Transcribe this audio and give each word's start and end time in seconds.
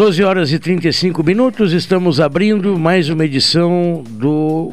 horas, 0.00 0.16
12 0.16 0.24
horas 0.24 0.52
e 0.52 0.58
35 0.58 1.22
minutos, 1.22 1.72
estamos 1.72 2.20
abrindo 2.20 2.78
mais 2.78 3.10
uma 3.10 3.24
edição 3.24 4.02
do 4.08 4.72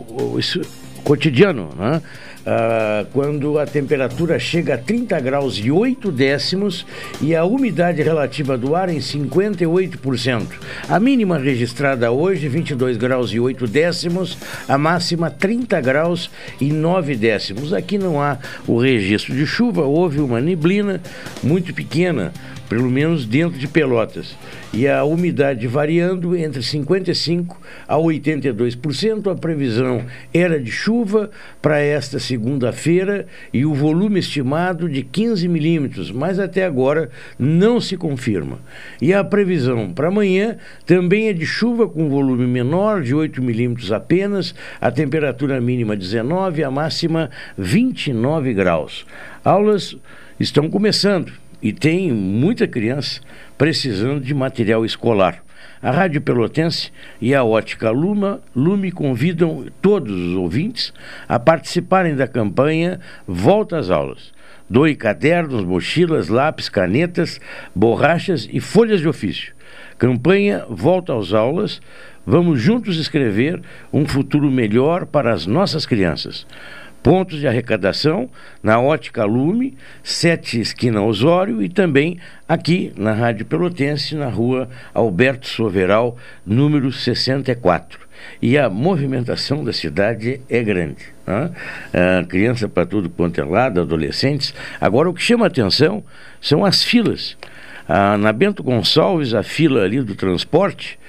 cotidiano, 1.04 1.70
né? 1.78 2.02
Ah, 2.50 3.06
quando 3.12 3.60
a 3.60 3.66
temperatura 3.66 4.40
chega 4.40 4.76
a 4.76 4.78
30 4.78 5.20
graus 5.20 5.60
e 5.62 5.70
8 5.70 6.10
décimos 6.14 6.86
e 7.22 7.36
a 7.36 7.44
umidade 7.44 8.02
relativa 8.02 8.58
do 8.58 8.74
ar 8.74 8.88
em 8.88 9.00
58%. 9.00 10.48
A 10.88 10.98
mínima 10.98 11.38
registrada 11.38 12.10
hoje, 12.10 12.48
22 12.48 12.96
graus 12.96 13.34
e 13.34 13.40
8 13.40 13.68
décimos, 13.68 14.38
a 14.66 14.78
máxima 14.78 15.30
30 15.30 15.82
graus 15.82 16.32
e 16.62 16.72
9 16.72 17.18
décimos. 17.18 17.74
Aqui 17.74 17.98
não 17.98 18.22
há 18.22 18.38
o 18.66 18.80
registro 18.80 19.36
de 19.36 19.46
chuva, 19.46 19.82
houve 19.82 20.22
uma 20.22 20.40
neblina 20.40 21.02
muito 21.44 21.74
pequena 21.74 22.32
pelo 22.70 22.90
menos 22.90 23.26
dentro 23.26 23.58
de 23.58 23.68
Pelotas. 23.68 24.36
E 24.74 24.88
a 24.88 25.04
umidade 25.04 25.66
variando 25.68 26.36
entre 26.36 26.62
55% 26.62 27.56
a 27.88 27.96
82%. 27.96 29.32
A 29.32 29.36
previsão 29.36 30.06
era 30.34 30.60
de 30.60 30.72
chuva 30.72 31.30
para 31.62 31.80
esta 31.80 32.20
segunda-feira 32.20 33.26
e 33.54 33.66
o 33.66 33.74
volume 33.74 34.20
estimado 34.20 34.90
de 34.90 35.04
15 35.04 35.48
milímetros, 35.48 36.12
mas 36.12 36.40
até 36.40 36.66
agora 36.66 37.10
não 37.40 37.80
se 37.80 37.96
confirma. 37.96 38.60
E 39.02 39.14
a 39.14 39.24
previsão 39.24 39.92
para 39.92 40.10
amanhã 40.10 40.58
também 40.86 41.30
é 41.30 41.34
de 41.34 41.46
chuva 41.46 41.88
com 41.88 42.10
volume 42.10 42.46
menor, 42.46 43.02
de 43.02 43.16
8 43.16 43.42
milímetros 43.42 43.92
apenas, 43.92 44.54
a 44.82 44.92
temperatura 44.92 45.60
mínima 45.62 45.96
19, 45.96 46.64
a 46.64 46.72
máxima 46.72 47.30
29 47.58 48.54
graus. 48.54 49.06
Aulas 49.44 49.96
estão 50.40 50.70
começando 50.70 51.32
e 51.62 51.74
tem 51.74 52.12
muita 52.12 52.68
criança 52.68 53.22
precisando 53.58 54.22
de 54.22 54.34
material 54.34 54.86
escolar. 54.86 55.44
A 55.82 55.92
Rádio 55.92 56.22
Pelotense 56.22 56.92
e 57.22 57.36
a 57.36 57.44
Ótica 57.44 57.92
Luma, 57.92 58.42
Lume 58.56 58.92
convidam 58.92 59.66
todos 59.82 60.12
os 60.12 60.34
ouvintes 60.36 60.92
a 61.28 61.38
participarem 61.38 62.16
da 62.16 62.28
campanha 62.28 63.00
Volta 63.28 63.78
às 63.78 63.90
Aulas. 63.90 64.34
Doe 64.70 64.96
cadernos, 64.96 65.64
mochilas, 65.64 66.28
lápis, 66.28 66.68
canetas, 66.68 67.40
borrachas 67.76 68.50
e 68.52 68.60
folhas 68.60 69.00
de 69.00 69.08
ofício. 69.08 69.54
Campanha 69.98 70.66
Volta 70.70 71.18
às 71.18 71.32
Aulas. 71.32 71.82
Vamos 72.26 72.60
juntos 72.60 72.98
escrever 72.98 73.62
um 73.94 74.06
futuro 74.06 74.52
melhor 74.52 75.06
para 75.06 75.34
as 75.34 75.46
nossas 75.46 75.86
crianças. 75.86 76.46
Pontos 77.08 77.40
de 77.40 77.48
arrecadação 77.48 78.30
na 78.62 78.82
Ótica 78.82 79.24
Lume, 79.24 79.78
Sete 80.04 80.60
Esquina 80.60 81.02
Osório 81.02 81.64
e 81.64 81.70
também 81.70 82.20
aqui 82.46 82.92
na 82.98 83.14
Rádio 83.14 83.46
Pelotense, 83.46 84.14
na 84.14 84.28
rua 84.28 84.68
Alberto 84.94 85.48
Soveral, 85.48 86.18
número 86.46 86.92
64. 86.92 87.98
E 88.42 88.58
a 88.58 88.70
movimentação 88.70 89.64
da 89.64 89.72
cidade 89.72 90.42
é 90.50 90.62
grande. 90.62 91.06
Né? 91.26 91.50
Criança 92.28 92.68
para 92.68 92.86
tudo 92.86 93.10
quanto 93.10 93.40
é 93.40 93.44
lado, 93.46 93.80
adolescentes. 93.80 94.54
Agora, 94.82 95.10
o 95.10 95.14
que 95.14 95.22
chama 95.22 95.48
atenção 95.48 96.04
são 96.42 96.66
as 96.66 96.84
filas. 96.84 97.38
Ah, 97.88 98.18
na 98.18 98.34
Bento 98.34 98.62
Gonçalves, 98.62 99.34
a 99.34 99.44
fila 99.44 99.82
ali 99.82 100.02
do 100.02 100.14
transporte 100.14 101.00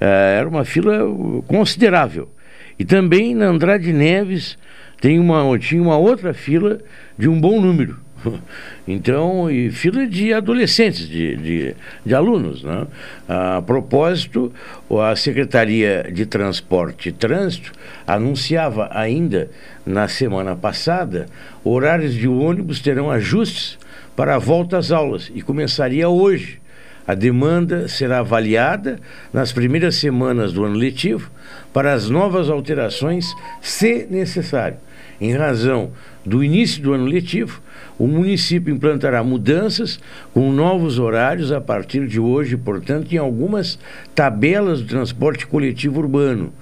ah, 0.00 0.04
era 0.04 0.48
uma 0.48 0.64
fila 0.64 0.98
considerável. 1.46 2.28
E 2.76 2.84
também 2.84 3.36
na 3.36 3.46
Andrade 3.46 3.92
Neves, 3.92 4.58
tem 5.04 5.18
uma, 5.18 5.58
tinha 5.58 5.82
uma 5.82 5.98
outra 5.98 6.32
fila 6.32 6.78
de 7.18 7.28
um 7.28 7.38
bom 7.38 7.60
número. 7.60 7.98
Então, 8.88 9.50
e 9.50 9.70
fila 9.70 10.06
de 10.06 10.32
adolescentes, 10.32 11.08
de, 11.08 11.36
de, 11.36 11.76
de 12.04 12.14
alunos. 12.14 12.62
Né? 12.62 12.86
A 13.26 13.62
propósito, 13.62 14.52
a 14.90 15.14
Secretaria 15.14 16.10
de 16.12 16.24
Transporte 16.26 17.10
e 17.10 17.12
Trânsito 17.12 17.72
anunciava 18.06 18.88
ainda 18.92 19.50
na 19.86 20.06
semana 20.06 20.54
passada 20.54 21.26
horários 21.62 22.14
de 22.14 22.28
ônibus 22.28 22.80
terão 22.80 23.10
ajustes 23.10 23.78
para 24.14 24.34
a 24.34 24.38
volta 24.38 24.78
às 24.78 24.90
aulas 24.90 25.30
e 25.34 25.40
começaria 25.40 26.08
hoje. 26.08 26.60
A 27.06 27.14
demanda 27.14 27.88
será 27.88 28.20
avaliada 28.20 28.98
nas 29.32 29.52
primeiras 29.52 29.96
semanas 29.96 30.52
do 30.52 30.64
ano 30.64 30.76
letivo 30.76 31.30
para 31.74 31.92
as 31.92 32.08
novas 32.08 32.48
alterações, 32.48 33.34
se 33.60 34.06
necessário. 34.10 34.78
Em 35.20 35.32
razão 35.34 35.92
do 36.24 36.42
início 36.42 36.82
do 36.82 36.92
ano 36.92 37.06
letivo, 37.06 37.60
o 37.98 38.06
município 38.06 38.74
implantará 38.74 39.22
mudanças 39.22 40.00
com 40.32 40.50
novos 40.50 40.98
horários 40.98 41.52
a 41.52 41.60
partir 41.60 42.06
de 42.06 42.18
hoje, 42.18 42.56
portanto, 42.56 43.12
em 43.12 43.18
algumas 43.18 43.78
tabelas 44.14 44.80
do 44.80 44.88
transporte 44.88 45.46
coletivo 45.46 46.00
urbano. 46.00 46.52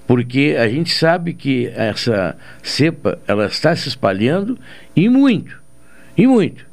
porque 0.07 0.55
a 0.59 0.67
gente 0.67 0.91
sabe 0.91 1.33
que 1.33 1.67
essa 1.75 2.35
cepa 2.63 3.19
ela 3.27 3.45
está 3.45 3.75
se 3.75 3.87
espalhando 3.87 4.57
e 4.95 5.07
muito, 5.07 5.61
e 6.17 6.25
muito. 6.25 6.65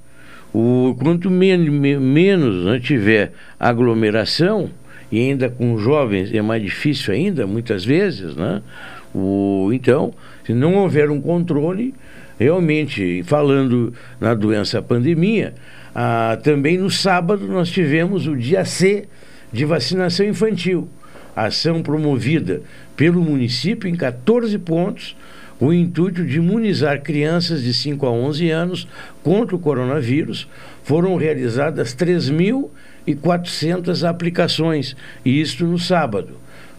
O, 0.52 0.96
quanto 0.98 1.30
men 1.30 1.58
menos 1.68 2.64
né, 2.64 2.80
tiver 2.80 3.32
aglomeração, 3.60 4.70
e 5.12 5.20
ainda 5.20 5.50
com 5.50 5.78
jovens 5.78 6.32
é 6.32 6.40
mais 6.40 6.62
difícil 6.62 7.12
ainda, 7.12 7.46
muitas 7.46 7.84
vezes, 7.84 8.34
né? 8.34 8.62
O, 9.14 9.70
então, 9.72 10.14
se 10.44 10.52
não 10.52 10.74
houver 10.76 11.10
um 11.10 11.20
controle, 11.20 11.94
realmente, 12.38 13.22
falando 13.24 13.92
na 14.20 14.34
doença 14.34 14.80
pandemia, 14.82 15.54
ah, 15.98 16.36
também 16.42 16.76
no 16.76 16.90
sábado 16.90 17.48
nós 17.48 17.70
tivemos 17.70 18.26
o 18.26 18.36
dia 18.36 18.66
C 18.66 19.08
de 19.50 19.64
vacinação 19.64 20.26
infantil, 20.26 20.90
ação 21.34 21.82
promovida 21.82 22.60
pelo 22.94 23.22
município 23.22 23.88
em 23.88 23.96
14 23.96 24.58
pontos, 24.58 25.16
o 25.58 25.72
intuito 25.72 26.22
de 26.22 26.36
imunizar 26.36 27.02
crianças 27.02 27.62
de 27.62 27.72
5 27.72 28.04
a 28.04 28.10
11 28.10 28.50
anos 28.50 28.86
contra 29.22 29.56
o 29.56 29.58
coronavírus. 29.58 30.46
Foram 30.84 31.16
realizadas 31.16 31.96
3.400 31.96 34.06
aplicações, 34.06 34.94
e 35.24 35.40
isto 35.40 35.64
no 35.64 35.78
sábado. 35.78 36.34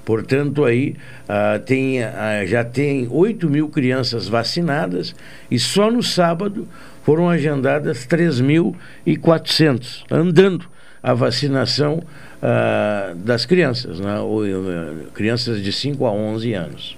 Portanto, 0.06 0.64
aí 0.64 0.96
ah, 1.28 1.60
tem, 1.60 2.04
ah, 2.04 2.46
já 2.46 2.64
tem 2.64 3.08
8 3.10 3.50
mil 3.50 3.68
crianças 3.68 4.28
vacinadas 4.28 5.16
e 5.50 5.58
só 5.58 5.90
no 5.92 6.04
sábado 6.04 6.68
foram 7.08 7.30
agendadas 7.30 8.06
3.400, 8.06 10.04
andando 10.12 10.66
a 11.02 11.14
vacinação 11.14 12.04
uh, 12.04 13.16
das 13.16 13.46
crianças, 13.46 14.02
né? 14.02 14.20
Ou, 14.20 14.44
uh, 14.44 15.08
crianças 15.14 15.64
de 15.64 15.72
5 15.72 16.06
a 16.06 16.12
11 16.12 16.54
anos. 16.54 16.98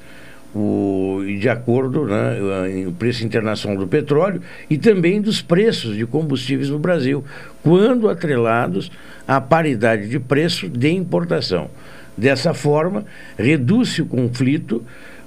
o, 0.56 1.22
de 1.38 1.48
acordo 1.48 2.06
né, 2.06 2.86
o 2.86 2.92
preço 2.92 3.24
internacional 3.24 3.78
do 3.78 3.86
petróleo 3.86 4.40
e 4.70 4.78
também 4.78 5.20
dos 5.20 5.42
preços 5.42 5.96
de 5.96 6.06
combustíveis 6.06 6.70
no 6.70 6.78
Brasil, 6.78 7.24
quando 7.62 8.08
atrelados 8.08 8.90
à 9.26 9.40
paridade 9.40 10.08
de 10.08 10.18
preço 10.18 10.68
de 10.68 10.90
importação. 10.90 11.70
Dessa 12.16 12.54
forma, 12.54 13.04
reduz-se 13.36 14.00
o 14.00 14.06
conflito 14.06 14.82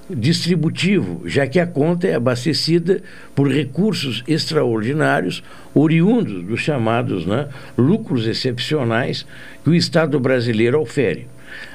distributivo, 0.08 1.22
já 1.24 1.46
que 1.46 1.60
a 1.60 1.66
conta 1.66 2.08
é 2.08 2.14
abastecida 2.14 3.00
por 3.34 3.48
recursos 3.48 4.24
extraordinários 4.26 5.42
oriundos 5.72 6.42
dos 6.42 6.60
chamados 6.60 7.24
né, 7.26 7.48
lucros 7.78 8.26
excepcionais 8.26 9.24
que 9.62 9.70
o 9.70 9.74
Estado 9.74 10.18
brasileiro 10.18 10.80
ofere. 10.80 11.28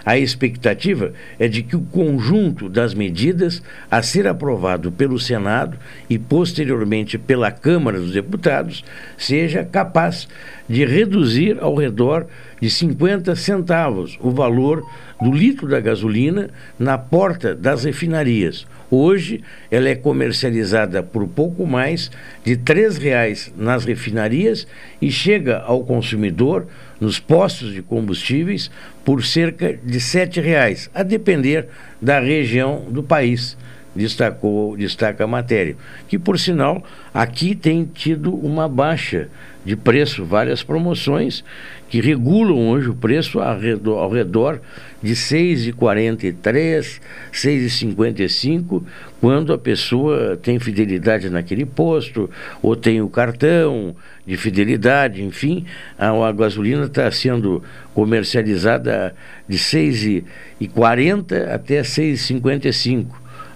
A 0.06 0.18
expectativa 0.18 1.14
é 1.40 1.48
de 1.48 1.64
que 1.64 1.76
o 1.76 1.82
conjunto 1.82 2.70
das 2.70 2.94
medidas 2.94 3.62
a 3.90 4.02
ser 4.02 4.28
aprovado 4.28 4.92
pelo 4.92 5.20
Senado 5.20 5.78
e 6.10 6.18
posteriormente 6.18 7.18
pela 7.18 7.52
Câmara 7.52 8.00
dos 8.00 8.12
Deputados 8.12 8.84
seja 9.18 9.64
capaz 9.64 10.28
de 10.68 10.86
reduzir 10.86 11.58
ao 11.60 11.76
redor 11.76 12.28
de 12.60 12.70
50 12.70 13.36
centavos 13.36 14.18
o 14.22 14.32
valor 14.32 14.84
do 15.22 15.32
litro 15.32 15.68
da 15.68 15.80
gasolina 15.80 16.50
na 16.78 16.98
porta 16.98 17.56
das 17.56 17.84
refinarias. 17.84 18.66
Hoje, 18.90 19.44
ela 19.72 19.90
é 19.90 19.96
comercializada 19.96 21.02
por 21.02 21.28
pouco 21.28 21.66
mais 21.66 22.12
de 22.44 22.54
R$ 22.54 22.62
3,00 22.66 23.52
nas 23.58 23.84
refinarias 23.84 24.68
e 25.02 25.12
chega 25.12 25.60
ao 25.60 25.84
consumidor 25.84 26.68
nos 27.00 27.20
postos 27.20 27.74
de 27.74 27.82
combustíveis 27.82 28.72
por 29.04 29.24
cerca 29.24 29.74
de 29.74 29.98
R$ 29.98 30.00
7,00, 30.00 30.90
a 30.94 31.04
depender 31.04 31.68
da 32.02 32.20
região 32.20 32.86
do 32.90 33.04
país 33.04 33.58
destacou, 33.96 34.76
destaca 34.76 35.24
a 35.24 35.28
matéria. 35.28 35.76
Que, 36.08 36.20
por 36.20 36.38
sinal, 36.38 36.84
aqui 37.14 37.56
tem 37.56 37.86
tido 37.86 38.36
uma 38.36 38.68
baixa 38.68 39.30
de 39.64 39.76
preço, 39.76 40.26
várias 40.26 40.62
promoções 40.62 41.44
que 41.90 42.02
regulam 42.02 42.70
hoje 42.70 42.90
o 42.90 42.96
preço 42.96 43.40
ao 43.40 43.58
redor, 43.58 43.98
ao 44.00 44.10
redor 44.12 44.62
de 45.06 45.12
R$ 45.12 45.20
6,43, 45.20 47.00
R$ 47.32 47.32
6,55, 47.32 48.82
quando 49.22 49.54
a 49.54 49.58
pessoa 49.58 50.36
tem 50.36 50.58
fidelidade 50.58 51.30
naquele 51.30 51.64
posto, 51.64 52.28
ou 52.60 52.76
tem 52.76 53.04
o 53.04 53.08
cartão 53.08 53.96
de 54.26 54.36
fidelidade, 54.36 55.22
enfim, 55.24 55.64
a, 55.96 56.10
a 56.10 56.32
gasolina 56.32 56.86
está 56.86 57.12
sendo 57.12 57.62
comercializada 57.94 59.16
de 59.48 59.58
R$ 59.58 60.24
6,40 60.60 61.54
até 61.54 61.76
R$ 61.76 61.84
6,55 61.84 63.06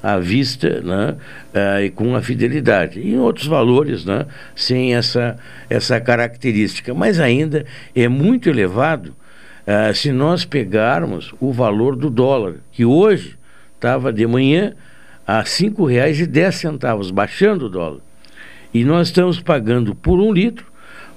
à 0.04 0.19
vista 0.19 0.81
né, 0.81 1.16
uh, 1.54 1.84
e 1.84 1.90
com 1.90 2.16
a 2.16 2.22
fidelidade. 2.22 3.00
E 3.00 3.13
em 3.13 3.18
outros 3.18 3.48
valores, 3.48 4.06
né, 4.06 4.28
sem 4.56 4.94
essa, 4.94 5.36
essa 5.68 6.00
característica. 6.00 6.94
Mas 6.94 7.19
ainda 7.19 7.66
é 7.96 8.07
muito 8.07 8.48
elevado 8.50 9.16
uh, 9.69 9.94
se 9.94 10.12
nós 10.12 10.45
pegarmos 10.45 11.31
o 11.39 11.54
valor 11.54 11.95
do 11.95 12.10
dólar, 12.10 12.56
que 12.71 12.83
hoje 12.83 13.38
estava 13.75 14.12
de 14.12 14.25
manhã 14.25 14.74
a 15.25 15.39
R$ 15.39 15.45
5,10, 15.45 17.12
baixando 17.12 17.68
o 17.68 17.69
dólar. 17.69 18.00
E 18.74 18.83
nós 18.83 19.07
estamos 19.07 19.39
pagando 19.39 19.94
por 19.94 20.19
um 20.19 20.33
litro 20.33 20.66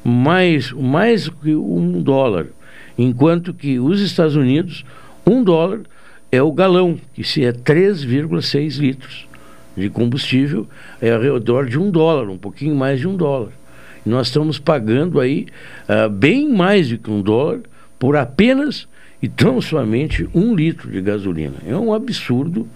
mais, 0.04 0.70
mais 0.72 1.28
que 1.28 1.54
um 1.54 2.02
dólar, 2.02 2.46
enquanto 2.98 3.54
que 3.54 3.78
os 3.78 4.00
Estados 4.00 4.36
Unidos, 4.36 4.84
um 5.26 5.42
dólar 5.42 5.80
é 6.30 6.42
o 6.42 6.52
galão, 6.52 6.98
que 7.14 7.24
se 7.24 7.44
é 7.44 7.52
3,6 7.52 8.78
litros 8.78 9.26
de 9.76 9.88
combustível, 9.88 10.68
é 11.00 11.10
ao 11.10 11.20
redor 11.20 11.66
de 11.66 11.78
um 11.78 11.90
dólar, 11.90 12.28
um 12.28 12.36
pouquinho 12.36 12.74
mais 12.74 13.00
de 13.00 13.08
um 13.08 13.16
dólar. 13.16 13.50
E 14.04 14.08
nós 14.08 14.26
estamos 14.26 14.58
pagando 14.58 15.20
aí 15.20 15.46
uh, 15.88 16.10
bem 16.10 16.48
mais 16.48 16.88
do 16.90 16.98
que 16.98 17.10
um 17.10 17.22
dólar 17.22 17.60
por 18.02 18.16
apenas 18.16 18.88
e 19.22 19.28
tão 19.28 19.60
somente 19.60 20.28
um 20.34 20.56
litro 20.56 20.90
de 20.90 21.00
gasolina. 21.00 21.54
É 21.64 21.76
um 21.76 21.94
absurdo 21.94 22.66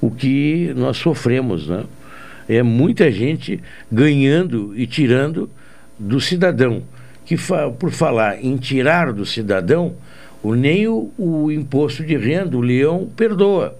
o 0.00 0.10
que 0.10 0.72
nós 0.74 0.96
sofremos, 0.96 1.68
né? 1.68 1.84
É 2.48 2.62
muita 2.62 3.12
gente 3.12 3.60
ganhando 3.92 4.72
e 4.74 4.86
tirando 4.86 5.50
do 5.98 6.18
cidadão. 6.18 6.82
Que 7.26 7.36
fa 7.36 7.70
por 7.70 7.90
falar 7.90 8.42
em 8.42 8.56
tirar 8.56 9.12
do 9.12 9.26
cidadão, 9.26 9.96
o, 10.42 10.54
nem 10.54 10.88
o, 10.88 11.12
o 11.18 11.52
imposto 11.52 12.02
de 12.02 12.16
renda, 12.16 12.56
o 12.56 12.62
leão 12.62 13.06
perdoa. 13.14 13.76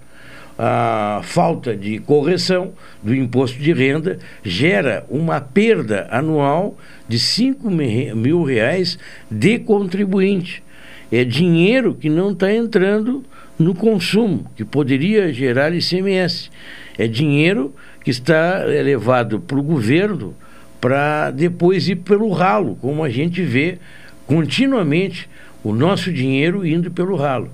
A 0.58 1.23
falta 1.25 1.75
de 1.75 1.99
correção 2.00 2.75
do 3.03 3.14
imposto 3.14 3.58
de 3.58 3.73
renda 3.73 4.19
gera 4.44 5.06
uma 5.08 5.41
perda 5.41 6.06
anual 6.11 6.76
de 7.08 7.19
5 7.19 7.70
mil 7.70 8.43
reais 8.43 8.99
de 9.31 9.58
contribuinte. 9.58 10.62
É 11.11 11.25
dinheiro 11.25 11.95
que 11.95 12.09
não 12.09 12.31
está 12.31 12.53
entrando 12.53 13.25
no 13.59 13.75
consumo, 13.75 14.47
que 14.57 14.65
poderia 14.65 15.33
gerar 15.33 15.75
ICMS. 15.75 16.51
É 16.97 17.07
dinheiro 17.07 17.75
que 18.05 18.11
está 18.11 18.65
levado 18.65 19.41
para 19.41 19.58
o 19.58 19.63
governo 19.63 20.34
para 20.81 21.31
depois 21.31 21.89
ir 21.89 21.96
pelo 21.96 22.31
ralo, 22.31 22.77
como 22.81 23.05
a 23.05 23.11
gente 23.11 23.43
vê 23.43 23.79
continuamente 24.27 25.29
o 25.63 25.75
nosso 25.75 26.11
dinheiro 26.13 26.67
indo 26.67 26.91
pelo 26.91 27.17
ralo. 27.17 27.51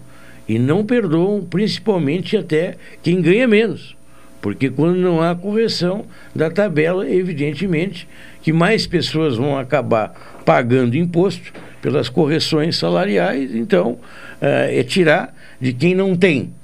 E 0.49 0.59
não 0.59 0.87
perdoam, 0.87 1.43
principalmente 1.43 2.37
até 2.37 2.77
quem 3.03 3.21
ganha 3.21 3.49
menos. 3.49 3.97
Porque 4.41 4.71
quando 4.71 4.97
não 4.97 5.21
há 5.21 5.35
correção 5.35 6.05
da 6.33 6.49
tabela, 6.49 7.11
evidentemente 7.11 8.07
que 8.47 8.53
mais 8.53 8.87
pessoas 8.87 9.35
vão 9.35 9.59
acabar 9.59 10.15
pagando 10.45 10.97
imposto 10.97 11.53
pelas 11.83 12.09
correções 12.09 12.77
salariais, 12.77 13.53
então 13.53 13.99
é, 14.41 14.79
é 14.79 14.85
tirar 14.85 15.35
de 15.61 15.73
quem 15.73 15.97
não 15.97 16.15
tem. 16.15 16.55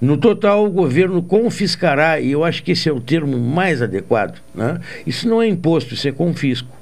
No 0.00 0.16
total, 0.16 0.66
o 0.66 0.70
governo 0.70 1.22
confiscará, 1.22 2.18
e 2.18 2.32
eu 2.32 2.42
acho 2.42 2.60
que 2.64 2.72
esse 2.72 2.88
é 2.88 2.92
o 2.92 3.00
termo 3.00 3.38
mais 3.38 3.80
adequado. 3.80 4.42
Né? 4.52 4.80
Isso 5.06 5.28
não 5.28 5.40
é 5.40 5.46
imposto, 5.46 5.94
isso 5.94 6.08
é 6.08 6.10
confisco 6.10 6.76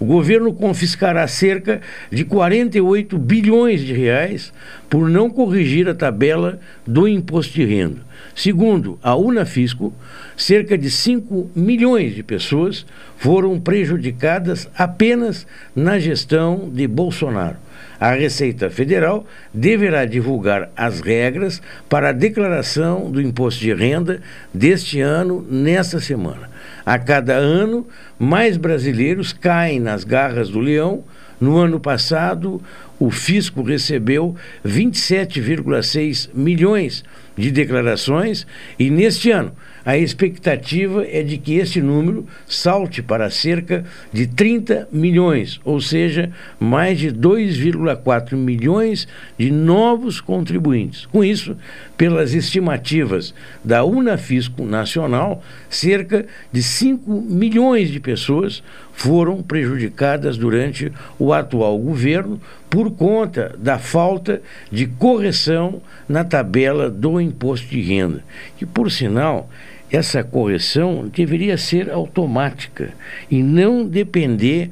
o 0.00 0.04
governo 0.04 0.52
confiscará 0.52 1.26
cerca 1.26 1.80
de 2.10 2.24
48 2.24 3.18
bilhões 3.18 3.80
de 3.80 3.92
reais 3.92 4.52
por 4.88 5.08
não 5.08 5.28
corrigir 5.28 5.88
a 5.88 5.94
tabela 5.94 6.60
do 6.86 7.08
imposto 7.08 7.54
de 7.54 7.64
renda. 7.64 8.07
Segundo 8.38 9.00
a 9.02 9.16
Unafisco, 9.16 9.92
cerca 10.36 10.78
de 10.78 10.92
5 10.92 11.50
milhões 11.56 12.14
de 12.14 12.22
pessoas 12.22 12.86
foram 13.16 13.58
prejudicadas 13.58 14.70
apenas 14.78 15.44
na 15.74 15.98
gestão 15.98 16.70
de 16.72 16.86
Bolsonaro. 16.86 17.56
A 17.98 18.12
Receita 18.12 18.70
Federal 18.70 19.26
deverá 19.52 20.04
divulgar 20.04 20.70
as 20.76 21.00
regras 21.00 21.60
para 21.88 22.10
a 22.10 22.12
declaração 22.12 23.10
do 23.10 23.20
imposto 23.20 23.60
de 23.60 23.74
renda 23.74 24.22
deste 24.54 25.00
ano 25.00 25.44
nesta 25.50 25.98
semana. 25.98 26.48
A 26.86 26.96
cada 26.96 27.34
ano, 27.34 27.88
mais 28.16 28.56
brasileiros 28.56 29.32
caem 29.32 29.80
nas 29.80 30.04
garras 30.04 30.48
do 30.48 30.60
leão. 30.60 31.02
No 31.40 31.56
ano 31.56 31.80
passado, 31.80 32.62
o 33.00 33.10
fisco 33.10 33.62
recebeu 33.62 34.36
27,6 34.64 36.30
milhões 36.32 37.02
de 37.02 37.08
declarações 37.50 38.46
e 38.78 38.90
neste 38.90 39.30
ano 39.30 39.52
a 39.88 39.96
expectativa 39.96 41.06
é 41.08 41.22
de 41.22 41.38
que 41.38 41.54
esse 41.54 41.80
número 41.80 42.26
salte 42.46 43.00
para 43.00 43.30
cerca 43.30 43.86
de 44.12 44.26
30 44.26 44.86
milhões, 44.92 45.58
ou 45.64 45.80
seja, 45.80 46.30
mais 46.60 46.98
de 46.98 47.10
2,4 47.10 48.34
milhões 48.34 49.08
de 49.38 49.50
novos 49.50 50.20
contribuintes. 50.20 51.06
Com 51.06 51.24
isso, 51.24 51.56
pelas 51.96 52.34
estimativas 52.34 53.32
da 53.64 53.82
Unafisco 53.82 54.62
Nacional, 54.64 55.42
cerca 55.70 56.26
de 56.52 56.62
5 56.62 57.10
milhões 57.22 57.88
de 57.90 57.98
pessoas 57.98 58.62
foram 58.98 59.40
prejudicadas 59.40 60.36
durante 60.36 60.92
o 61.20 61.32
atual 61.32 61.78
governo 61.78 62.40
por 62.68 62.90
conta 62.90 63.54
da 63.56 63.78
falta 63.78 64.42
de 64.72 64.86
correção 64.86 65.80
na 66.08 66.24
tabela 66.24 66.90
do 66.90 67.20
imposto 67.20 67.68
de 67.68 67.80
renda, 67.80 68.24
que, 68.56 68.66
por 68.66 68.90
sinal, 68.90 69.48
essa 69.88 70.24
correção 70.24 71.08
deveria 71.14 71.56
ser 71.56 71.92
automática 71.92 72.90
e 73.30 73.40
não 73.40 73.86
depender 73.86 74.68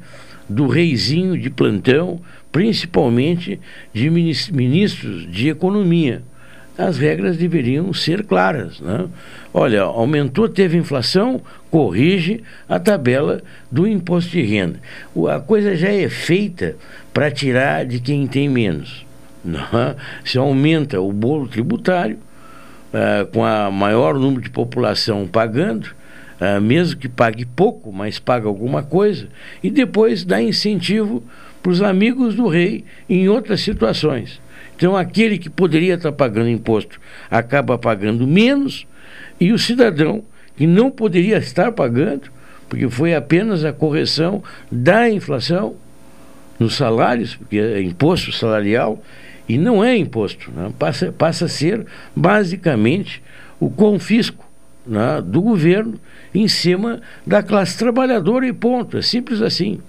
do 0.49 0.67
reizinho 0.67 1.39
de 1.39 1.49
plantão 1.49 2.19
principalmente 2.51 3.57
de 3.93 4.09
ministros 4.09 5.31
de 5.31 5.47
economia. 5.47 6.21
As 6.77 6.97
regras 6.97 7.37
deveriam 7.37 7.91
ser 7.91 8.23
claras. 8.23 8.79
Né? 8.79 9.07
Olha, 9.53 9.81
aumentou, 9.81 10.47
teve 10.47 10.77
inflação, 10.77 11.41
corrige 11.71 12.43
a 12.69 12.79
tabela 12.79 13.41
do 13.71 13.87
imposto 13.87 14.31
de 14.31 14.41
renda. 14.41 14.79
A 15.33 15.39
coisa 15.39 15.75
já 15.75 15.89
é 15.89 16.07
feita 16.07 16.75
para 17.13 17.31
tirar 17.31 17.85
de 17.85 17.99
quem 17.99 18.27
tem 18.27 18.47
menos. 18.47 19.05
Né? 19.43 19.95
Se 20.23 20.37
aumenta 20.37 21.01
o 21.01 21.11
bolo 21.11 21.47
tributário, 21.47 22.19
uh, 22.93 23.25
com 23.27 23.43
a 23.43 23.69
maior 23.71 24.15
número 24.15 24.41
de 24.41 24.49
população 24.49 25.27
pagando, 25.27 25.87
uh, 26.39 26.61
mesmo 26.61 26.99
que 26.99 27.09
pague 27.09 27.45
pouco, 27.45 27.91
mas 27.91 28.19
paga 28.19 28.47
alguma 28.47 28.83
coisa, 28.83 29.27
e 29.63 29.69
depois 29.69 30.23
dá 30.23 30.41
incentivo 30.41 31.23
para 31.61 31.71
os 31.71 31.81
amigos 31.81 32.35
do 32.35 32.47
rei 32.47 32.85
em 33.09 33.27
outras 33.27 33.61
situações. 33.61 34.39
Então, 34.77 34.95
aquele 34.95 35.39
que 35.39 35.49
poderia 35.49 35.95
estar 35.95 36.11
pagando 36.11 36.49
imposto 36.49 37.01
acaba 37.31 37.79
pagando 37.79 38.27
menos, 38.27 38.85
e 39.39 39.51
o 39.51 39.57
cidadão 39.57 40.23
que 40.55 40.67
não 40.67 40.91
poderia 40.91 41.37
estar 41.37 41.71
pagando, 41.71 42.31
porque 42.69 42.87
foi 42.87 43.15
apenas 43.15 43.65
a 43.65 43.73
correção 43.73 44.43
da 44.71 45.09
inflação 45.09 45.75
nos 46.59 46.75
salários, 46.75 47.35
porque 47.35 47.57
é 47.57 47.81
imposto 47.81 48.31
salarial, 48.31 49.01
e 49.49 49.57
não 49.57 49.83
é 49.83 49.97
imposto, 49.97 50.51
né? 50.51 50.71
passa, 50.77 51.11
passa 51.11 51.45
a 51.45 51.49
ser 51.49 51.83
basicamente 52.15 53.23
o 53.59 53.71
confisco 53.71 54.45
né, 54.85 55.23
do 55.25 55.41
governo 55.41 55.99
em 56.35 56.47
cima 56.47 57.01
da 57.25 57.41
classe 57.41 57.79
trabalhadora 57.79 58.47
e 58.47 58.53
ponto. 58.53 58.95
É 58.95 59.01
simples 59.01 59.41
assim. 59.41 59.79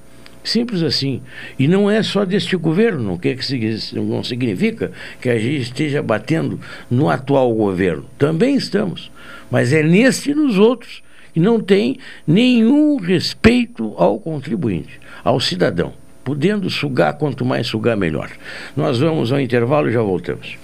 Simples 0.48 0.82
assim. 0.82 1.20
E 1.58 1.68
não 1.68 1.90
é 1.90 2.02
só 2.02 2.24
deste 2.24 2.56
governo, 2.56 3.02
não, 3.02 3.18
quer 3.18 3.36
que, 3.36 3.78
não 3.94 4.24
significa 4.24 4.90
que 5.20 5.28
a 5.28 5.38
gente 5.38 5.62
esteja 5.62 6.02
batendo 6.02 6.58
no 6.90 7.10
atual 7.10 7.52
governo. 7.54 8.06
Também 8.18 8.56
estamos. 8.56 9.10
Mas 9.50 9.72
é 9.72 9.82
neste 9.82 10.30
e 10.30 10.34
nos 10.34 10.58
outros 10.58 11.02
que 11.32 11.40
não 11.40 11.60
tem 11.60 11.98
nenhum 12.26 12.96
respeito 12.96 13.94
ao 13.96 14.18
contribuinte, 14.18 14.98
ao 15.22 15.38
cidadão 15.38 15.92
podendo 16.24 16.68
sugar, 16.68 17.16
quanto 17.16 17.42
mais 17.42 17.66
sugar, 17.66 17.96
melhor. 17.96 18.30
Nós 18.76 18.98
vamos 18.98 19.32
ao 19.32 19.40
intervalo 19.40 19.88
e 19.88 19.92
já 19.94 20.02
voltamos. 20.02 20.58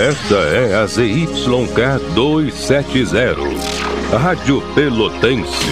Esta 0.00 0.36
é 0.36 0.76
a 0.76 0.86
ZYK 0.86 2.14
270, 2.14 3.36
Rádio 4.16 4.62
Pelotense, 4.74 5.66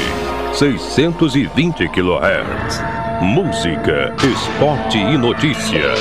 620 0.53 1.89
kHz. 1.89 2.83
Música, 3.23 4.15
esporte 4.23 4.99
e 4.99 5.17
notícia. 5.17 5.95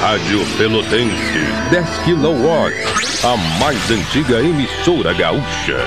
Rádio 0.00 0.40
Pelotense, 0.58 1.38
10 1.70 1.86
kW. 1.98 2.72
A 3.22 3.36
mais 3.60 3.90
antiga 3.92 4.40
emissora 4.40 5.12
gaúcha. 5.12 5.78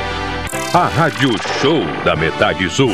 A 0.73 0.87
Rádio 0.87 1.31
Show 1.59 1.83
da 2.05 2.15
Metade 2.15 2.69
Sul. 2.69 2.93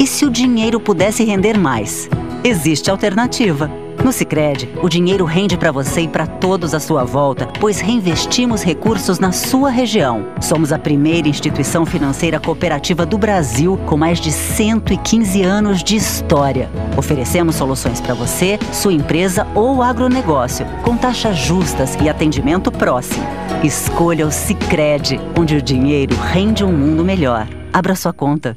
E 0.00 0.04
se 0.04 0.24
o 0.24 0.30
dinheiro 0.30 0.80
pudesse 0.80 1.22
render 1.22 1.56
mais? 1.56 2.10
Existe 2.42 2.90
alternativa. 2.90 3.79
No 4.04 4.12
Sicredi, 4.12 4.68
o 4.82 4.88
dinheiro 4.88 5.26
rende 5.26 5.58
para 5.58 5.70
você 5.70 6.02
e 6.02 6.08
para 6.08 6.26
todos 6.26 6.74
à 6.74 6.80
sua 6.80 7.04
volta, 7.04 7.46
pois 7.60 7.80
reinvestimos 7.80 8.62
recursos 8.62 9.18
na 9.18 9.30
sua 9.30 9.68
região. 9.68 10.26
Somos 10.40 10.72
a 10.72 10.78
primeira 10.78 11.28
instituição 11.28 11.84
financeira 11.84 12.40
cooperativa 12.40 13.04
do 13.04 13.18
Brasil 13.18 13.78
com 13.86 13.98
mais 13.98 14.18
de 14.18 14.32
115 14.32 15.42
anos 15.42 15.84
de 15.84 15.96
história. 15.96 16.70
Oferecemos 16.96 17.56
soluções 17.56 18.00
para 18.00 18.14
você, 18.14 18.58
sua 18.72 18.92
empresa 18.92 19.46
ou 19.54 19.82
agronegócio, 19.82 20.64
com 20.82 20.96
taxas 20.96 21.36
justas 21.36 21.94
e 22.02 22.08
atendimento 22.08 22.72
próximo. 22.72 23.26
Escolha 23.62 24.26
o 24.26 24.30
Sicredi, 24.30 25.20
onde 25.38 25.56
o 25.56 25.62
dinheiro 25.62 26.16
rende 26.16 26.64
um 26.64 26.72
mundo 26.72 27.04
melhor. 27.04 27.46
Abra 27.70 27.94
sua 27.94 28.14
conta. 28.14 28.56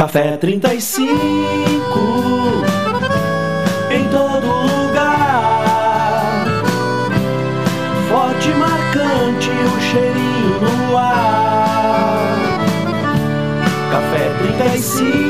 Café 0.00 0.38
35 0.38 1.04
em 3.90 4.08
todo 4.08 4.46
lugar. 4.46 6.46
Forte, 8.08 8.48
marcante, 8.54 9.50
o 9.50 9.78
cheirinho 9.78 10.58
no 10.62 10.96
ar. 10.96 12.34
Café 13.92 14.30
35 14.56 15.29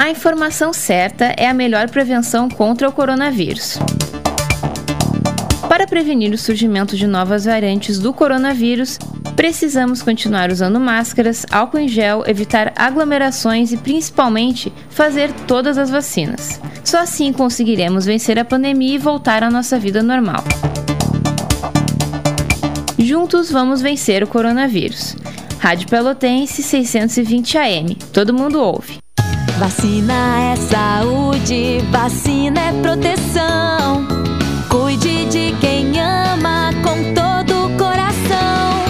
A 0.00 0.08
informação 0.08 0.72
certa 0.72 1.34
é 1.36 1.46
a 1.46 1.52
melhor 1.52 1.90
prevenção 1.90 2.48
contra 2.48 2.88
o 2.88 2.92
coronavírus. 2.92 3.78
Para 5.68 5.86
prevenir 5.86 6.32
o 6.32 6.38
surgimento 6.38 6.96
de 6.96 7.06
novas 7.06 7.44
variantes 7.44 7.98
do 7.98 8.10
coronavírus, 8.10 8.98
precisamos 9.36 10.00
continuar 10.00 10.50
usando 10.50 10.80
máscaras, 10.80 11.44
álcool 11.50 11.80
em 11.80 11.86
gel, 11.86 12.24
evitar 12.26 12.72
aglomerações 12.76 13.72
e 13.72 13.76
principalmente 13.76 14.72
fazer 14.88 15.30
todas 15.46 15.76
as 15.76 15.90
vacinas. 15.90 16.58
Só 16.82 17.00
assim 17.00 17.30
conseguiremos 17.30 18.06
vencer 18.06 18.38
a 18.38 18.44
pandemia 18.44 18.94
e 18.94 18.98
voltar 18.98 19.42
à 19.42 19.50
nossa 19.50 19.78
vida 19.78 20.02
normal. 20.02 20.42
Juntos 22.98 23.52
vamos 23.52 23.82
vencer 23.82 24.24
o 24.24 24.26
coronavírus. 24.26 25.14
Rádio 25.58 25.86
Pelotense 25.90 26.62
620 26.62 27.58
AM. 27.58 27.94
Todo 28.14 28.32
mundo 28.32 28.62
ouve. 28.62 29.09
Vacina 29.60 30.52
é 30.52 30.56
saúde, 30.56 31.80
vacina 31.90 32.58
é 32.58 32.72
proteção. 32.80 34.08
Cuide 34.70 35.26
de 35.26 35.54
quem 35.60 36.00
ama 36.00 36.70
com 36.82 37.12
todo 37.12 37.66
o 37.66 37.76
coração. 37.76 38.86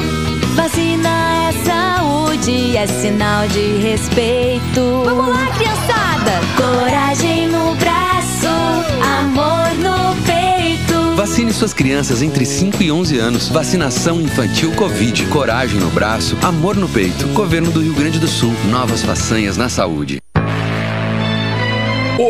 Vacina 0.55 1.09
é 1.49 1.53
saúde, 1.65 2.77
é 2.77 2.87
sinal 2.87 3.49
de 3.49 3.79
respeito. 3.79 5.03
Vamos 5.05 5.27
lá, 5.27 5.49
criançada! 5.57 6.39
Coragem 6.57 7.49
no 7.49 7.75
braço, 7.75 8.47
amor 9.19 9.75
no 9.75 10.15
peito. 10.25 11.17
Vacine 11.17 11.53
suas 11.53 11.75
crianças 11.75 12.23
entre 12.23 12.47
5 12.47 12.81
e 12.81 12.93
11 12.93 13.19
anos. 13.19 13.49
Vacinação 13.49 14.21
infantil 14.21 14.71
Covid. 14.77 15.27
Coragem 15.27 15.81
no 15.81 15.91
braço, 15.91 16.39
amor 16.41 16.77
no 16.77 16.89
peito. 16.89 17.27
Governo 17.35 17.73
do 17.73 17.81
Rio 17.81 17.95
Grande 17.95 18.21
do 18.21 18.29
Sul. 18.29 18.55
Novas 18.71 19.03
façanhas 19.03 19.57
na 19.57 19.69
saúde. 19.69 20.21
Ô, 22.23 22.29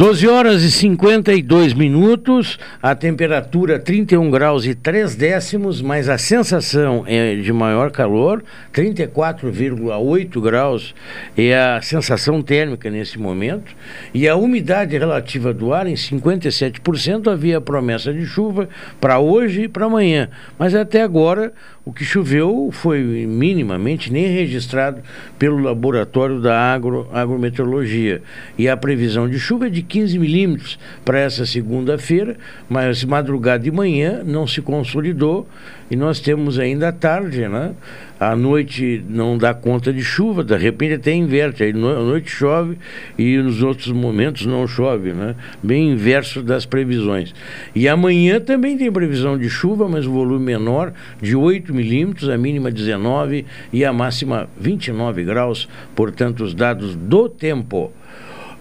12 0.00 0.26
horas 0.28 0.62
e 0.62 0.70
52 0.70 1.74
minutos, 1.74 2.58
a 2.82 2.94
temperatura 2.94 3.78
31 3.78 4.30
graus 4.30 4.64
e 4.64 4.74
3 4.74 5.14
décimos, 5.14 5.82
mas 5.82 6.08
a 6.08 6.16
sensação 6.16 7.04
é 7.06 7.34
de 7.34 7.52
maior 7.52 7.90
calor, 7.90 8.42
34,8 8.72 10.40
graus 10.40 10.94
é 11.36 11.54
a 11.54 11.82
sensação 11.82 12.40
térmica 12.40 12.88
nesse 12.88 13.18
momento, 13.18 13.76
e 14.14 14.26
a 14.26 14.36
umidade 14.36 14.96
relativa 14.96 15.52
do 15.52 15.74
ar 15.74 15.86
em 15.86 15.92
57%, 15.92 17.30
havia 17.30 17.60
promessa 17.60 18.10
de 18.10 18.24
chuva 18.24 18.70
para 18.98 19.18
hoje 19.18 19.64
e 19.64 19.68
para 19.68 19.84
amanhã, 19.84 20.30
mas 20.58 20.74
até 20.74 21.02
agora 21.02 21.52
o 21.90 21.92
que 21.92 22.04
choveu 22.04 22.70
foi 22.70 23.02
minimamente 23.26 24.12
nem 24.12 24.28
registrado 24.28 25.02
pelo 25.36 25.58
laboratório 25.58 26.40
da 26.40 26.56
agro, 26.56 27.08
agrometeorologia, 27.12 28.22
e 28.56 28.68
a 28.68 28.76
previsão 28.76 29.28
de 29.28 29.40
chuva 29.40 29.66
é 29.66 29.70
de 29.70 29.82
15 29.82 30.16
milímetros 30.16 30.78
para 31.04 31.18
essa 31.18 31.44
segunda-feira, 31.44 32.36
mas 32.68 33.02
madrugada 33.02 33.66
e 33.66 33.72
manhã 33.72 34.22
não 34.24 34.46
se 34.46 34.62
consolidou 34.62 35.48
e 35.90 35.96
nós 35.96 36.20
temos 36.20 36.60
ainda 36.60 36.90
a 36.90 36.92
tarde, 36.92 37.48
né? 37.48 37.72
À 38.20 38.36
noite 38.36 39.02
não 39.08 39.38
dá 39.38 39.54
conta 39.54 39.90
de 39.90 40.02
chuva, 40.02 40.44
de 40.44 40.54
repente 40.54 40.92
até 40.92 41.14
inverte, 41.14 41.62
aí 41.62 41.70
à 41.70 41.72
noite 41.72 42.30
chove 42.30 42.76
e 43.16 43.38
nos 43.38 43.62
outros 43.62 43.90
momentos 43.90 44.44
não 44.44 44.68
chove, 44.68 45.14
né? 45.14 45.34
Bem 45.62 45.92
inverso 45.92 46.42
das 46.42 46.66
previsões. 46.66 47.34
E 47.74 47.88
amanhã 47.88 48.38
também 48.38 48.76
tem 48.76 48.92
previsão 48.92 49.38
de 49.38 49.48
chuva, 49.48 49.88
mas 49.88 50.06
o 50.06 50.12
volume 50.12 50.44
menor, 50.44 50.92
de 51.18 51.34
8 51.34 51.72
milímetros, 51.72 52.28
a 52.28 52.36
mínima 52.36 52.70
19 52.70 53.46
e 53.72 53.86
a 53.86 53.90
máxima 53.90 54.50
29 54.60 55.24
graus, 55.24 55.66
portanto 55.96 56.44
os 56.44 56.52
dados 56.52 56.94
do 56.94 57.26
tempo. 57.26 57.90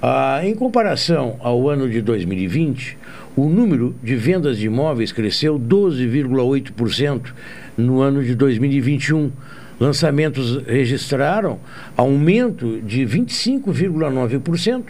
Ah, 0.01 0.39
em 0.41 0.55
comparação 0.55 1.35
ao 1.41 1.67
ano 1.67 1.89
de 1.89 2.01
2020, 2.01 2.97
o 3.35 3.49
número 3.49 3.93
de 4.01 4.15
vendas 4.15 4.57
de 4.57 4.67
imóveis 4.67 5.11
cresceu 5.11 5.59
12,8% 5.59 7.33
no 7.77 8.01
ano 8.01 8.23
de 8.23 8.35
2021 8.35 9.31
lançamentos 9.79 10.57
registraram 10.65 11.59
aumento 11.95 12.81
de 12.81 13.05
25,9% 13.05 14.83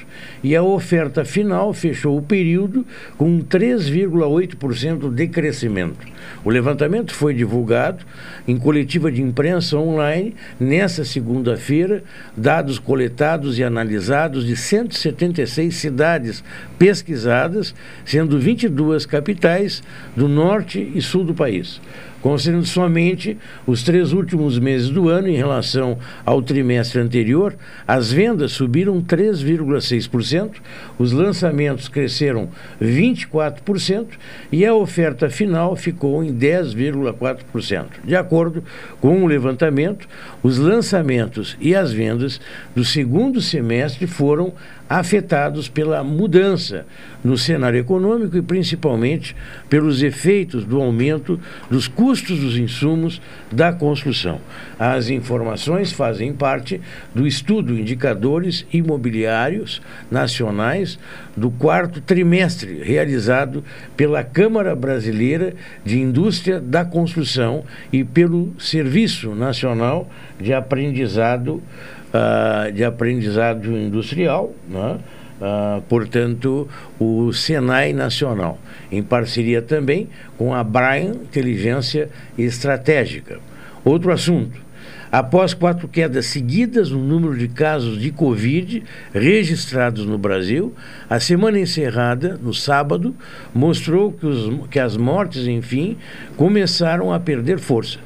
e 0.43 0.55
a 0.55 0.63
oferta 0.63 1.23
final 1.23 1.73
fechou 1.73 2.17
o 2.17 2.21
período 2.21 2.85
com 3.17 3.39
3,8% 3.39 5.13
de 5.13 5.27
crescimento. 5.27 6.07
O 6.43 6.49
levantamento 6.49 7.13
foi 7.13 7.33
divulgado 7.33 8.03
em 8.47 8.57
coletiva 8.57 9.11
de 9.11 9.21
imprensa 9.21 9.77
online 9.77 10.35
nesta 10.59 11.05
segunda-feira, 11.05 12.03
dados 12.35 12.79
coletados 12.79 13.59
e 13.59 13.63
analisados 13.63 14.45
de 14.45 14.55
176 14.55 15.75
cidades 15.75 16.43
pesquisadas, 16.77 17.75
sendo 18.03 18.39
22 18.39 19.05
capitais 19.05 19.83
do 20.15 20.27
norte 20.27 20.91
e 20.95 21.01
sul 21.01 21.23
do 21.23 21.33
país 21.33 21.79
considerando 22.21 22.65
somente 22.65 23.37
os 23.65 23.83
três 23.83 24.13
últimos 24.13 24.59
meses 24.59 24.89
do 24.89 25.09
ano 25.09 25.27
em 25.27 25.35
relação 25.35 25.97
ao 26.25 26.41
trimestre 26.41 26.99
anterior, 26.99 27.55
as 27.87 28.11
vendas 28.11 28.51
subiram 28.51 29.01
3,6%, 29.01 30.51
os 30.97 31.11
lançamentos 31.11 31.87
cresceram 31.87 32.49
24% 32.81 34.07
e 34.51 34.65
a 34.65 34.73
oferta 34.73 35.29
final 35.29 35.75
ficou 35.75 36.23
em 36.23 36.33
10,4%. 36.33 37.85
De 38.03 38.15
acordo 38.15 38.63
com 38.99 39.23
o 39.23 39.27
levantamento, 39.27 40.07
os 40.41 40.57
lançamentos 40.57 41.57
e 41.59 41.75
as 41.75 41.91
vendas 41.91 42.39
do 42.75 42.83
segundo 42.83 43.41
semestre 43.41 44.07
foram 44.07 44.53
afetados 44.89 45.69
pela 45.69 46.03
mudança 46.03 46.85
no 47.23 47.37
cenário 47.37 47.79
econômico 47.79 48.35
e 48.35 48.41
principalmente 48.41 49.35
pelos 49.69 50.01
efeitos 50.01 50.65
do 50.65 50.81
aumento 50.81 51.39
dos 51.69 51.87
custos 51.87 52.39
dos 52.39 52.57
insumos 52.57 53.21
da 53.51 53.71
construção. 53.71 54.41
As 54.79 55.09
informações 55.09 55.91
fazem 55.91 56.33
parte 56.33 56.81
do 57.13 57.27
estudo 57.27 57.77
Indicadores 57.77 58.65
Imobiliários 58.73 59.79
Nacionais 60.09 60.97
do 61.37 61.51
quarto 61.51 62.01
trimestre, 62.01 62.81
realizado 62.83 63.63
pela 63.95 64.23
Câmara 64.23 64.75
Brasileira 64.75 65.53
de 65.85 65.99
Indústria 65.99 66.59
da 66.59 66.83
Construção 66.83 67.63
e 67.93 68.03
pelo 68.03 68.53
Serviço 68.57 69.35
Nacional 69.35 70.09
de 70.39 70.53
Aprendizado 70.53 71.61
uh, 72.09 72.71
de 72.71 72.83
aprendizado 72.83 73.77
industrial, 73.77 74.53
né? 74.67 74.97
Uh, 75.39 75.81
portanto, 75.83 76.67
o 76.99 77.31
Senai 77.31 77.93
Nacional, 77.93 78.59
em 78.91 79.01
parceria 79.01 79.61
também 79.61 80.09
com 80.37 80.53
a 80.53 80.61
Brian 80.65 81.11
Inteligência 81.11 82.09
Estratégica. 82.37 83.39
Outro 83.85 84.11
assunto. 84.11 84.67
Após 85.09 85.53
quatro 85.53 85.87
quedas 85.87 86.25
seguidas 86.25 86.91
no 86.91 86.99
número 86.99 87.35
de 87.37 87.47
casos 87.47 87.99
de 87.99 88.11
Covid 88.11 88.83
registrados 89.13 90.05
no 90.05 90.17
Brasil, 90.17 90.75
a 91.09 91.19
semana 91.21 91.57
encerrada, 91.57 92.37
no 92.37 92.53
sábado, 92.53 93.15
mostrou 93.55 94.11
que, 94.11 94.25
os, 94.27 94.67
que 94.67 94.77
as 94.77 94.97
mortes, 94.97 95.47
enfim, 95.47 95.97
começaram 96.35 97.13
a 97.13 97.19
perder 97.19 97.59
força 97.59 97.97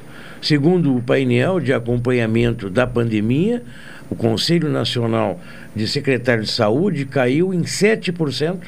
Segundo 0.44 0.94
o 0.94 1.00
painel 1.00 1.58
de 1.58 1.72
acompanhamento 1.72 2.68
da 2.68 2.86
pandemia, 2.86 3.62
o 4.10 4.14
Conselho 4.14 4.68
Nacional 4.68 5.40
de 5.74 5.88
Secretários 5.88 6.48
de 6.48 6.52
Saúde 6.52 7.06
caiu 7.06 7.54
em 7.54 7.62
7% 7.62 8.58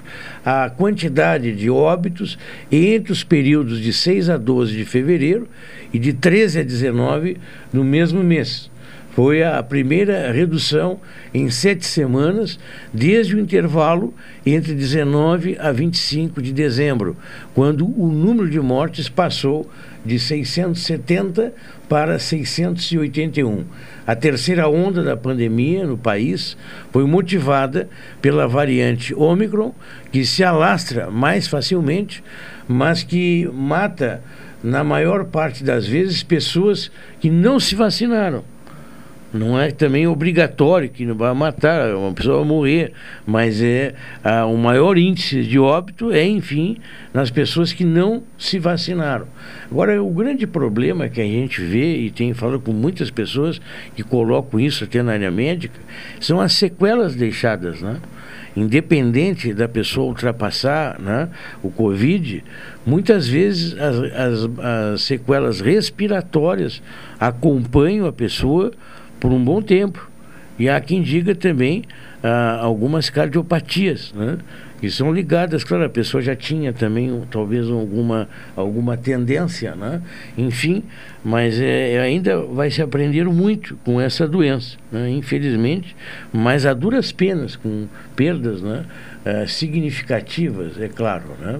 a 0.42 0.70
quantidade 0.70 1.54
de 1.54 1.68
óbitos 1.68 2.38
entre 2.72 3.12
os 3.12 3.22
períodos 3.22 3.78
de 3.78 3.92
6 3.92 4.30
a 4.30 4.38
12 4.38 4.74
de 4.74 4.86
fevereiro 4.86 5.46
e 5.92 5.98
de 5.98 6.14
13 6.14 6.60
a 6.60 6.62
19 6.62 7.36
no 7.70 7.84
mesmo 7.84 8.24
mês. 8.24 8.70
Foi 9.16 9.42
a 9.42 9.62
primeira 9.62 10.30
redução 10.30 11.00
em 11.32 11.48
sete 11.48 11.86
semanas, 11.86 12.58
desde 12.92 13.34
o 13.34 13.40
intervalo 13.40 14.12
entre 14.44 14.74
19 14.74 15.56
a 15.58 15.72
25 15.72 16.42
de 16.42 16.52
dezembro, 16.52 17.16
quando 17.54 17.86
o 17.86 18.12
número 18.12 18.48
de 18.48 18.60
mortes 18.60 19.08
passou 19.08 19.70
de 20.06 20.18
670 20.18 21.52
para 21.88 22.18
681. 22.18 23.64
A 24.06 24.14
terceira 24.14 24.68
onda 24.68 25.02
da 25.02 25.16
pandemia 25.16 25.84
no 25.84 25.98
país 25.98 26.56
foi 26.92 27.04
motivada 27.06 27.88
pela 28.22 28.46
variante 28.46 29.14
Omicron, 29.14 29.74
que 30.12 30.24
se 30.24 30.44
alastra 30.44 31.10
mais 31.10 31.48
facilmente, 31.48 32.22
mas 32.68 33.02
que 33.02 33.50
mata, 33.52 34.22
na 34.62 34.84
maior 34.84 35.24
parte 35.24 35.64
das 35.64 35.86
vezes, 35.86 36.22
pessoas 36.22 36.90
que 37.20 37.28
não 37.28 37.58
se 37.58 37.74
vacinaram. 37.74 38.55
Não 39.36 39.60
é 39.60 39.70
também 39.70 40.06
obrigatório 40.06 40.88
que 40.88 41.04
não 41.04 41.14
vai 41.14 41.32
matar, 41.34 41.94
uma 41.94 42.12
pessoa 42.12 42.38
vai 42.38 42.48
morrer, 42.48 42.92
mas 43.26 43.62
é 43.62 43.94
a, 44.24 44.46
o 44.46 44.56
maior 44.56 44.96
índice 44.96 45.42
de 45.42 45.58
óbito 45.58 46.10
é, 46.10 46.24
enfim, 46.24 46.78
nas 47.12 47.30
pessoas 47.30 47.72
que 47.72 47.84
não 47.84 48.22
se 48.38 48.58
vacinaram. 48.58 49.26
Agora, 49.70 50.02
o 50.02 50.10
grande 50.10 50.46
problema 50.46 51.08
que 51.08 51.20
a 51.20 51.24
gente 51.24 51.60
vê, 51.60 51.96
e 51.98 52.10
tem 52.10 52.32
falado 52.34 52.60
com 52.60 52.72
muitas 52.72 53.10
pessoas 53.10 53.60
que 53.94 54.02
colocam 54.02 54.58
isso 54.58 54.84
até 54.84 55.02
na 55.02 55.12
área 55.12 55.30
médica, 55.30 55.78
são 56.20 56.40
as 56.40 56.52
sequelas 56.54 57.14
deixadas, 57.14 57.80
né? 57.80 58.00
Independente 58.56 59.52
da 59.52 59.68
pessoa 59.68 60.06
ultrapassar 60.06 60.98
né, 60.98 61.28
o 61.62 61.70
Covid, 61.70 62.42
muitas 62.86 63.28
vezes 63.28 63.78
as, 63.78 63.96
as, 63.98 64.50
as 64.94 65.02
sequelas 65.02 65.60
respiratórias 65.60 66.82
acompanham 67.20 68.06
a 68.06 68.12
pessoa 68.12 68.72
por 69.20 69.32
um 69.32 69.42
bom 69.42 69.60
tempo. 69.62 70.10
E 70.58 70.68
há 70.68 70.80
quem 70.80 71.02
diga 71.02 71.34
também 71.34 71.84
ah, 72.22 72.58
algumas 72.62 73.10
cardiopatias, 73.10 74.12
né? 74.14 74.38
que 74.80 74.90
são 74.90 75.12
ligadas, 75.12 75.64
claro, 75.64 75.84
a 75.84 75.88
pessoa 75.88 76.22
já 76.22 76.36
tinha 76.36 76.70
também 76.70 77.22
talvez 77.30 77.66
alguma, 77.68 78.28
alguma 78.54 78.96
tendência, 78.96 79.74
né? 79.74 80.02
enfim, 80.36 80.82
mas 81.24 81.58
é, 81.58 81.98
ainda 81.98 82.42
vai 82.42 82.70
se 82.70 82.82
aprender 82.82 83.24
muito 83.24 83.76
com 83.84 83.98
essa 84.00 84.28
doença, 84.28 84.76
né? 84.92 85.08
infelizmente, 85.10 85.96
mas 86.32 86.66
a 86.66 86.74
duras 86.74 87.10
penas, 87.10 87.56
com 87.56 87.86
perdas 88.14 88.60
né? 88.60 88.84
Eh, 89.26 89.44
significativas, 89.48 90.80
é 90.80 90.86
claro. 90.86 91.24
Né? 91.40 91.58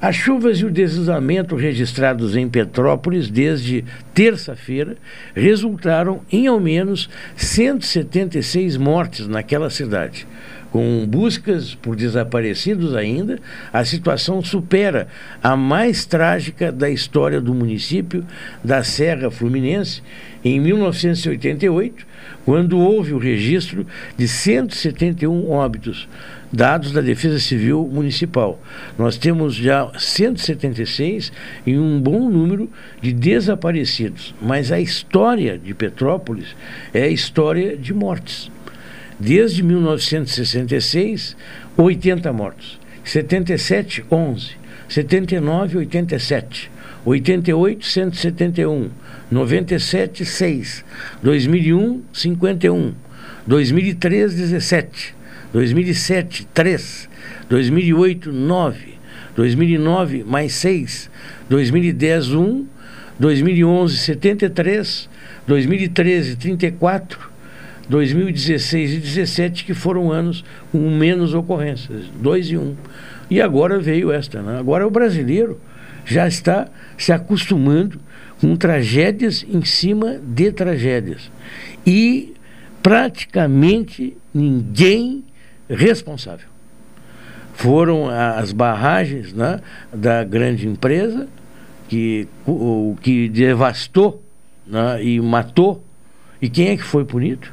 As 0.00 0.14
chuvas 0.14 0.58
e 0.58 0.66
o 0.66 0.70
deslizamento 0.70 1.56
registrados 1.56 2.36
em 2.36 2.48
Petrópolis 2.48 3.30
desde 3.30 3.84
terça-feira 4.12 4.96
resultaram 5.34 6.20
em 6.30 6.46
ao 6.46 6.60
menos 6.60 7.08
176 7.36 8.76
mortes 8.76 9.26
naquela 9.26 9.70
cidade. 9.70 10.26
Com 10.70 11.06
buscas 11.06 11.74
por 11.74 11.96
desaparecidos 11.96 12.94
ainda, 12.94 13.38
a 13.72 13.82
situação 13.84 14.42
supera 14.42 15.08
a 15.42 15.56
mais 15.56 16.04
trágica 16.04 16.70
da 16.70 16.90
história 16.90 17.40
do 17.40 17.54
município 17.54 18.22
da 18.62 18.84
Serra 18.84 19.30
Fluminense 19.30 20.02
em 20.44 20.60
1988, 20.60 22.06
quando 22.44 22.78
houve 22.78 23.14
o 23.14 23.18
registro 23.18 23.86
de 24.18 24.28
171 24.28 25.50
óbitos 25.50 26.06
dados 26.52 26.92
da 26.92 27.00
Defesa 27.00 27.38
Civil 27.38 27.88
Municipal. 27.90 28.60
Nós 28.98 29.16
temos 29.16 29.54
já 29.54 29.90
176 29.98 31.32
e 31.66 31.76
um 31.78 32.00
bom 32.00 32.28
número 32.28 32.70
de 33.00 33.12
desaparecidos, 33.12 34.34
mas 34.40 34.70
a 34.70 34.80
história 34.80 35.58
de 35.58 35.74
Petrópolis 35.74 36.54
é 36.92 37.02
a 37.02 37.08
história 37.08 37.76
de 37.76 37.92
mortes. 37.92 38.50
Desde 39.18 39.62
1966, 39.62 41.36
80 41.76 42.32
mortos. 42.32 42.78
77, 43.02 44.04
11. 44.10 44.50
79, 44.88 45.78
87. 45.78 46.70
88, 47.04 47.86
171. 47.86 48.90
97, 49.30 50.24
6. 50.24 50.84
2001, 51.22 52.02
51. 52.12 52.94
2003, 53.46 54.34
17. 54.34 55.15
2007, 55.56 56.46
3. 56.52 57.08
2008, 57.48 58.30
9. 58.30 58.94
2009, 59.34 60.22
mais 60.22 60.52
6. 60.52 61.10
2010, 61.48 62.34
1. 62.34 62.66
2011, 63.18 63.96
73. 63.96 65.08
2013, 65.46 66.36
34. 66.36 67.30
2016 67.88 68.90
e 68.90 68.94
2017, 68.96 69.64
que 69.64 69.72
foram 69.72 70.12
anos 70.12 70.44
com 70.70 70.90
menos 70.90 71.32
ocorrências, 71.32 72.04
2 72.20 72.50
e 72.50 72.58
1. 72.58 72.60
Um. 72.60 72.76
E 73.30 73.40
agora 73.40 73.78
veio 73.78 74.12
esta. 74.12 74.42
Né? 74.42 74.58
Agora 74.58 74.86
o 74.86 74.90
brasileiro 74.90 75.58
já 76.04 76.28
está 76.28 76.68
se 76.98 77.12
acostumando 77.12 77.98
com 78.42 78.54
tragédias 78.56 79.46
em 79.48 79.64
cima 79.64 80.20
de 80.22 80.52
tragédias. 80.52 81.30
E 81.86 82.34
praticamente 82.82 84.14
ninguém 84.34 85.24
responsável. 85.68 86.48
Foram 87.54 88.08
as 88.08 88.52
barragens 88.52 89.32
né, 89.32 89.60
da 89.92 90.22
grande 90.22 90.68
empresa 90.68 91.26
que, 91.88 92.28
o, 92.46 92.96
que 93.00 93.28
devastou 93.28 94.22
né, 94.66 95.02
e 95.02 95.20
matou. 95.20 95.82
E 96.40 96.50
quem 96.50 96.68
é 96.68 96.76
que 96.76 96.82
foi 96.82 97.04
punido? 97.04 97.48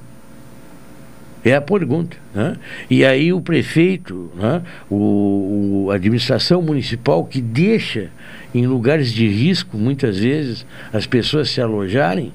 É 1.43 1.55
a 1.55 1.61
pergunta. 1.61 2.17
Né? 2.33 2.57
E 2.89 3.05
aí 3.05 3.31
o 3.31 3.41
prefeito, 3.41 4.31
né, 4.35 4.61
o, 4.89 5.87
a 5.91 5.95
administração 5.95 6.61
municipal 6.61 7.23
que 7.25 7.41
deixa 7.41 8.09
em 8.53 8.65
lugares 8.65 9.11
de 9.11 9.27
risco, 9.27 9.77
muitas 9.77 10.19
vezes, 10.19 10.65
as 10.91 11.05
pessoas 11.05 11.49
se 11.49 11.61
alojarem, 11.61 12.31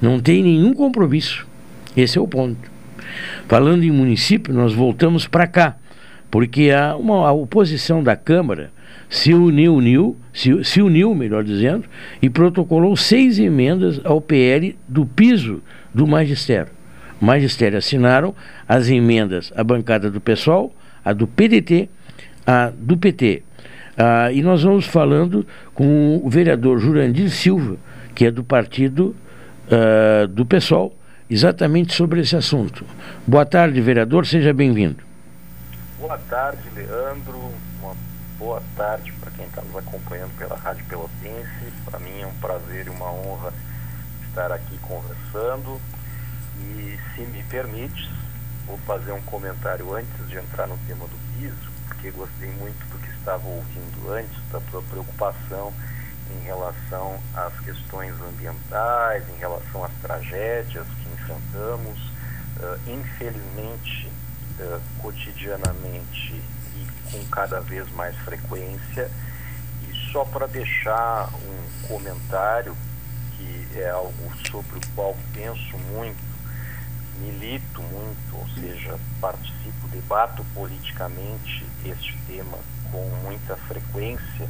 não 0.00 0.20
tem 0.20 0.42
nenhum 0.42 0.72
compromisso. 0.72 1.46
Esse 1.96 2.18
é 2.18 2.20
o 2.20 2.28
ponto. 2.28 2.67
Falando 3.46 3.84
em 3.84 3.90
município, 3.90 4.52
nós 4.52 4.72
voltamos 4.72 5.26
para 5.26 5.46
cá, 5.46 5.76
porque 6.30 6.70
a, 6.70 6.96
uma, 6.96 7.28
a 7.28 7.32
oposição 7.32 8.02
da 8.02 8.16
Câmara 8.16 8.70
se 9.08 9.32
uniu, 9.32 9.74
uniu 9.74 10.16
se, 10.32 10.62
se, 10.64 10.82
uniu, 10.82 11.14
melhor 11.14 11.42
dizendo, 11.42 11.84
e 12.20 12.28
protocolou 12.28 12.94
seis 12.96 13.38
emendas 13.38 14.00
ao 14.04 14.20
PL 14.20 14.76
do 14.86 15.06
piso 15.06 15.62
do 15.94 16.06
magistério. 16.06 16.72
O 17.20 17.24
magistério 17.24 17.78
assinaram 17.78 18.34
as 18.68 18.88
emendas 18.88 19.52
a 19.56 19.64
bancada 19.64 20.10
do 20.10 20.20
PSOL, 20.20 20.74
a 21.04 21.12
do 21.12 21.26
PDT, 21.26 21.88
a 22.46 22.70
do 22.76 22.96
PT. 22.96 23.42
Ah, 23.96 24.30
e 24.30 24.42
nós 24.42 24.62
vamos 24.62 24.86
falando 24.86 25.44
com 25.74 26.20
o 26.22 26.30
vereador 26.30 26.78
Jurandir 26.78 27.30
Silva, 27.30 27.76
que 28.14 28.26
é 28.26 28.30
do 28.30 28.44
partido 28.44 29.16
ah, 29.70 30.26
do 30.26 30.46
PSOL, 30.46 30.96
exatamente 31.30 31.94
sobre 31.94 32.20
esse 32.20 32.36
assunto. 32.36 32.84
Boa 33.26 33.44
tarde, 33.44 33.80
vereador, 33.80 34.26
seja 34.26 34.52
bem-vindo. 34.52 35.02
Boa 35.98 36.18
tarde, 36.30 36.62
Leandro. 36.74 37.52
Uma 37.80 37.94
boa 38.38 38.62
tarde 38.76 39.12
para 39.20 39.30
quem 39.32 39.44
está 39.44 39.62
nos 39.62 39.76
acompanhando 39.76 40.36
pela 40.38 40.56
Rádio 40.56 40.84
Pelotense. 40.86 41.72
Para 41.84 41.98
mim 41.98 42.20
é 42.20 42.26
um 42.26 42.34
prazer 42.34 42.86
e 42.86 42.90
uma 42.90 43.10
honra 43.12 43.52
estar 44.28 44.52
aqui 44.52 44.78
conversando. 44.78 45.80
E 46.60 46.98
se 47.14 47.22
me 47.22 47.42
permite, 47.44 48.10
vou 48.66 48.78
fazer 48.78 49.12
um 49.12 49.22
comentário 49.22 49.94
antes 49.94 50.28
de 50.28 50.36
entrar 50.36 50.66
no 50.66 50.78
tema 50.86 51.06
do 51.06 51.16
piso, 51.36 51.70
porque 51.86 52.10
gostei 52.10 52.50
muito 52.52 52.78
do 52.90 52.98
que 52.98 53.10
estava 53.18 53.46
ouvindo 53.46 54.12
antes, 54.12 54.36
da 54.50 54.60
tua 54.70 54.82
preocupação 54.82 55.72
em 56.30 56.44
relação 56.44 57.18
às 57.34 57.58
questões 57.60 58.12
ambientais, 58.20 59.24
em 59.28 59.38
relação 59.38 59.84
às 59.84 59.92
tragédias 60.02 60.86
enfrentamos, 61.28 61.98
uh, 62.60 62.90
infelizmente, 62.90 64.10
uh, 64.58 64.80
cotidianamente 65.00 66.42
e 66.76 67.10
com 67.10 67.24
cada 67.26 67.60
vez 67.60 67.90
mais 67.92 68.16
frequência. 68.18 69.10
E 69.88 70.12
só 70.12 70.24
para 70.24 70.46
deixar 70.46 71.28
um 71.34 71.88
comentário, 71.88 72.76
que 73.36 73.78
é 73.78 73.90
algo 73.90 74.32
sobre 74.50 74.78
o 74.78 74.80
qual 74.94 75.16
penso 75.32 75.76
muito, 75.92 76.28
milito 77.20 77.82
muito, 77.82 78.36
ou 78.36 78.48
seja, 78.54 78.98
participo, 79.20 79.88
debato 79.88 80.44
politicamente 80.54 81.66
este 81.84 82.16
tema 82.26 82.58
com 82.90 83.08
muita 83.22 83.56
frequência 83.56 84.48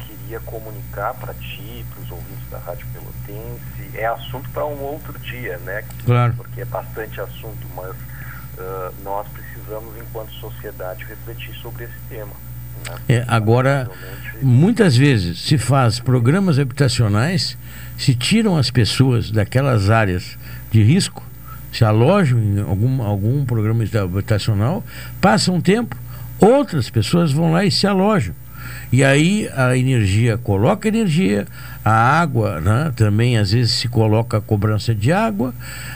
queria 0.00 0.40
comunicar 0.40 1.14
para 1.14 1.34
ti, 1.34 1.84
para 1.90 2.02
os 2.02 2.10
ouvintes 2.10 2.48
da 2.50 2.58
Rádio 2.58 2.86
Pelotense, 2.92 3.96
é 3.96 4.06
assunto 4.06 4.48
para 4.50 4.64
um 4.66 4.80
outro 4.80 5.18
dia, 5.18 5.58
né? 5.58 5.84
Claro. 6.04 6.34
Porque 6.36 6.60
é 6.60 6.64
bastante 6.64 7.20
assunto, 7.20 7.66
mas 7.74 7.90
uh, 7.90 8.94
nós 9.02 9.26
precisamos, 9.28 9.96
enquanto 9.96 10.32
sociedade, 10.32 11.04
refletir 11.04 11.54
sobre 11.56 11.84
esse 11.84 11.98
tema. 12.08 12.32
Né? 12.88 12.96
É, 13.08 13.24
agora, 13.26 13.90
muitas 14.42 14.96
vezes 14.96 15.40
se 15.40 15.58
faz 15.58 16.00
programas 16.00 16.58
habitacionais, 16.58 17.56
se 17.98 18.14
tiram 18.14 18.56
as 18.56 18.70
pessoas 18.70 19.30
daquelas 19.30 19.90
áreas 19.90 20.38
de 20.70 20.82
risco, 20.82 21.22
se 21.72 21.84
alojam 21.84 22.38
em 22.38 22.60
algum, 22.60 23.02
algum 23.02 23.44
programa 23.44 23.84
habitacional, 23.84 24.84
passa 25.20 25.52
um 25.52 25.60
tempo, 25.60 25.96
outras 26.38 26.90
pessoas 26.90 27.32
vão 27.32 27.52
lá 27.52 27.64
e 27.64 27.70
se 27.70 27.86
alojam. 27.86 28.34
E 28.92 29.04
aí 29.04 29.48
a 29.54 29.76
energia 29.76 30.36
coloca 30.36 30.88
energia, 30.88 31.46
a 31.84 31.92
água 31.92 32.60
né, 32.60 32.92
também 32.96 33.38
às 33.38 33.52
vezes 33.52 33.72
se 33.72 33.88
coloca 33.88 34.38
a 34.38 34.40
cobrança 34.40 34.94
de 34.94 35.12
água. 35.12 35.54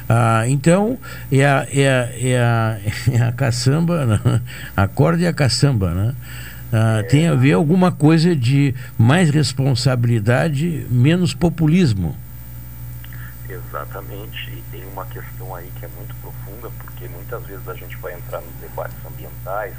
Ah, 0.09 0.45
então 0.49 0.99
é 1.31 1.45
a, 1.45 1.67
é, 1.71 1.89
a, 1.89 2.09
é, 2.21 2.39
a, 2.39 2.79
é 3.13 3.23
a 3.23 3.33
caçamba, 3.33 4.07
né? 4.07 4.41
a 4.77 4.87
corda 4.87 5.23
e 5.23 5.27
a 5.27 5.33
caçamba. 5.33 5.93
Né? 5.93 6.15
Ah, 6.73 7.03
tem 7.09 7.29
a 7.29 7.35
ver 7.35 7.53
alguma 7.53 7.93
coisa 7.93 8.35
de 8.35 8.75
mais 8.99 9.31
responsabilidade, 9.31 10.87
menos 10.91 11.35
populismo. 11.35 12.17
Exatamente, 13.49 14.51
e 14.51 14.65
tem 14.73 14.85
uma 14.87 15.05
questão 15.07 15.55
aí 15.55 15.71
que 15.79 15.85
é 15.85 15.89
muito 15.97 16.15
profunda, 16.17 16.71
porque 16.79 17.07
muitas 17.09 17.45
vezes 17.47 17.69
a 17.69 17.75
gente 17.75 17.97
vai 17.99 18.15
entrar 18.15 18.41
nos 18.41 18.55
debates 18.57 18.97
ambientais, 19.07 19.75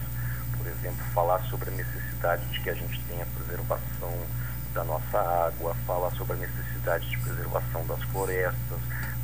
por 0.57 0.67
exemplo, 0.67 1.03
falar 1.13 1.39
sobre 1.49 1.69
a 1.69 1.73
necessidade 1.73 2.04
de 2.51 2.59
que 2.59 2.69
a 2.69 2.73
gente 2.73 2.99
tenha 3.07 3.25
preservação 3.37 4.13
da 4.73 4.83
nossa 4.83 5.19
água, 5.19 5.75
falar 5.85 6.11
sobre 6.11 6.33
a 6.33 6.37
necessidade 6.37 7.09
de 7.09 7.17
preservação 7.19 7.85
das 7.85 8.01
florestas, 8.03 8.79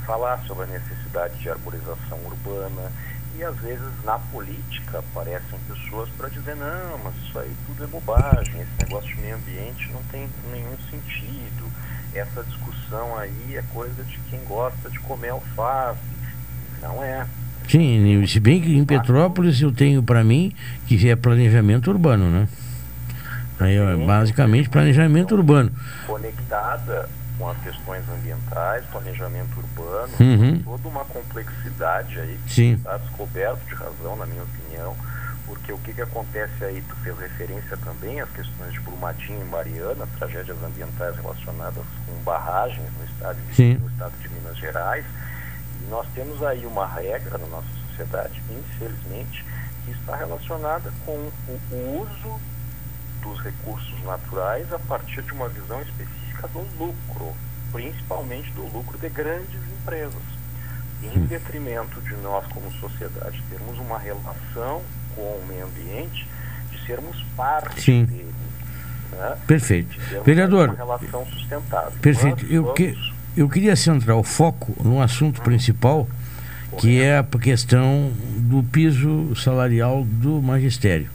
falar 0.05 0.39
sobre 0.45 0.63
a 0.63 0.67
necessidade 0.67 1.37
de 1.39 1.49
arborização 1.49 2.19
urbana. 2.25 2.91
E 3.35 3.43
às 3.43 3.55
vezes 3.57 3.89
na 4.03 4.19
política 4.19 4.99
aparecem 4.99 5.57
pessoas 5.67 6.09
para 6.09 6.29
dizer, 6.29 6.55
não, 6.55 6.99
mas 7.03 7.15
isso 7.23 7.39
aí 7.39 7.55
tudo 7.65 7.83
é 7.83 7.87
bobagem, 7.87 8.61
esse 8.61 8.85
negócio 8.85 9.15
de 9.15 9.21
meio 9.21 9.35
ambiente 9.35 9.89
não 9.91 10.03
tem 10.11 10.29
nenhum 10.51 10.77
sentido, 10.89 11.71
essa 12.13 12.43
discussão 12.43 13.17
aí 13.17 13.55
é 13.55 13.63
coisa 13.73 14.03
de 14.03 14.19
quem 14.29 14.43
gosta 14.43 14.89
de 14.89 14.99
comer 14.99 15.29
alface. 15.29 15.99
Não 16.81 17.01
é. 17.03 17.25
Sim, 17.69 18.25
se 18.27 18.39
bem 18.39 18.61
que 18.61 18.75
em 18.75 18.83
Petrópolis 18.83 19.61
eu 19.61 19.71
tenho 19.71 20.03
para 20.03 20.23
mim 20.23 20.53
que 20.87 21.09
é 21.09 21.15
planejamento 21.15 21.89
urbano, 21.89 22.29
né? 22.29 22.47
Aí, 23.61 23.77
é 23.77 23.95
basicamente 24.05 24.69
planejamento 24.69 25.35
urbano. 25.35 25.71
Conectada 26.07 27.07
com 27.37 27.49
as 27.49 27.57
questões 27.59 28.03
ambientais, 28.09 28.83
planejamento 28.91 29.57
urbano, 29.57 30.13
Uhum. 30.19 30.61
toda 30.63 30.87
uma 30.87 31.05
complexidade 31.05 32.19
aí 32.19 32.39
que 32.45 32.53
Sim. 32.53 32.73
está 32.73 32.97
descoberto 32.97 33.63
de 33.67 33.73
razão, 33.75 34.15
na 34.15 34.25
minha 34.25 34.43
opinião, 34.43 34.95
porque 35.47 35.71
o 35.73 35.77
que, 35.79 35.93
que 35.93 36.01
acontece 36.01 36.63
aí, 36.63 36.81
tu 36.87 36.95
fez 36.97 37.17
referência 37.17 37.77
também 37.77 38.21
às 38.21 38.29
questões 38.29 38.73
de 38.73 38.79
Brumadinho 38.81 39.41
e 39.41 39.45
Mariana, 39.45 40.07
tragédias 40.19 40.57
ambientais 40.63 41.15
relacionadas 41.15 41.83
com 42.05 42.23
barragens 42.23 42.87
no 42.99 43.05
estado, 43.05 43.37
de, 43.53 43.73
no 43.79 43.87
estado 43.89 44.13
de 44.21 44.29
Minas 44.29 44.57
Gerais, 44.57 45.05
e 45.83 45.89
nós 45.89 46.07
temos 46.13 46.43
aí 46.43 46.65
uma 46.65 46.85
regra 46.87 47.37
na 47.39 47.47
nossa 47.47 47.67
sociedade, 47.89 48.41
infelizmente, 48.51 49.43
que 49.85 49.91
está 49.91 50.15
relacionada 50.15 50.91
com 51.05 51.11
o 51.71 52.01
uso 52.03 52.39
dos 53.21 53.39
recursos 53.41 54.03
naturais 54.03 54.71
a 54.73 54.79
partir 54.79 55.21
de 55.21 55.31
uma 55.31 55.47
visão 55.49 55.81
específica 55.81 56.47
do 56.49 56.59
lucro, 56.79 57.33
principalmente 57.71 58.51
do 58.51 58.63
lucro 58.63 58.97
de 58.97 59.09
grandes 59.09 59.59
empresas, 59.81 60.21
em 61.03 61.19
detrimento 61.25 61.99
de 62.01 62.13
nós 62.17 62.45
como 62.47 62.71
sociedade 62.73 63.41
termos 63.49 63.77
uma 63.79 63.97
relação 63.97 64.81
com 65.15 65.21
o 65.21 65.45
meio 65.47 65.65
ambiente, 65.65 66.27
de 66.71 66.85
sermos 66.85 67.23
parte 67.35 67.81
Sim. 67.81 68.05
dele. 68.05 68.33
Né? 69.11 69.37
Perfeito. 69.47 69.97
Vereador, 70.23 70.69
uma 70.69 70.77
relação 70.77 71.25
sustentável. 71.27 71.91
Perfeito. 72.01 72.43
Nós 72.43 72.51
Eu, 72.53 72.61
vamos- 72.63 72.77
que, 72.77 72.97
eu 73.35 73.49
queria 73.49 73.75
centrar 73.75 74.15
o 74.17 74.23
foco 74.23 74.73
no 74.83 75.01
assunto 75.01 75.41
principal, 75.41 76.07
que 76.77 77.01
é 77.01 77.17
a 77.17 77.23
questão 77.23 78.11
do 78.51 78.61
piso 78.63 79.33
salarial 79.35 80.05
do 80.05 80.41
magistério. 80.41 81.07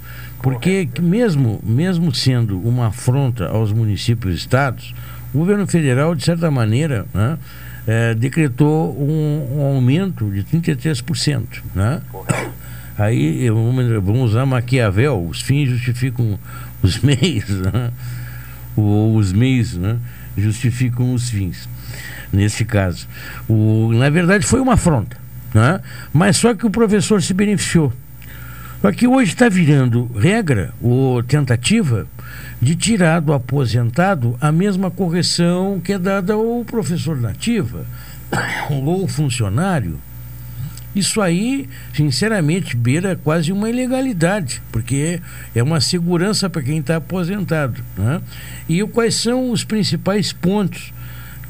Porque 0.43 0.87
que 0.87 1.03
mesmo, 1.03 1.61
mesmo 1.63 2.15
sendo 2.15 2.59
uma 2.59 2.87
afronta 2.87 3.47
aos 3.47 3.73
municípios 3.73 4.35
e 4.35 4.39
estados, 4.39 4.95
o 5.35 5.39
governo 5.39 5.67
federal, 5.67 6.15
de 6.15 6.25
certa 6.25 6.51
maneira, 6.51 7.05
né, 7.13 7.39
eh, 7.87 8.15
decretou 8.15 8.97
um, 8.99 9.59
um 9.59 9.63
aumento 9.63 10.31
de 10.31 10.43
33%. 10.45 11.45
Né? 11.75 12.01
Aí 12.97 13.51
vamos 13.51 14.31
usar 14.31 14.47
Maquiavel, 14.47 15.27
os 15.27 15.43
fins 15.43 15.69
justificam 15.69 16.39
os 16.83 17.01
meios, 17.05 17.51
né? 17.51 17.91
ou 18.75 19.15
os 19.15 19.31
meios 19.33 19.77
né? 19.77 19.99
justificam 20.39 21.13
os 21.13 21.29
fins, 21.29 21.69
nesse 22.33 22.65
caso. 22.65 23.07
O, 23.47 23.93
na 23.93 24.09
verdade 24.09 24.47
foi 24.47 24.61
uma 24.61 24.73
afronta, 24.73 25.19
né? 25.57 25.81
mas 26.13 26.37
só 26.37 26.55
que 26.55 26.67
o 26.67 26.71
professor 26.71 27.23
se 27.23 27.33
beneficiou. 27.33 27.91
Só 28.83 28.93
que 28.93 29.07
hoje 29.07 29.33
está 29.33 29.49
virando 29.49 30.05
regra 30.15 30.75
ou 30.83 31.23
tentativa 31.23 32.07
de 32.61 32.77
tirar 32.77 33.21
do 33.21 33.33
aposentado 33.33 34.37
a 34.39 34.53
mesma 34.53 34.91
correção 34.91 35.81
que 35.83 35.95
é 35.95 35.99
dada 35.99 36.35
ao 36.35 36.63
professor 36.65 37.19
nativa 37.19 37.87
ou 38.69 39.09
funcionário. 39.09 39.99
Isso 40.95 41.21
aí, 41.21 41.69
sinceramente, 41.95 42.77
beira 42.77 43.17
quase 43.17 43.51
uma 43.51 43.69
ilegalidade, 43.69 44.63
porque 44.71 45.21
é 45.55 45.63
uma 45.63 45.81
segurança 45.81 46.49
para 46.49 46.63
quem 46.63 46.79
está 46.79 46.97
aposentado. 46.97 47.83
Né? 47.97 48.21
E 48.69 48.83
quais 48.85 49.15
são 49.15 49.51
os 49.51 49.65
principais 49.65 50.33
pontos 50.33 50.93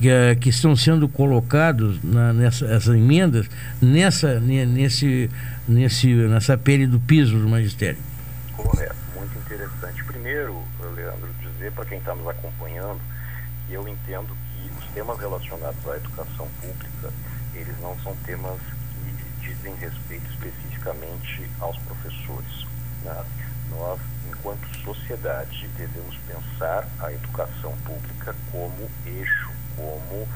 que, 0.01 0.09
eh, 0.09 0.35
que 0.35 0.49
estão 0.51 0.75
sendo 0.77 1.09
colocados 1.09 2.03
na, 2.03 2.33
nessa, 2.33 2.67
essas 2.67 2.95
emendas 2.95 3.49
nessa, 3.81 4.39
ne- 4.41 4.67
nesse, 4.67 5.31
nesse, 5.69 6.13
nessa 6.15 6.57
pele 6.59 6.87
do 6.87 7.01
piso 7.01 7.39
do 7.39 7.49
magistério? 7.49 7.99
Correto, 8.57 8.97
muito 9.15 9.37
interessante. 9.39 10.05
Primeiro, 10.05 10.63
Leandro, 10.95 11.29
dizer 11.41 11.73
para 11.73 11.85
quem 11.85 11.99
está 11.99 12.15
nos 12.15 12.29
acompanhando 12.29 13.01
que 13.67 13.75
eu 13.75 13.87
entendo 13.89 14.27
que 14.29 14.71
os 14.79 14.85
temas 14.93 15.19
relacionados 15.19 15.89
à 15.89 15.97
educação 15.97 16.49
pública, 16.61 17.13
eles 17.55 17.75
não 17.81 17.97
são 18.03 18.15
temas 18.25 18.59
que 19.41 19.49
dizem 19.49 19.75
respeito 19.77 20.27
especificamente 20.31 21.49
aos 21.61 21.77
professores. 21.79 22.67
né? 23.03 23.25
Nós, 23.71 23.99
enquanto 24.29 24.65
sociedade, 24.85 25.69
devemos 25.77 26.17
pensar 26.29 26.87
a 27.01 27.13
educação 27.13 27.73
pública 27.85 28.35
como 28.53 28.89
eixo, 29.05 29.51
como 29.77 30.27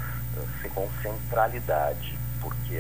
eh, 0.65 0.69
com 0.75 0.89
centralidade, 1.03 2.19
porque 2.41 2.77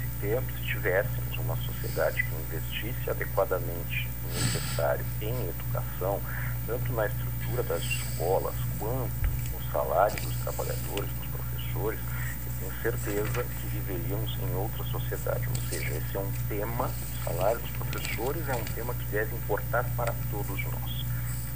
se, 0.00 0.06
tem- 0.20 0.40
se 0.56 0.66
tivéssemos 0.66 1.36
uma 1.38 1.56
sociedade 1.56 2.22
que 2.22 2.34
investisse 2.34 3.10
adequadamente 3.10 4.08
o 4.24 4.34
necessário 4.34 5.04
em 5.20 5.48
educação, 5.48 6.20
tanto 6.66 6.92
na 6.92 7.06
estrutura 7.06 7.62
das 7.64 7.82
escolas 7.82 8.54
quanto 8.78 9.30
no 9.52 9.72
salário 9.72 10.20
dos 10.22 10.36
trabalhadores, 10.36 11.10
dos 11.12 11.26
professores, 11.30 12.00
eu 12.46 12.52
tenho 12.68 12.82
certeza 12.82 13.44
que 13.44 13.66
viveríamos 13.68 14.38
em 14.40 14.54
outra 14.54 14.84
sociedade. 14.84 15.46
Ou 15.48 15.68
seja, 15.68 15.90
esse 15.94 16.16
é 16.16 16.20
um 16.20 16.32
tema, 16.48 16.86
o 16.88 17.24
salário 17.24 17.58
dos 17.60 17.70
professores 17.72 18.48
é 18.48 18.54
um 18.54 18.64
tema 18.74 18.94
que 18.94 19.04
deve 19.06 19.34
importar 19.34 19.84
para 19.96 20.14
todos 20.30 20.62
nós. 20.64 21.04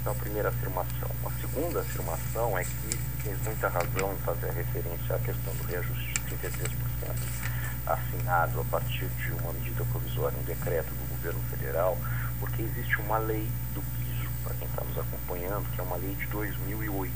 Então, 0.01 0.11
a 0.11 0.15
primeira 0.15 0.49
afirmação. 0.49 1.09
A 1.25 1.31
segunda 1.41 1.79
afirmação 1.81 2.57
é 2.57 2.63
que 2.63 2.99
tem 3.27 3.35
muita 3.43 3.67
razão 3.67 4.13
em 4.13 4.17
fazer 4.23 4.51
referência 4.51 5.15
à 5.15 5.19
questão 5.19 5.53
do 5.55 5.63
reajuste 5.65 6.13
de 6.13 6.35
33% 6.37 6.77
assinado 7.85 8.61
a 8.61 8.63
partir 8.65 9.07
de 9.07 9.31
uma 9.31 9.51
medida 9.53 9.83
provisória, 9.85 10.37
um 10.37 10.43
decreto 10.43 10.89
do 10.89 11.09
governo 11.09 11.39
federal, 11.49 11.97
porque 12.39 12.61
existe 12.61 12.97
uma 13.01 13.17
lei 13.17 13.49
do 13.73 13.81
piso, 13.81 14.29
para 14.43 14.53
quem 14.55 14.67
está 14.67 14.83
nos 14.83 14.97
acompanhando, 14.97 15.69
que 15.71 15.79
é 15.79 15.83
uma 15.83 15.97
lei 15.97 16.15
de 16.15 16.25
2008, 16.27 17.13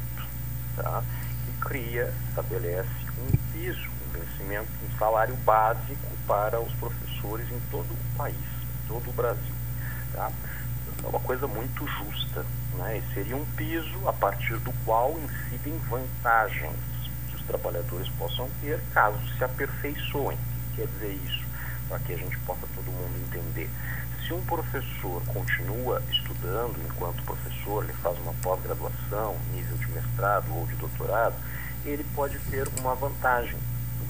tá? 0.76 1.04
que 1.45 1.67
cria, 1.67 2.13
estabelece 2.30 2.89
um 3.17 3.54
piso, 3.54 3.89
um 4.08 4.19
vencimento, 4.19 4.69
um 4.84 4.97
salário 4.97 5.36
básico 5.38 6.17
para 6.28 6.60
os 6.60 6.74
professores 6.74 7.50
em 7.52 7.60
todo 7.69 7.91
o 7.91 8.17
país, 8.17 8.36
em 8.36 8.88
todo 8.88 9.10
o 9.10 9.13
Brasil. 9.13 9.56
Tá? 10.13 10.32
É 11.04 11.08
uma 11.08 11.20
coisa 11.20 11.48
muito 11.48 11.88
justa. 11.88 12.46
Né? 12.76 13.00
E 13.00 13.14
seria 13.14 13.36
um 13.36 13.46
piso 13.58 14.08
a 14.08 14.14
partir 14.14 14.58
do 14.58 14.72
qual 14.86 15.18
incidem 15.20 15.78
vantagens 15.90 16.76
que 17.30 17.36
os 17.36 17.42
trabalhadores 17.44 18.08
possam 18.18 18.50
ter 18.62 18.80
caso 18.94 19.18
se 19.38 19.44
aperfeiçoem. 19.44 20.38
O 20.38 20.70
que 20.72 20.76
quer 20.78 20.88
dizer 20.88 21.20
isso? 21.26 21.46
Para 21.90 22.00
que 22.00 22.14
a 22.14 22.18
gente 22.18 22.38
possa 22.40 22.66
todo 22.76 22.86
mundo 22.86 23.28
entender. 23.28 23.70
se 24.26 24.34
um 24.34 24.42
professor 24.46 25.22
continua 25.26 26.02
estudando 26.10 26.80
enquanto 26.86 27.22
professor, 27.24 27.84
ele 27.84 27.94
faz 27.94 28.18
uma 28.20 28.34
pós-graduação, 28.36 29.36
nível 29.54 29.78
de 29.78 29.88
mestrado 29.92 30.46
ou 30.56 30.66
de 30.68 30.76
doutorado, 30.76 31.36
ele 31.84 32.06
pode 32.16 32.40
ter 32.50 32.68
uma 32.80 32.96
vantagem. 32.96 33.58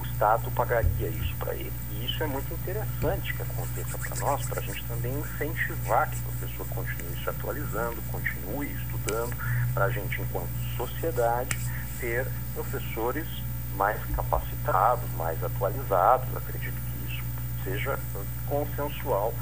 O 0.00 0.04
Estado 0.04 0.50
pagaria 0.52 1.08
isso 1.08 1.34
para 1.36 1.54
ele. 1.54 1.72
É 2.22 2.26
muito 2.28 2.54
interessante 2.54 3.34
que 3.34 3.42
aconteça 3.42 3.98
para 3.98 4.16
nós, 4.20 4.46
para 4.46 4.60
a 4.60 4.62
gente 4.62 4.84
também 4.84 5.12
incentivar 5.12 6.08
que 6.08 6.16
o 6.20 6.22
professor 6.22 6.66
continue 6.68 7.20
se 7.20 7.28
atualizando, 7.28 8.00
continue 8.12 8.72
estudando, 8.74 9.36
para 9.74 9.86
a 9.86 9.90
gente, 9.90 10.20
enquanto 10.20 10.48
sociedade, 10.76 11.58
ter 11.98 12.24
professores 12.54 13.26
mais 13.74 14.00
capacitados, 14.14 15.10
mais 15.16 15.42
atualizados. 15.42 16.36
Acredito 16.36 16.76
que 16.76 17.12
isso 17.12 17.24
seja 17.64 17.98
consensual 18.46 19.34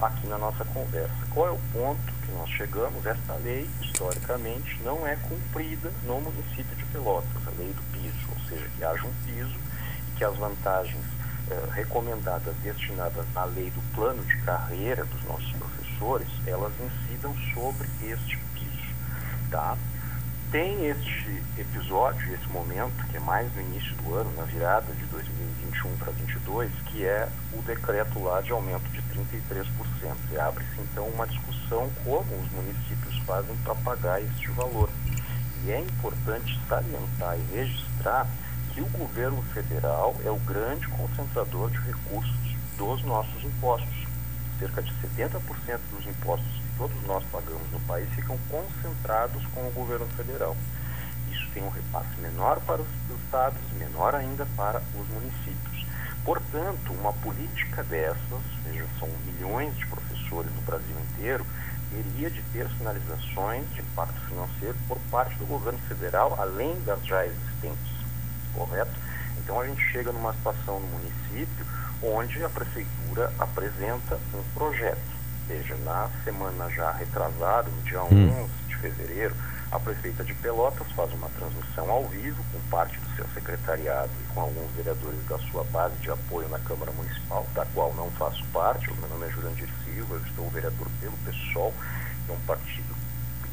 aqui 0.00 0.28
na 0.28 0.38
nossa 0.38 0.64
conversa. 0.66 1.16
Qual 1.30 1.48
é 1.48 1.50
o 1.50 1.60
ponto 1.72 2.12
que 2.24 2.30
nós 2.30 2.48
chegamos? 2.50 3.04
Esta 3.04 3.34
lei, 3.42 3.68
historicamente, 3.82 4.80
não 4.84 5.04
é 5.04 5.16
cumprida 5.16 5.90
no 6.04 6.20
município 6.20 6.76
de 6.76 6.84
Pelotas, 6.84 7.48
a 7.48 7.50
lei 7.58 7.72
do 7.72 7.82
piso, 7.92 8.28
ou 8.30 8.48
seja, 8.48 8.70
que 8.76 8.84
haja 8.84 9.04
um 9.04 9.12
piso 9.26 9.58
e 10.06 10.16
que 10.16 10.24
as 10.24 10.36
vantagens 10.36 11.17
eh, 11.50 11.68
recomendadas 11.72 12.54
destinadas 12.62 13.24
à 13.34 13.44
lei 13.44 13.70
do 13.70 13.94
plano 13.94 14.22
de 14.24 14.36
carreira 14.42 15.04
dos 15.04 15.22
nossos 15.24 15.50
professores, 15.52 16.28
elas 16.46 16.72
incidam 16.80 17.34
sobre 17.54 17.88
este 18.02 18.36
piso, 18.54 18.94
tá? 19.50 19.76
Tem 20.50 20.86
este 20.86 21.42
episódio, 21.58 22.34
esse 22.34 22.48
momento, 22.48 23.06
que 23.10 23.18
é 23.18 23.20
mais 23.20 23.54
no 23.54 23.60
início 23.60 23.94
do 23.96 24.14
ano, 24.14 24.32
na 24.34 24.44
virada 24.44 24.92
de 24.94 25.04
2021 25.04 25.96
para 25.98 26.12
2022, 26.12 26.72
que 26.86 27.04
é 27.04 27.28
o 27.52 27.62
decreto 27.62 28.22
lá 28.22 28.40
de 28.40 28.52
aumento 28.52 28.88
de 28.90 29.02
33%. 29.02 29.66
E 30.32 30.38
abre-se 30.38 30.80
então 30.80 31.06
uma 31.08 31.26
discussão 31.26 31.90
como 32.02 32.20
os 32.20 32.50
municípios 32.52 33.18
fazem 33.26 33.54
para 33.58 33.74
pagar 33.74 34.22
este 34.22 34.48
valor. 34.52 34.88
E 35.64 35.70
é 35.70 35.80
importante 35.80 36.58
salientar 36.66 37.36
e 37.38 37.54
registrar 37.54 38.26
que 38.78 38.82
o 38.82 38.86
governo 38.90 39.42
federal 39.52 40.14
é 40.24 40.30
o 40.30 40.38
grande 40.38 40.86
concentrador 40.86 41.68
de 41.68 41.78
recursos 41.78 42.36
dos 42.76 43.02
nossos 43.02 43.42
impostos. 43.42 44.06
Cerca 44.60 44.80
de 44.80 44.92
70% 44.92 45.40
dos 45.90 46.06
impostos 46.06 46.62
todos 46.76 47.02
nós 47.04 47.24
pagamos 47.24 47.68
no 47.72 47.80
país 47.80 48.08
ficam 48.10 48.38
concentrados 48.48 49.44
com 49.46 49.66
o 49.66 49.72
governo 49.72 50.06
federal. 50.16 50.56
Isso 51.32 51.48
tem 51.52 51.64
um 51.64 51.70
repasse 51.70 52.20
menor 52.20 52.60
para 52.60 52.80
os 52.80 52.88
estados, 53.24 53.58
menor 53.76 54.14
ainda 54.14 54.46
para 54.56 54.80
os 54.94 55.08
municípios. 55.08 55.84
Portanto, 56.24 56.92
uma 56.92 57.12
política 57.14 57.82
dessas, 57.82 58.42
veja, 58.64 58.86
são 59.00 59.08
milhões 59.26 59.76
de 59.76 59.86
professores 59.86 60.54
no 60.54 60.62
Brasil 60.62 60.96
inteiro, 61.10 61.44
teria 61.90 62.30
de 62.30 62.42
ter 62.52 62.68
sinalizações 62.78 63.68
de 63.74 63.80
impacto 63.80 64.20
financeiro 64.28 64.76
por 64.86 64.98
parte 65.10 65.34
do 65.34 65.46
governo 65.46 65.80
federal, 65.88 66.36
além 66.38 66.80
das 66.84 67.04
já 67.04 67.26
existentes, 67.26 67.97
correto? 68.58 68.92
Então 69.38 69.60
a 69.60 69.66
gente 69.66 69.82
chega 69.92 70.12
numa 70.12 70.32
situação 70.34 70.80
no 70.80 70.86
município 70.88 71.66
onde 72.02 72.44
a 72.44 72.48
prefeitura 72.48 73.32
apresenta 73.38 74.18
um 74.34 74.42
projeto 74.54 75.18
seja, 75.48 75.74
na 75.76 76.10
semana 76.22 76.70
já 76.70 76.92
retrasada, 76.92 77.68
no 77.70 77.82
dia 77.82 78.02
hum. 78.02 78.44
11 78.44 78.50
de 78.68 78.76
fevereiro, 78.76 79.34
a 79.72 79.80
prefeita 79.80 80.22
de 80.22 80.34
Pelotas 80.34 80.86
faz 80.92 81.12
uma 81.14 81.28
transmissão 81.30 81.90
ao 81.90 82.06
vivo 82.06 82.42
com 82.52 82.60
parte 82.70 82.98
do 82.98 83.16
seu 83.16 83.26
secretariado 83.34 84.10
e 84.22 84.34
com 84.34 84.42
alguns 84.42 84.70
vereadores 84.72 85.18
da 85.26 85.38
sua 85.50 85.64
base 85.64 85.94
de 85.96 86.10
apoio 86.10 86.48
na 86.48 86.58
Câmara 86.60 86.92
Municipal, 86.92 87.46
da 87.54 87.66
qual 87.74 87.92
não 87.94 88.10
faço 88.12 88.44
parte. 88.52 88.90
O 88.90 88.96
meu 88.96 89.08
nome 89.08 89.26
é 89.26 89.30
Jurandir 89.30 89.68
Silva, 89.84 90.14
eu 90.14 90.20
estou 90.20 90.50
vereador 90.50 90.86
pelo 91.00 91.16
PSOL, 91.24 91.74
que 92.24 92.32
é 92.32 92.34
um 92.34 92.40
partido 92.40 92.94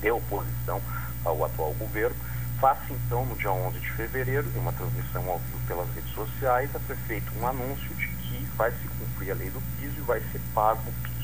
de 0.01 0.11
oposição 0.11 0.81
ao 1.23 1.43
atual 1.43 1.73
governo. 1.73 2.15
Faça 2.65 2.81
então, 2.89 3.23
no 3.27 3.35
dia 3.35 3.51
11 3.51 3.79
de 3.79 3.91
fevereiro, 3.91 4.51
em 4.55 4.57
uma 4.57 4.73
transmissão 4.73 5.29
ao 5.29 5.37
vivo 5.37 5.59
pelas 5.67 5.87
redes 5.93 6.11
sociais, 6.15 6.75
a 6.75 6.79
prefeita 6.79 7.29
um 7.39 7.45
anúncio 7.45 7.93
de 7.93 8.07
que 8.07 8.43
vai 8.57 8.71
se 8.71 8.87
cumprir 8.87 9.29
a 9.29 9.35
lei 9.35 9.51
do 9.51 9.61
piso 9.77 9.93
e 9.95 10.01
vai 10.01 10.19
ser 10.31 10.41
pago 10.51 10.81
o 10.81 10.93
piso 11.03 11.15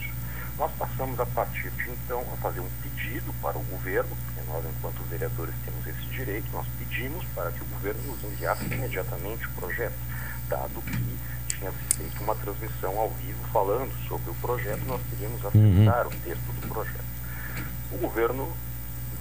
nós 0.62 0.72
passamos 0.78 1.20
a 1.20 1.26
partir 1.26 1.72
de 1.72 1.90
então 1.90 2.24
a 2.32 2.38
fazer 2.38 2.60
um 2.60 2.70
pedido 2.84 3.34
para 3.42 3.58
o 3.58 3.64
governo, 3.64 4.16
porque 4.16 4.52
nós, 4.52 4.64
enquanto 4.64 5.02
vereadores, 5.10 5.56
temos 5.66 5.88
esse 5.88 6.06
direito, 6.12 6.48
nós 6.52 6.68
pedimos 6.78 7.26
para 7.34 7.52
que 7.52 7.64
o 7.64 7.66
governo 7.66 8.04
nos 8.04 8.24
enviasse 8.24 8.66
imediatamente 8.66 9.48
o 9.48 9.52
projeto, 9.54 9.98
dado 10.48 10.80
que 10.84 11.18
tinha 11.48 11.72
se 11.72 11.98
feito 11.98 12.24
uma 12.24 12.36
transmissão 12.36 13.00
ao 13.00 13.10
vivo 13.10 13.44
falando 13.52 13.92
sobre 14.08 14.30
o 14.30 14.36
projeto, 14.36 14.86
nós 14.86 15.02
queríamos 15.10 15.44
acessar 15.44 16.06
uhum. 16.06 16.14
o 16.14 16.16
texto 16.24 16.62
do 16.62 16.68
projeto. 16.68 17.06
O 17.94 17.98
governo, 17.98 18.54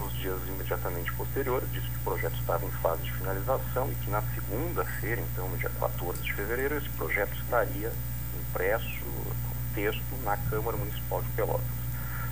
nos 0.00 0.12
dias 0.14 0.38
imediatamente 0.48 1.12
posteriores, 1.12 1.70
disse 1.70 1.86
que 1.86 1.96
o 1.98 2.00
projeto 2.00 2.34
estava 2.34 2.64
em 2.64 2.70
fase 2.82 3.02
de 3.02 3.12
finalização 3.12 3.90
e 3.90 3.94
que 3.94 4.10
na 4.10 4.22
segunda-feira, 4.22 5.20
então, 5.20 5.48
no 5.48 5.58
dia 5.58 5.70
14 5.78 6.22
de 6.22 6.32
fevereiro, 6.32 6.76
esse 6.76 6.88
projeto 6.90 7.34
estaria 7.34 7.92
impresso 8.40 9.00
texto 9.74 10.24
na 10.24 10.36
Câmara 10.36 10.76
Municipal 10.76 11.22
de 11.22 11.28
Pelotas. 11.30 11.80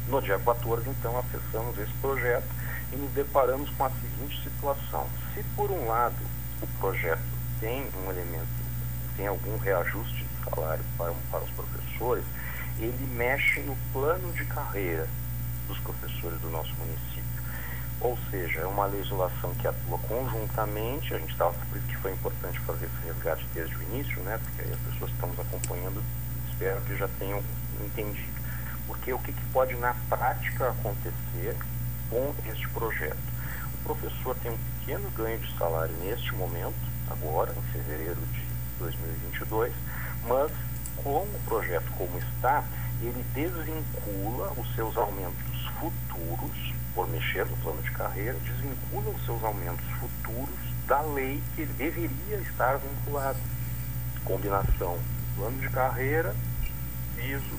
No 0.09 0.23
dia 0.23 0.39
14, 0.39 0.89
então, 0.89 1.19
acessamos 1.19 1.79
esse 1.79 1.93
projeto 2.01 2.49
e 2.93 2.97
nos 2.97 3.13
deparamos 3.13 3.71
com 3.71 3.85
a 3.85 3.91
seguinte 3.91 4.43
situação. 4.43 5.07
Se, 5.35 5.43
por 5.55 5.71
um 5.71 5.87
lado, 5.87 6.17
o 6.63 6.67
projeto 6.81 7.23
tem 7.61 7.87
um 8.05 8.11
elemento, 8.11 8.49
tem 9.17 9.27
algum 9.27 9.59
reajuste 9.59 10.25
de 10.25 10.51
salário 10.51 10.85
para, 10.97 11.13
para 11.31 11.45
os 11.45 11.51
professores, 11.51 12.25
ele 12.79 13.07
mexe 13.15 13.61
no 13.61 13.77
plano 13.93 14.33
de 14.33 14.45
carreira 14.47 15.07
dos 15.67 15.79
professores 15.81 16.41
do 16.41 16.49
nosso 16.49 16.73
município. 16.75 17.28
Ou 18.01 18.17
seja, 18.31 18.61
é 18.61 18.67
uma 18.67 18.87
legislação 18.87 19.53
que 19.55 19.67
atua 19.67 19.99
conjuntamente, 19.99 21.15
a 21.15 21.19
gente 21.19 21.33
estava 21.33 21.53
por 21.53 21.79
isso 21.79 21.87
que 21.89 21.97
foi 21.97 22.13
importante 22.13 22.59
fazer 22.61 22.87
esse 22.87 23.07
resgate 23.07 23.47
desde 23.53 23.75
o 23.77 23.83
início, 23.83 24.23
né? 24.23 24.39
Porque 24.43 24.63
aí 24.63 24.73
as 24.73 24.79
pessoas 24.79 25.11
que 25.11 25.17
estão 25.17 25.29
nos 25.31 25.41
acompanhando 25.41 26.03
espero 26.49 26.81
que 26.83 26.97
já 26.97 27.09
tenham 27.19 27.43
entendido. 27.81 28.39
Porque 28.87 29.13
o 29.13 29.19
que, 29.19 29.33
que 29.33 29.45
pode 29.53 29.75
na 29.77 29.95
prática 30.09 30.71
acontecer 30.71 31.57
com 32.09 32.35
este 32.47 32.69
projeto? 32.69 33.17
O 33.75 33.95
professor 33.95 34.37
tem 34.37 34.53
um 34.53 34.59
pequeno 34.79 35.11
ganho 35.11 35.39
de 35.39 35.57
salário 35.57 35.95
neste 36.03 36.35
momento, 36.35 36.75
agora, 37.11 37.53
em 37.57 37.73
fevereiro 37.73 38.21
de 38.33 38.47
2022, 38.79 39.73
mas 40.27 40.51
com 40.97 41.23
o 41.23 41.41
projeto 41.47 41.87
como 41.97 42.19
está, 42.19 42.65
ele 43.01 43.25
desvincula 43.35 44.53
os 44.57 44.75
seus 44.75 44.97
aumentos 44.97 45.67
futuros, 45.79 46.75
por 46.99 47.09
mexer 47.11 47.47
no 47.47 47.57
plano 47.59 47.81
de 47.81 47.93
carreira, 47.93 48.37
desvincula 48.41 49.09
os 49.11 49.25
seus 49.25 49.41
aumentos 49.45 49.87
futuros 50.01 50.59
da 50.89 51.01
lei 51.03 51.41
que 51.55 51.63
ele 51.63 51.73
deveria 51.75 52.39
estar 52.39 52.77
vinculado. 52.79 53.39
Combinação 54.25 54.99
plano 55.37 55.61
de 55.61 55.69
carreira 55.71 56.35
piso, 57.15 57.55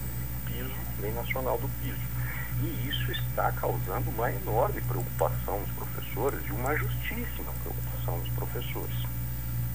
piso, 0.45 0.75
lei 0.99 1.13
nacional 1.13 1.57
do 1.57 1.69
piso. 1.81 2.01
E 2.61 2.89
isso 2.89 3.13
está 3.13 3.49
causando 3.53 4.09
uma 4.09 4.29
enorme 4.29 4.81
preocupação 4.81 5.61
nos 5.61 5.71
professores 5.71 6.45
e 6.45 6.51
uma 6.51 6.75
justíssima 6.75 7.53
preocupação 7.63 8.17
nos 8.17 8.29
professores. 8.31 9.05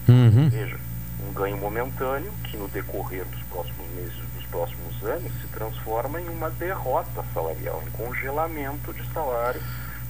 Uhum. 0.06 0.50
Veja, 0.50 0.78
um 1.26 1.32
ganho 1.32 1.56
momentâneo 1.56 2.30
que 2.44 2.58
no 2.58 2.68
decorrer 2.68 3.24
dos 3.24 3.42
próximos 3.44 3.88
meses, 3.94 4.14
próximos 4.54 5.04
anos, 5.04 5.32
se 5.40 5.48
transforma 5.48 6.20
em 6.20 6.28
uma 6.28 6.48
derrota 6.50 7.24
salarial, 7.34 7.82
em 7.86 7.90
congelamento 7.90 8.92
de 8.92 9.02
salário 9.12 9.60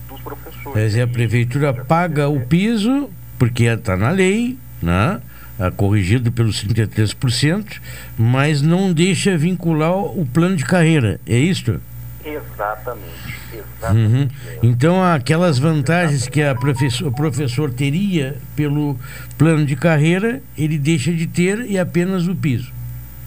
dos 0.07 0.21
professores. 0.21 0.75
Quer 0.75 0.87
dizer, 0.87 1.03
a 1.03 1.07
prefeitura 1.09 1.73
paga 1.73 2.29
o 2.29 2.41
piso, 2.41 3.09
porque 3.39 3.65
está 3.65 3.97
na 3.97 4.11
lei, 4.11 4.59
né? 4.83 5.21
uh, 5.59 5.73
corrigido 5.73 6.31
pelos 6.31 6.63
33%, 6.65 7.81
mas 8.19 8.61
não 8.61 8.93
deixa 8.93 9.37
vincular 9.37 9.97
o 9.97 10.27
plano 10.27 10.57
de 10.57 10.65
carreira, 10.65 11.19
é 11.27 11.39
isso? 11.39 11.81
Exatamente. 12.25 13.39
exatamente 13.53 14.35
uhum. 14.35 14.59
Então, 14.63 15.03
aquelas 15.03 15.59
vantagens 15.59 16.27
que 16.29 16.43
a 16.43 16.55
professor, 16.55 17.09
o 17.09 17.13
professor 17.13 17.71
teria 17.71 18.37
pelo 18.57 18.99
plano 19.37 19.65
de 19.67 19.77
carreira, 19.77 20.43
ele 20.57 20.79
deixa 20.79 21.13
de 21.13 21.27
ter 21.27 21.61
e 21.61 21.79
apenas 21.79 22.27
o 22.27 22.35
piso. 22.35 22.73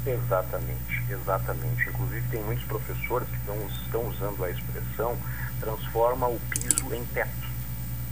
Exatamente, 0.05 0.86
exatamente. 1.21 1.89
Inclusive, 1.89 2.27
tem 2.29 2.43
muitos 2.43 2.65
professores 2.65 3.27
que 3.29 3.37
estão, 3.37 3.67
estão 3.67 4.07
usando 4.07 4.43
a 4.43 4.49
expressão 4.49 5.17
transforma 5.59 6.27
o 6.27 6.39
piso 6.49 6.93
em 6.93 7.03
teto. 7.05 7.47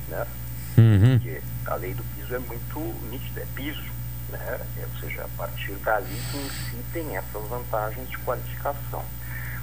Né? 0.09 0.25
Uhum. 0.77 1.19
Porque 1.19 1.41
a 1.67 1.75
lei 1.75 1.93
do 1.93 2.03
piso 2.15 2.35
é 2.35 2.39
muito 2.39 2.79
nítida, 3.09 3.41
é 3.41 3.45
piso 3.55 3.95
né? 4.29 4.59
ou 4.81 4.99
seja, 4.99 5.23
a 5.23 5.27
partir 5.37 5.73
dali 5.75 6.21
que 6.31 6.37
incitem 6.37 7.17
essas 7.17 7.47
vantagens 7.47 8.09
de 8.09 8.17
qualificação. 8.19 9.03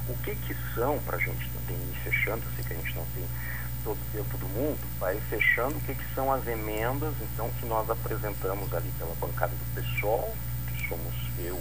O 0.09 0.17
que 0.19 0.35
que 0.35 0.57
são, 0.75 0.99
para 1.01 1.17
a 1.17 1.21
gente 1.21 1.49
também 1.51 1.77
ir 1.77 2.01
fechando, 2.03 2.43
eu 2.45 2.53
sei 2.57 2.65
que 2.65 2.73
a 2.73 2.77
gente 2.77 2.95
não 2.97 3.07
tem 3.15 3.25
todo 3.85 3.99
o 3.99 4.13
tempo 4.13 4.39
do 4.39 4.49
mundo, 4.49 4.79
vai 4.99 5.21
fechando 5.29 5.77
o 5.77 5.81
que 5.81 5.95
que 5.95 6.15
são 6.15 6.33
as 6.33 6.47
emendas, 6.47 7.15
então, 7.21 7.51
que 7.59 7.67
nós 7.67 7.89
apresentamos 7.91 8.73
ali 8.73 8.91
pela 8.99 9.15
bancada 9.17 9.53
do 9.53 9.75
PSOL, 9.75 10.37
que 10.69 10.89
somos 10.89 11.15
eu, 11.39 11.61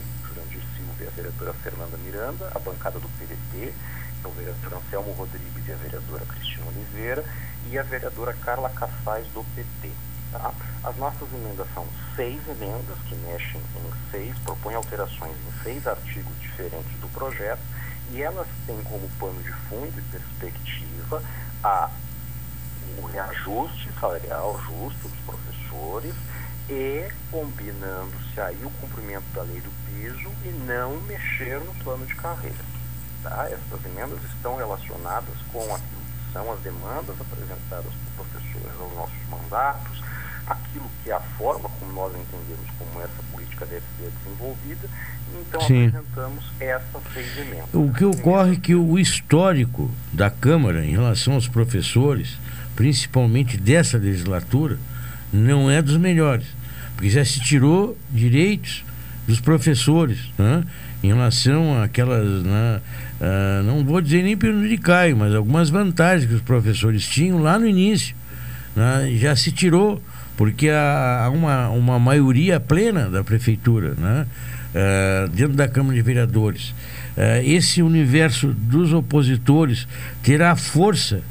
e 1.01 1.07
a 1.07 1.11
vereadora 1.11 1.53
Fernanda 1.53 1.97
Miranda, 1.97 2.51
a 2.53 2.59
bancada 2.59 2.99
do 2.99 3.09
PDT, 3.09 3.73
é 4.23 4.27
o 4.27 4.31
vereador 4.31 4.73
Anselmo 4.73 5.11
Rodrigues 5.13 5.67
e 5.67 5.71
a 5.71 5.75
vereadora 5.75 6.25
Cristina 6.25 6.65
Oliveira, 6.67 7.25
e 7.69 7.77
a 7.77 7.83
vereadora 7.83 8.33
Carla 8.33 8.69
Cassais 8.69 9.25
do 9.33 9.43
PT. 9.55 9.91
Tá? 10.31 10.53
As 10.83 10.95
nossas 10.97 11.27
emendas 11.33 11.67
são 11.73 11.85
seis 12.15 12.39
emendas 12.47 12.97
que 13.07 13.15
mexem 13.15 13.59
em 13.59 14.11
seis, 14.11 14.37
propõem 14.39 14.75
alterações 14.75 15.35
em 15.35 15.63
seis 15.63 15.85
artigos 15.87 16.39
diferentes 16.39 16.91
do 16.99 17.09
projeto 17.09 17.61
e 18.11 18.21
elas 18.21 18.47
têm 18.65 18.81
como 18.83 19.09
pano 19.19 19.41
de 19.41 19.51
fundo 19.51 19.93
e 19.97 20.01
perspectiva 20.03 21.23
a, 21.63 21.89
o 22.97 23.05
reajuste 23.05 23.89
salarial 23.99 24.59
justo 24.67 25.07
dos 25.07 25.19
professores 25.25 26.13
e 26.69 27.07
combinando-se 27.29 28.39
aí 28.39 28.57
o 28.63 28.69
cumprimento 28.69 29.25
da 29.33 29.41
lei 29.43 29.61
do 29.61 29.71
piso 29.87 30.29
e 30.45 30.49
não 30.65 30.99
mexer 31.01 31.59
no 31.59 31.73
plano 31.83 32.05
de 32.05 32.15
carreira. 32.15 32.63
Tá? 33.23 33.49
Essas 33.49 33.85
emendas 33.85 34.19
estão 34.33 34.55
relacionadas 34.55 35.35
com 35.51 35.63
aquilo 35.63 36.01
que 36.01 36.33
são 36.33 36.51
as 36.51 36.59
demandas 36.61 37.15
apresentadas 37.19 37.91
por 37.93 38.25
professores 38.25 38.79
aos 38.79 38.93
nossos 38.95 39.29
mandatos, 39.29 40.01
aquilo 40.47 40.89
que 41.03 41.11
é 41.11 41.13
a 41.13 41.19
forma 41.19 41.69
como 41.79 41.93
nós 41.93 42.13
entendemos 42.13 42.69
como 42.77 43.01
essa 43.01 43.23
política 43.31 43.65
deve 43.65 43.85
ser 43.97 44.11
desenvolvida, 44.23 44.89
então 45.39 45.61
Sim. 45.61 45.87
apresentamos 45.87 46.45
essas 46.59 47.03
seis 47.13 47.37
emendas. 47.37 47.69
O 47.73 47.93
que 47.93 48.05
ocorre 48.05 48.53
é 48.53 48.59
que 48.59 48.75
o 48.75 48.97
histórico 48.97 49.91
da 50.11 50.29
Câmara 50.29 50.83
em 50.85 50.91
relação 50.91 51.35
aos 51.35 51.47
professores, 51.47 52.37
principalmente 52.75 53.57
dessa 53.57 53.97
legislatura, 53.97 54.79
não 55.31 55.69
é 55.69 55.81
dos 55.81 55.97
melhores. 55.97 56.45
Porque 56.95 57.09
já 57.09 57.23
se 57.25 57.39
tirou 57.39 57.97
direitos 58.11 58.83
dos 59.27 59.39
professores 59.39 60.19
né? 60.37 60.63
em 61.03 61.07
relação 61.07 61.81
àquelas, 61.81 62.43
né? 62.43 62.81
ah, 63.19 63.61
não 63.63 63.83
vou 63.83 64.01
dizer 64.01 64.23
nem 64.23 64.37
prejudicais, 64.37 65.15
mas 65.15 65.33
algumas 65.33 65.69
vantagens 65.69 66.29
que 66.29 66.35
os 66.35 66.41
professores 66.41 67.07
tinham 67.07 67.39
lá 67.39 67.57
no 67.57 67.65
início. 67.65 68.15
né? 68.75 69.11
Já 69.15 69.35
se 69.35 69.51
tirou, 69.51 70.01
porque 70.37 70.69
há 70.69 71.29
uma, 71.33 71.69
uma 71.69 71.99
maioria 71.99 72.59
plena 72.59 73.09
da 73.09 73.23
prefeitura 73.23 73.95
né? 73.97 74.27
ah, 74.75 75.29
dentro 75.33 75.53
da 75.53 75.67
Câmara 75.67 75.95
de 75.95 76.01
Vereadores. 76.01 76.73
Ah, 77.17 77.41
esse 77.41 77.81
universo 77.81 78.47
dos 78.47 78.93
opositores 78.93 79.87
terá 80.21 80.55
força 80.55 81.21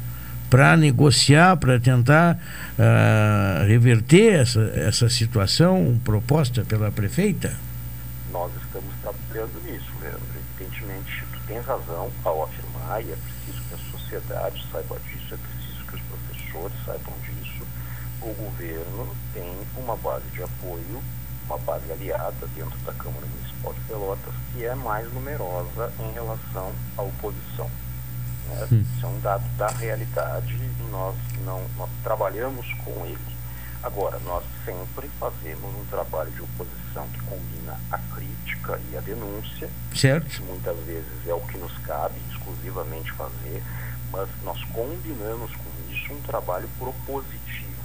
para 0.51 0.75
negociar, 0.75 1.55
para 1.55 1.79
tentar 1.79 2.37
ah, 2.77 3.63
reverter 3.65 4.41
essa, 4.41 4.59
essa 4.75 5.09
situação 5.09 5.97
proposta 6.03 6.65
pela 6.65 6.91
prefeita? 6.91 7.57
Nós 8.33 8.51
estamos 8.61 8.93
trabalhando 9.01 9.63
nisso, 9.63 9.89
Leandro. 10.01 10.21
Evidentemente, 10.59 11.23
tu 11.31 11.39
tens 11.47 11.65
razão 11.65 12.11
ao 12.25 12.43
afirmar, 12.43 13.01
e 13.01 13.13
é 13.13 13.15
preciso 13.15 13.63
que 13.63 13.73
a 13.73 13.97
sociedade 13.97 14.67
saiba 14.69 14.99
disso, 14.99 15.33
é 15.33 15.37
preciso 15.37 15.85
que 15.87 15.95
os 15.95 16.01
professores 16.01 16.73
saibam 16.85 17.13
disso. 17.23 17.65
O 18.21 18.33
governo 18.33 19.15
tem 19.33 19.55
uma 19.77 19.95
base 19.95 20.25
de 20.33 20.43
apoio, 20.43 21.01
uma 21.45 21.57
base 21.59 21.89
aliada 21.89 22.45
dentro 22.53 22.77
da 22.79 22.91
Câmara 22.91 23.25
Municipal 23.25 23.73
de 23.73 23.79
Pelotas, 23.87 24.33
que 24.51 24.65
é 24.65 24.75
mais 24.75 25.11
numerosa 25.13 25.93
em 25.97 26.11
relação 26.11 26.73
à 26.97 27.03
oposição. 27.03 27.71
Né? 28.51 28.67
Hum. 28.71 28.85
Isso 28.95 29.05
é 29.05 29.09
um 29.09 29.19
dado 29.19 29.43
da 29.57 29.67
realidade 29.67 30.53
e 30.53 30.91
nós 30.91 31.15
não 31.45 31.61
nós 31.77 31.89
trabalhamos 32.03 32.65
com 32.85 33.05
ele. 33.05 33.31
Agora, 33.83 34.19
nós 34.19 34.43
sempre 34.63 35.09
fazemos 35.19 35.63
um 35.75 35.85
trabalho 35.89 36.29
de 36.31 36.41
oposição 36.43 37.07
que 37.13 37.19
combina 37.21 37.79
a 37.91 37.97
crítica 38.15 38.79
e 38.91 38.97
a 38.97 39.01
denúncia. 39.01 39.69
Certo. 39.95 40.27
que 40.27 40.43
Muitas 40.43 40.77
vezes 40.85 41.27
é 41.27 41.33
o 41.33 41.39
que 41.41 41.57
nos 41.57 41.75
cabe 41.79 42.13
exclusivamente 42.31 43.11
fazer, 43.13 43.63
mas 44.11 44.29
nós 44.43 44.63
combinamos 44.65 45.51
com 45.55 45.91
isso 45.93 46.13
um 46.13 46.21
trabalho 46.21 46.69
propositivo, 46.77 47.81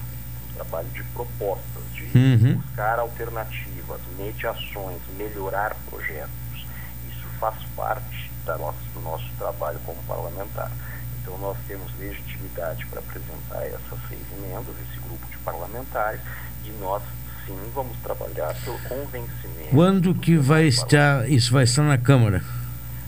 um 0.51 0.55
trabalho 0.55 0.89
de 0.91 1.03
propostas, 1.05 1.83
de 1.95 2.07
Uhum. 2.17 2.57
buscar 2.61 2.99
alternativas, 2.99 4.01
mediações, 4.19 5.01
melhorar 5.17 5.75
projetos. 5.89 6.67
Isso 7.11 7.27
faz 7.41 7.57
parte 7.75 8.31
da 8.47 8.57
nossa, 8.57 8.79
do 8.95 9.01
nosso 9.01 9.29
trabalho 9.37 9.79
como 9.85 10.03
parlamentar. 10.05 10.71
Então 11.21 11.37
nós 11.39 11.57
temos 11.67 11.93
legitimidade 11.99 12.87
para 12.87 13.01
apresentar 13.01 13.67
essas 13.67 13.99
seis 14.09 14.23
emendas, 14.39 14.75
esse 14.89 15.01
grupo 15.01 15.27
de 15.27 15.37
parlamentares, 15.39 16.21
e 16.65 16.71
nós 16.81 17.03
sim 17.45 17.59
vamos 17.75 17.97
trabalhar 17.99 18.55
pelo 18.65 18.79
convencimento. 18.89 19.71
Quando 19.71 20.15
que 20.15 20.37
vai 20.37 20.65
estar, 20.65 21.29
isso 21.29 21.53
vai 21.53 21.65
estar 21.65 21.83
na 21.83 21.99
Câmara? 21.99 22.43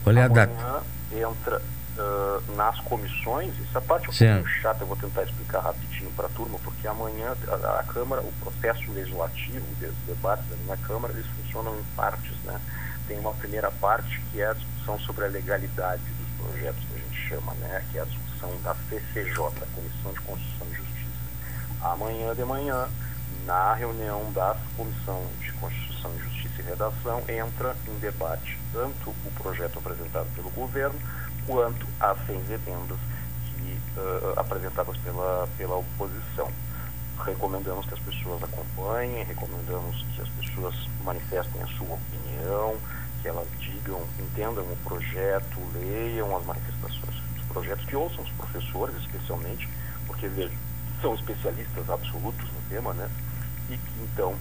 Qual 0.03 0.17
é 0.17 0.23
a 0.23 0.29
data? 0.29 0.53
Amanhã 0.53 0.83
entra 1.13 1.63
ah, 1.99 2.41
nas 2.55 2.79
comissões, 2.81 3.53
essa 3.69 3.81
parte 3.81 4.07
é 4.07 4.11
um 4.11 4.13
Certo. 4.13 4.43
pouquinho 4.43 4.63
chata, 4.63 4.83
eu 4.83 4.87
vou 4.87 4.97
tentar 4.97 5.23
explicar 5.25 5.61
rapidinho 5.61 6.11
para 6.13 6.27
a 6.27 6.31
turma, 6.31 6.59
porque 6.63 6.87
amanhã 6.87 7.35
a, 7.49 7.81
a 7.81 7.83
Câmara, 7.85 8.23
o 8.23 8.33
processo 8.41 8.91
legislativo, 8.93 9.65
os 9.83 10.07
debates 10.07 10.45
da 10.49 10.57
minha 10.57 10.77
Câmara, 10.77 11.13
eles 11.13 11.27
funcionam 11.27 11.77
em 11.79 11.83
partes, 11.97 12.37
né? 12.45 12.61
Tem 13.09 13.19
uma 13.19 13.33
primeira 13.33 13.71
parte 13.71 14.21
que 14.31 14.41
é 14.43 14.51
a 14.51 14.53
discussão 14.53 14.99
sobre 15.01 15.25
a 15.25 15.29
legalidade 15.29 16.03
dos 16.03 16.47
projetos 16.47 16.85
que 16.85 16.95
a 16.95 16.99
gente 16.99 17.29
chama, 17.29 17.55
né? 17.55 17.83
Que 17.91 17.99
é 17.99 18.03
a 18.03 18.05
discussão 18.05 18.55
da 18.63 18.75
CCJ, 18.75 19.37
Comissão 19.75 20.13
de 20.13 20.21
Constituição 20.21 20.67
e 20.71 20.75
Justiça. 20.75 21.89
Amanhã 21.91 22.35
de 22.35 22.45
manhã, 22.45 22.89
na 23.47 23.73
reunião 23.73 24.31
da 24.33 24.55
Comissão 24.77 25.27
de 25.41 25.51
Constituição 25.53 26.15
e 26.17 26.19
Justiça 26.19 26.61
e 26.61 26.65
Redação, 26.65 27.23
entra 27.27 27.75
em 27.89 27.99
debate 27.99 28.59
tanto 28.75 29.11
o 29.11 29.33
projeto 29.43 29.79
apresentado 29.79 30.27
pelo 30.35 30.51
governo 30.51 31.01
quanto 31.47 31.87
as 31.99 32.19
seis 32.27 32.45
emendas 32.51 32.99
que, 33.47 33.81
ah, 33.97 34.41
apresentadas 34.41 34.97
pela, 34.99 35.49
pela 35.57 35.77
oposição. 35.77 36.53
Recomendamos 37.25 37.87
que 37.87 37.95
as 37.95 38.01
pessoas 38.01 38.43
acompanhem, 38.45 39.25
recomendamos 39.25 40.05
que 40.15 40.21
as 40.21 40.29
pessoas 40.29 40.75
manifestem 41.03 41.63
a 41.63 41.67
sua 41.67 41.95
opinião, 41.95 42.77
que 43.21 43.29
elas 43.29 43.47
digam, 43.59 44.01
entendam 44.19 44.65
o 44.65 44.77
projeto, 44.85 45.59
leiam 45.75 46.37
as 46.37 46.45
manifestações 46.45 47.15
dos 47.37 47.45
projetos, 47.49 47.85
que 47.85 47.97
ouçam 47.97 48.23
os 48.23 48.31
professores, 48.31 48.97
especialmente, 48.97 49.69
porque 50.07 50.29
veja, 50.29 50.53
são 51.01 51.15
especialistas 51.15 51.89
absolutos 51.91 52.45
no 52.45 52.61
tema, 52.69 52.93
né? 52.95 53.09
E 53.71 53.77
que 53.77 54.03
então 54.03 54.35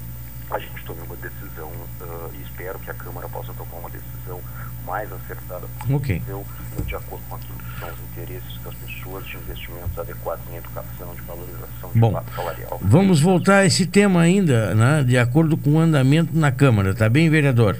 a 0.49 0.59
gente 0.59 0.84
tome 0.86 1.01
uma 1.01 1.15
decisão 1.17 1.71
ah, 2.01 2.30
e 2.34 2.41
espero 2.41 2.80
que 2.80 2.89
a 2.89 2.93
Câmara 2.93 3.28
possa 3.28 3.53
tomar 3.53 3.75
uma 3.75 3.89
decisão 3.89 4.39
mais 4.86 5.11
acertada 5.11 5.67
possível, 5.86 6.45
de 6.86 6.95
acordo 6.95 7.23
com 7.28 7.36
aquilo 7.36 7.57
que 7.57 7.80
são 7.80 7.89
os 7.89 7.99
interesses 7.99 8.63
das 8.63 8.73
pessoas, 8.75 9.25
de 9.25 9.36
investimentos 9.36 9.99
adequados 9.99 10.45
em 10.49 10.55
educação, 10.55 11.13
de 11.13 11.21
valorização 11.21 11.91
de 11.93 11.99
Bom, 11.99 12.11
fato 12.13 12.34
salarial. 12.34 12.80
Vamos 12.82 13.19
voltar 13.19 13.57
a 13.57 13.65
esse 13.65 13.86
tema 13.86 14.21
ainda, 14.21 14.73
né, 14.73 15.03
de 15.03 15.17
acordo 15.17 15.57
com 15.57 15.71
o 15.71 15.80
andamento 15.80 16.30
na 16.34 16.53
Câmara, 16.53 16.95
tá 16.95 17.09
bem, 17.09 17.30
vereador? 17.30 17.78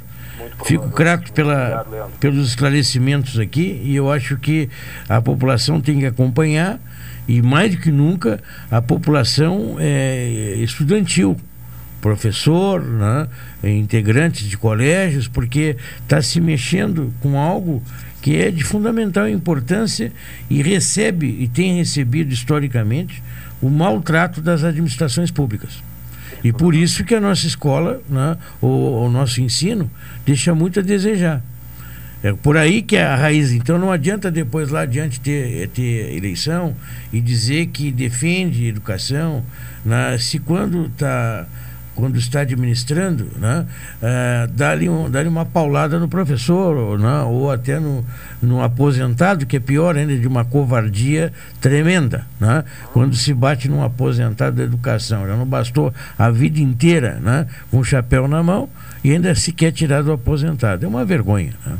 Fico 0.66 0.88
grato 0.90 1.32
pela, 1.34 1.86
pelos 2.20 2.50
esclarecimentos 2.50 3.40
aqui 3.40 3.82
e 3.84 3.96
eu 3.96 4.12
acho 4.12 4.38
que 4.38 4.70
a 5.08 5.22
população 5.22 5.82
tem 5.82 6.00
que 6.00 6.06
acompanhar 6.06 6.80
e 7.28 7.42
mais 7.42 7.72
do 7.72 7.82
que 7.82 7.92
nunca 7.92 8.40
a 8.72 8.82
população 8.82 9.76
é, 9.80 10.56
estudantil, 10.58 11.38
professor, 12.02 12.82
né, 12.82 13.28
integrantes 13.64 14.48
de 14.48 14.58
colégios, 14.58 15.28
porque 15.28 15.76
está 16.02 16.22
se 16.22 16.40
mexendo 16.40 17.14
com 17.20 17.38
algo 17.38 17.84
que 18.22 18.38
é 18.38 18.52
de 18.52 18.64
fundamental 18.64 19.28
importância 19.28 20.12
e 20.50 20.62
recebe 20.62 21.28
e 21.40 21.48
tem 21.48 21.78
recebido 21.78 22.32
historicamente 22.32 23.22
o 23.62 23.70
maltrato 23.70 24.42
das 24.42 24.64
administrações 24.64 25.32
públicas. 25.32 25.82
E 26.44 26.54
por 26.54 26.76
isso 26.76 27.04
que 27.04 27.16
a 27.16 27.22
nossa 27.22 27.48
escola, 27.48 28.02
né, 28.10 28.38
o, 28.62 29.06
o 29.06 29.10
nosso 29.10 29.42
ensino, 29.42 29.90
deixa 30.26 30.54
muito 30.54 30.80
a 30.80 30.84
desejar. 30.84 31.42
É 32.24 32.34
por 32.34 32.58
aí 32.58 32.82
que 32.82 32.96
é 32.96 33.04
a 33.04 33.16
raiz. 33.16 33.52
Então 33.52 33.78
não 33.78 33.92
adianta 33.92 34.32
depois 34.32 34.70
lá 34.70 34.82
adiante 34.82 35.20
ter, 35.20 35.68
ter 35.70 36.16
eleição 36.16 36.76
e 37.14 37.22
dizer 37.22 37.68
que 37.68 37.92
defende 37.92 38.68
educação, 38.68 39.44
né, 39.86 40.18
se 40.18 40.40
quando 40.40 40.88
está 40.88 41.46
quando 41.98 42.16
está 42.18 42.42
administrando, 42.42 43.28
né, 43.38 43.66
é, 44.00 44.48
dá-lhe 44.54 44.88
um, 44.88 45.10
dá 45.10 45.24
uma 45.24 45.48
paulada 45.48 45.98
no 45.98 46.08
professor, 46.08 46.78
ou, 46.78 46.98
né, 46.98 47.22
ou 47.24 47.52
até 47.52 47.80
no, 47.80 48.06
no 48.40 48.62
aposentado, 48.62 49.48
que 49.48 49.58
é 49.58 49.60
pior 49.60 49.98
ainda, 49.98 50.16
de 50.16 50.28
uma 50.28 50.46
covardia 50.46 51.34
tremenda. 51.60 52.28
Né, 52.40 52.64
quando 52.94 53.16
se 53.16 53.34
bate 53.34 53.68
num 53.68 53.84
aposentado 53.84 54.58
da 54.58 54.64
educação. 54.64 55.26
Já 55.26 55.36
não 55.36 55.46
bastou 55.46 55.92
a 56.20 56.30
vida 56.30 56.60
inteira 56.60 57.20
né, 57.20 57.48
com 57.72 57.80
o 57.80 57.84
chapéu 57.84 58.28
na 58.28 58.44
mão 58.44 58.70
e 59.04 59.12
ainda 59.12 59.34
se 59.34 59.52
quer 59.52 59.72
tirar 59.72 60.04
do 60.04 60.12
aposentado. 60.12 60.86
É 60.86 60.88
uma 60.88 61.04
vergonha. 61.04 61.54
Né? 61.66 61.78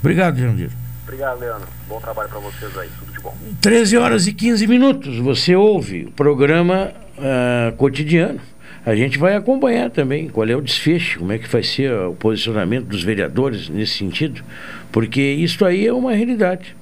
Obrigado, 0.00 0.38
Jandir. 0.38 0.70
Obrigado, 1.02 1.40
Leandro. 1.40 1.66
Bom 1.88 2.00
trabalho 2.00 2.28
para 2.28 2.38
vocês 2.38 2.78
aí. 2.78 2.88
Tudo 3.00 3.12
de 3.12 3.20
bom. 3.20 3.36
13 3.60 3.96
horas 3.96 4.26
e 4.28 4.32
15 4.32 4.66
minutos. 4.68 5.18
Você 5.18 5.56
ouve 5.56 6.04
o 6.04 6.12
programa 6.12 6.92
ah, 7.18 7.72
cotidiano 7.76 8.40
a 8.88 8.96
gente 8.96 9.18
vai 9.18 9.36
acompanhar 9.36 9.90
também 9.90 10.30
qual 10.30 10.48
é 10.48 10.56
o 10.56 10.62
desfecho, 10.62 11.18
como 11.18 11.30
é 11.30 11.36
que 11.36 11.46
vai 11.46 11.62
ser 11.62 11.92
o 11.92 12.14
posicionamento 12.14 12.86
dos 12.86 13.02
vereadores 13.02 13.68
nesse 13.68 13.98
sentido, 13.98 14.42
porque 14.90 15.20
isso 15.20 15.62
aí 15.62 15.86
é 15.86 15.92
uma 15.92 16.14
realidade. 16.14 16.74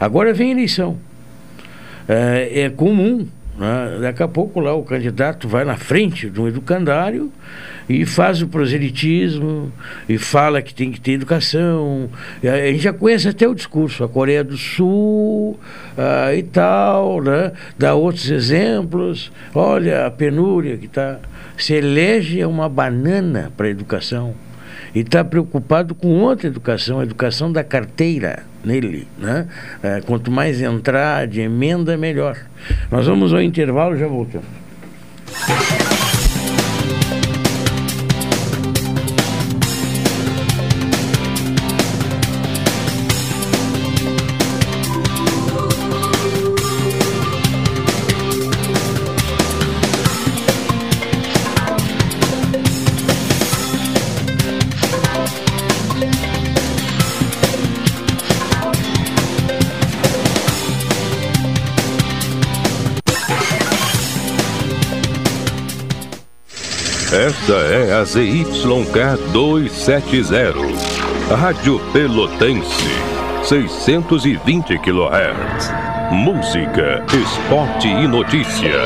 Agora 0.00 0.34
vem 0.34 0.50
eleição. 0.50 0.98
É, 2.08 2.62
é 2.62 2.68
comum, 2.68 3.28
né? 3.56 3.98
daqui 4.00 4.24
a 4.24 4.28
pouco 4.28 4.58
lá 4.58 4.74
o 4.74 4.82
candidato 4.82 5.46
vai 5.46 5.64
na 5.64 5.76
frente 5.76 6.28
de 6.28 6.40
um 6.40 6.48
educandário 6.48 7.30
e 7.88 8.04
faz 8.04 8.42
o 8.42 8.48
proselitismo 8.48 9.72
e 10.08 10.18
fala 10.18 10.60
que 10.60 10.74
tem 10.74 10.90
que 10.90 11.00
ter 11.00 11.12
educação. 11.12 12.10
A 12.42 12.72
gente 12.72 12.82
já 12.82 12.92
conhece 12.92 13.28
até 13.28 13.46
o 13.46 13.54
discurso, 13.54 14.02
a 14.02 14.08
Coreia 14.08 14.42
do 14.42 14.56
Sul 14.56 15.60
ah, 15.96 16.34
e 16.34 16.42
tal, 16.42 17.22
né? 17.22 17.52
dá 17.78 17.94
outros 17.94 18.28
exemplos. 18.32 19.30
Olha 19.54 20.06
a 20.06 20.10
penúria 20.10 20.76
que 20.76 20.86
está. 20.86 21.20
Se 21.58 21.74
elege 21.74 22.44
uma 22.44 22.68
banana 22.68 23.52
para 23.56 23.66
a 23.66 23.70
educação 23.70 24.34
e 24.94 25.00
está 25.00 25.24
preocupado 25.24 25.94
com 25.94 26.08
outra 26.20 26.46
educação, 26.46 27.00
a 27.00 27.02
educação 27.02 27.50
da 27.52 27.64
carteira 27.64 28.44
nele. 28.64 29.06
Né? 29.18 29.46
É, 29.82 30.00
quanto 30.00 30.30
mais 30.30 30.60
entrar 30.60 31.26
de 31.26 31.40
emenda, 31.40 31.96
melhor. 31.96 32.36
Nós 32.90 33.06
vamos 33.06 33.32
ao 33.32 33.40
intervalo 33.40 33.96
já 33.96 34.06
voltamos. 34.06 34.46
Esta 67.46 67.58
é 67.58 67.92
a 67.92 68.04
ZYK 68.04 69.30
270, 69.32 70.52
Rádio 71.32 71.78
Pelotense, 71.92 72.88
620 73.44 74.76
kHz. 74.80 75.70
Música, 76.10 77.04
esporte 77.14 77.86
e 77.86 78.08
notícia. 78.08 78.82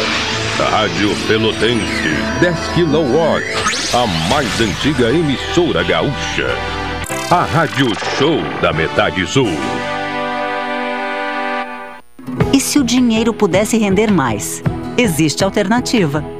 Rádio 0.59 1.09
Pelotense, 1.27 2.11
10 2.43 2.59
kW, 2.75 3.97
a 3.97 4.07
mais 4.29 4.61
antiga 4.61 5.09
emissora 5.09 5.83
gaúcha. 5.83 6.49
A 7.31 7.45
Rádio 7.45 7.87
Show 8.19 8.43
da 8.61 8.75
Metade 8.75 9.27
Sul. 9.27 9.49
E 12.53 12.61
se 12.61 12.79
o 12.79 12.85
dinheiro 12.85 13.33
pudesse 13.33 13.79
render 13.79 14.13
mais? 14.13 14.63
Existe 14.99 15.43
alternativa. 15.43 16.39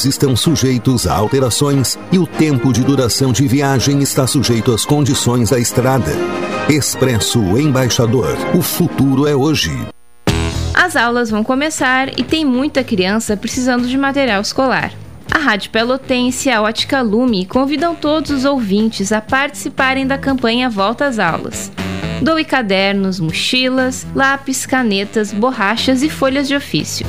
estão 0.00 0.34
sujeitos 0.34 1.06
a 1.06 1.14
alterações 1.14 1.98
e 2.10 2.18
o 2.18 2.26
tempo 2.26 2.72
de 2.72 2.82
duração 2.82 3.32
de 3.32 3.46
viagem 3.46 4.00
está 4.02 4.26
sujeito 4.26 4.72
às 4.72 4.84
condições 4.84 5.50
da 5.50 5.58
estrada. 5.58 6.10
Expresso 6.68 7.38
Embaixador. 7.58 8.36
O 8.56 8.62
futuro 8.62 9.26
é 9.26 9.36
hoje. 9.36 9.70
As 10.74 10.96
aulas 10.96 11.30
vão 11.30 11.44
começar 11.44 12.18
e 12.18 12.24
tem 12.24 12.44
muita 12.44 12.82
criança 12.82 13.36
precisando 13.36 13.86
de 13.86 13.98
material 13.98 14.40
escolar. 14.40 14.92
A 15.30 15.38
Rádio 15.38 15.70
Pelotense 15.70 16.48
e 16.48 16.52
a 16.52 16.60
Ótica 16.62 17.00
Lume 17.00 17.46
convidam 17.46 17.94
todos 17.94 18.30
os 18.30 18.44
ouvintes 18.44 19.12
a 19.12 19.20
participarem 19.20 20.06
da 20.06 20.18
campanha 20.18 20.68
Volta 20.68 21.06
às 21.06 21.18
Aulas. 21.18 21.70
Doe 22.22 22.44
cadernos, 22.44 23.18
mochilas, 23.18 24.06
lápis, 24.14 24.64
canetas, 24.64 25.32
borrachas 25.32 26.02
e 26.02 26.08
folhas 26.08 26.46
de 26.46 26.54
ofício. 26.54 27.06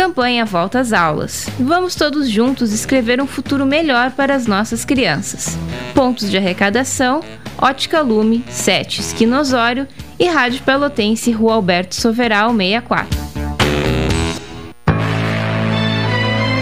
Campanha 0.00 0.46
Volta 0.46 0.80
às 0.80 0.94
Aulas. 0.94 1.46
Vamos 1.58 1.94
todos 1.94 2.26
juntos 2.26 2.72
escrever 2.72 3.20
um 3.20 3.26
futuro 3.26 3.66
melhor 3.66 4.12
para 4.12 4.34
as 4.34 4.46
nossas 4.46 4.82
crianças. 4.82 5.58
Pontos 5.94 6.30
de 6.30 6.38
arrecadação: 6.38 7.22
Ótica 7.58 8.00
Lume, 8.00 8.42
7 8.48 8.98
Esquinosório 8.98 9.86
e 10.18 10.26
Rádio 10.26 10.62
Pelotense, 10.62 11.30
Rua 11.32 11.52
Alberto 11.52 11.94
Soveral 11.94 12.50
64. 12.50 13.20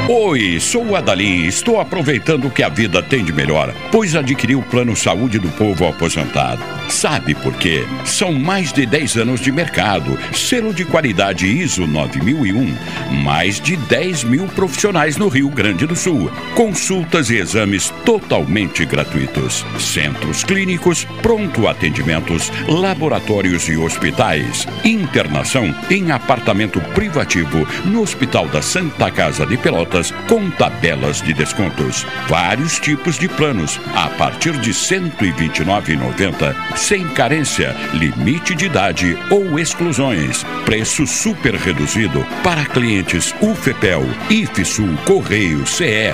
Oi, 0.09 0.59
sou 0.59 0.85
o 0.85 0.97
Adalim 0.97 1.45
e 1.45 1.47
estou 1.47 1.81
aproveitando 1.81 2.49
o 2.49 2.51
que 2.51 2.65
a 2.65 2.69
vida 2.69 3.01
tem 3.01 3.25
de 3.25 3.33
melhor, 3.33 3.73
pois 3.93 4.17
adquiri 4.17 4.57
o 4.57 4.63
plano 4.63 4.97
saúde 4.97 5.39
do 5.39 5.49
povo 5.51 5.87
aposentado. 5.87 6.78
Sabe 6.89 7.35
por 7.35 7.55
quê? 7.55 7.85
São 8.05 8.33
mais 8.33 8.73
de 8.73 8.87
10 8.87 9.19
anos 9.19 9.41
de 9.41 9.53
mercado, 9.53 10.19
selo 10.33 10.73
de 10.73 10.85
qualidade 10.85 11.47
ISO 11.47 11.87
9001, 11.87 12.77
mais 13.23 13.61
de 13.61 13.77
10 13.77 14.25
mil 14.25 14.47
profissionais 14.49 15.17
no 15.17 15.29
Rio 15.29 15.51
Grande 15.51 15.87
do 15.87 15.95
Sul, 15.95 16.31
consultas 16.55 17.31
e 17.31 17.37
exames 17.37 17.91
totalmente 18.05 18.85
gratuitos, 18.85 19.65
centros 19.79 20.43
clínicos, 20.43 21.05
pronto 21.23 21.69
atendimentos, 21.69 22.51
laboratórios 22.67 23.69
e 23.69 23.77
hospitais, 23.77 24.67
internação 24.85 25.75
em 25.91 26.11
apartamento 26.11 26.81
privativo 26.95 27.67
no 27.85 28.01
Hospital 28.01 28.49
da 28.49 28.63
Santa 28.63 29.11
Casa 29.11 29.45
de 29.45 29.59
Pelotas 29.59 30.11
com 30.27 30.51
tabelas 30.51 31.21
de 31.21 31.35
descontos. 31.35 32.07
Vários 32.29 32.79
tipos 32.79 33.19
de 33.19 33.29
planos 33.29 33.79
a 33.95 34.09
partir 34.09 34.53
de 34.59 34.71
R$ 34.71 34.77
129,90, 34.77 36.78
sem 36.79 37.09
carência, 37.09 37.75
limite 37.93 38.55
de 38.55 38.67
idade 38.67 39.19
ou 39.31 39.59
exclusões. 39.59 40.45
Preço 40.65 41.07
super 41.07 41.55
reduzido 41.55 42.25
para 42.43 42.65
clientes 42.65 43.35
UFEPEL, 43.41 44.03
IFSUL, 44.31 44.97
Correio, 45.05 45.67
CE. 45.67 46.13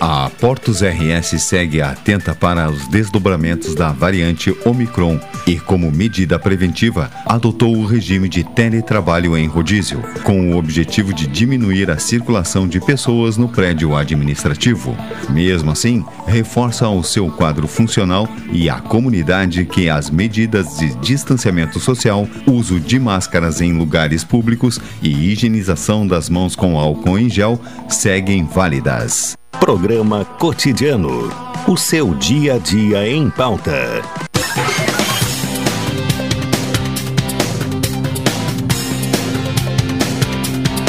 A 0.01 0.31
Portos 0.31 0.81
RS 0.81 1.43
segue 1.43 1.83
atenta 1.83 2.33
para 2.33 2.71
os 2.71 2.87
desdobramentos 2.87 3.75
da 3.75 3.91
variante 3.91 4.57
Omicron 4.65 5.19
e, 5.45 5.59
como 5.59 5.91
medida 5.91 6.39
preventiva, 6.39 7.11
adotou 7.27 7.77
o 7.77 7.85
regime 7.85 8.29
de 8.29 8.45
teletrabalho 8.45 9.37
em 9.37 9.49
rodízio, 9.49 10.01
com 10.23 10.53
o 10.53 10.57
objetivo 10.57 11.13
de 11.13 11.27
diminuir 11.27 11.91
a 11.91 11.99
circulação 11.99 12.69
de 12.69 12.81
pessoas 12.81 13.37
no 13.37 13.49
prédio 13.49 13.97
administrativo. 13.97 14.97
Mesmo 15.31 15.73
assim, 15.73 16.05
reforça 16.29 16.89
o 16.89 17.03
seu 17.03 17.29
quadro 17.33 17.67
funcional 17.67 18.29
e 18.53 18.71
a 18.71 18.79
comunidade 18.79 19.65
que 19.65 19.89
as 19.89 20.11
medidas 20.11 20.79
de 20.79 20.95
distanciamento 20.97 21.81
social, 21.81 22.29
uso 22.47 22.79
de 22.79 23.01
máscaras 23.01 23.61
em 23.61 23.73
lugares 23.73 24.23
públicos 24.23 24.79
e 25.03 25.33
higienização 25.33 26.07
das 26.07 26.29
mãos 26.29 26.55
com 26.55 26.79
álcool 26.79 27.19
em 27.19 27.29
gel 27.29 27.61
seguem 27.89 28.45
válidas. 28.45 29.38
Programa 29.53 30.25
Cotidiano. 30.25 31.31
O 31.67 31.77
seu 31.77 32.15
dia 32.15 32.55
a 32.55 32.59
dia 32.59 33.09
em 33.09 33.29
pauta. 33.29 33.73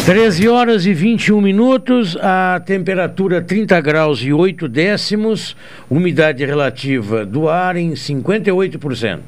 Treze 0.05 0.47
horas 0.47 0.85
e 0.85 0.93
21 0.93 1.41
minutos, 1.41 2.15
a 2.17 2.61
temperatura 2.63 3.41
30 3.41 3.79
graus 3.81 4.21
e 4.21 4.31
8 4.31 4.67
décimos, 4.67 5.55
umidade 5.89 6.45
relativa 6.45 7.25
do 7.25 7.49
ar 7.49 7.75
em 7.75 7.91
58%. 7.91 9.19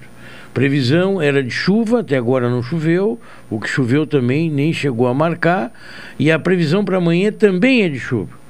Previsão 0.53 1.21
era 1.21 1.41
de 1.41 1.51
chuva, 1.51 2.01
até 2.01 2.17
agora 2.17 2.49
não 2.49 2.61
choveu, 2.61 3.19
o 3.49 3.59
que 3.59 3.69
choveu 3.69 4.05
também 4.05 4.49
nem 4.51 4.71
chegou 4.73 5.07
a 5.07 5.13
marcar, 5.13 5.71
e 6.19 6.29
a 6.31 6.37
previsão 6.37 6.83
para 6.83 6.97
amanhã 6.97 7.31
também 7.31 7.83
é 7.83 7.89
de 7.89 7.99
chuva. 7.99 8.40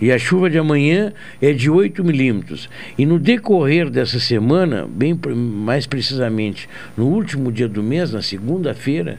E 0.00 0.12
a 0.12 0.18
chuva 0.18 0.48
de 0.48 0.58
amanhã 0.58 1.12
é 1.42 1.52
de 1.52 1.68
8 1.68 2.04
milímetros. 2.04 2.68
E 2.96 3.04
no 3.04 3.18
decorrer 3.18 3.90
dessa 3.90 4.20
semana, 4.20 4.88
bem 4.88 5.18
mais 5.34 5.86
precisamente 5.86 6.68
no 6.96 7.06
último 7.06 7.50
dia 7.50 7.68
do 7.68 7.82
mês, 7.82 8.12
na 8.12 8.22
segunda-feira, 8.22 9.18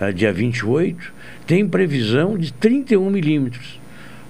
ah, 0.00 0.10
dia 0.10 0.32
28, 0.32 1.12
tem 1.46 1.68
previsão 1.68 2.38
de 2.38 2.52
31 2.52 3.10
milímetros. 3.10 3.78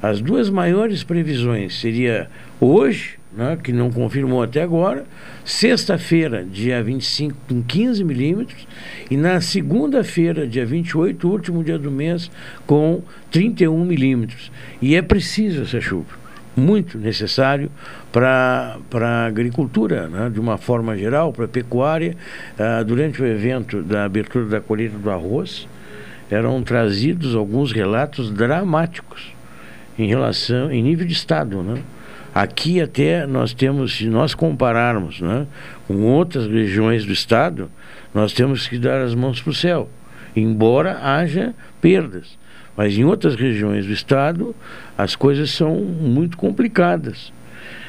As 0.03 0.21
duas 0.21 0.51
maiores 0.51 1.05
previsões 1.05 1.79
seria 1.79 2.29
hoje, 2.61 3.20
né, 3.33 3.57
que 3.63 3.73
não 3.73 3.91
confirmou 3.91 4.43
até 4.43 4.63
agora, 4.63 5.05
sexta-feira, 5.45 6.45
dia 6.45 6.83
25, 6.83 7.37
com 7.49 7.63
15 7.63 8.03
milímetros, 8.05 8.67
e 9.11 9.17
na 9.17 9.41
segunda-feira, 9.41 10.47
dia 10.47 10.67
28, 10.67 11.29
último 11.29 11.63
dia 11.63 11.79
do 11.79 11.91
mês, 11.91 12.31
com 12.67 13.03
31 13.31 13.85
milímetros. 13.85 14.51
E 14.83 14.97
é 14.97 15.03
preciso 15.03 15.63
essa 15.63 15.81
chuva, 15.81 16.19
muito 16.57 16.99
necessário 16.99 17.71
para 18.13 18.79
a 18.93 19.27
agricultura, 19.27 20.09
né, 20.09 20.31
de 20.31 20.41
uma 20.41 20.59
forma 20.59 20.97
geral, 20.97 21.33
para 21.33 21.45
a 21.45 21.49
pecuária. 21.49 22.17
Ah, 22.59 22.83
durante 22.83 23.23
o 23.23 23.27
evento 23.27 23.83
da 23.83 24.05
abertura 24.05 24.47
da 24.47 24.61
colheita 24.61 24.99
do 24.99 25.11
arroz, 25.11 25.69
eram 26.31 26.63
trazidos 26.63 27.35
alguns 27.35 27.73
relatos 27.73 28.31
dramáticos 28.31 29.33
em 29.99 30.07
relação, 30.07 30.71
em 30.71 30.83
nível 30.83 31.07
de 31.07 31.13
Estado, 31.13 31.63
né? 31.63 31.83
Aqui 32.35 32.81
até 32.81 33.27
nós 33.27 33.53
temos, 33.53 33.97
se 33.97 34.07
nós 34.07 34.35
compararmos 34.35 35.21
né, 35.21 35.47
com 35.89 36.03
outras 36.03 36.47
regiões 36.47 37.05
do 37.05 37.13
estado, 37.13 37.71
nós 38.15 38.33
temos 38.33 38.69
que 38.69 38.79
dar 38.79 39.01
as 39.01 39.15
mãos 39.15 39.43
para 39.43 39.51
o 39.51 39.55
céu, 39.55 39.89
embora 40.35 41.01
haja 41.03 41.55
perdas. 41.81 42.39
Mas 42.77 42.97
em 42.97 43.05
outras 43.05 43.35
regiões 43.35 43.85
do 43.85 43.93
estado, 43.93 44.55
as 44.97 45.17
coisas 45.17 45.51
são 45.51 45.77
muito 45.77 46.37
complicadas. 46.37 47.33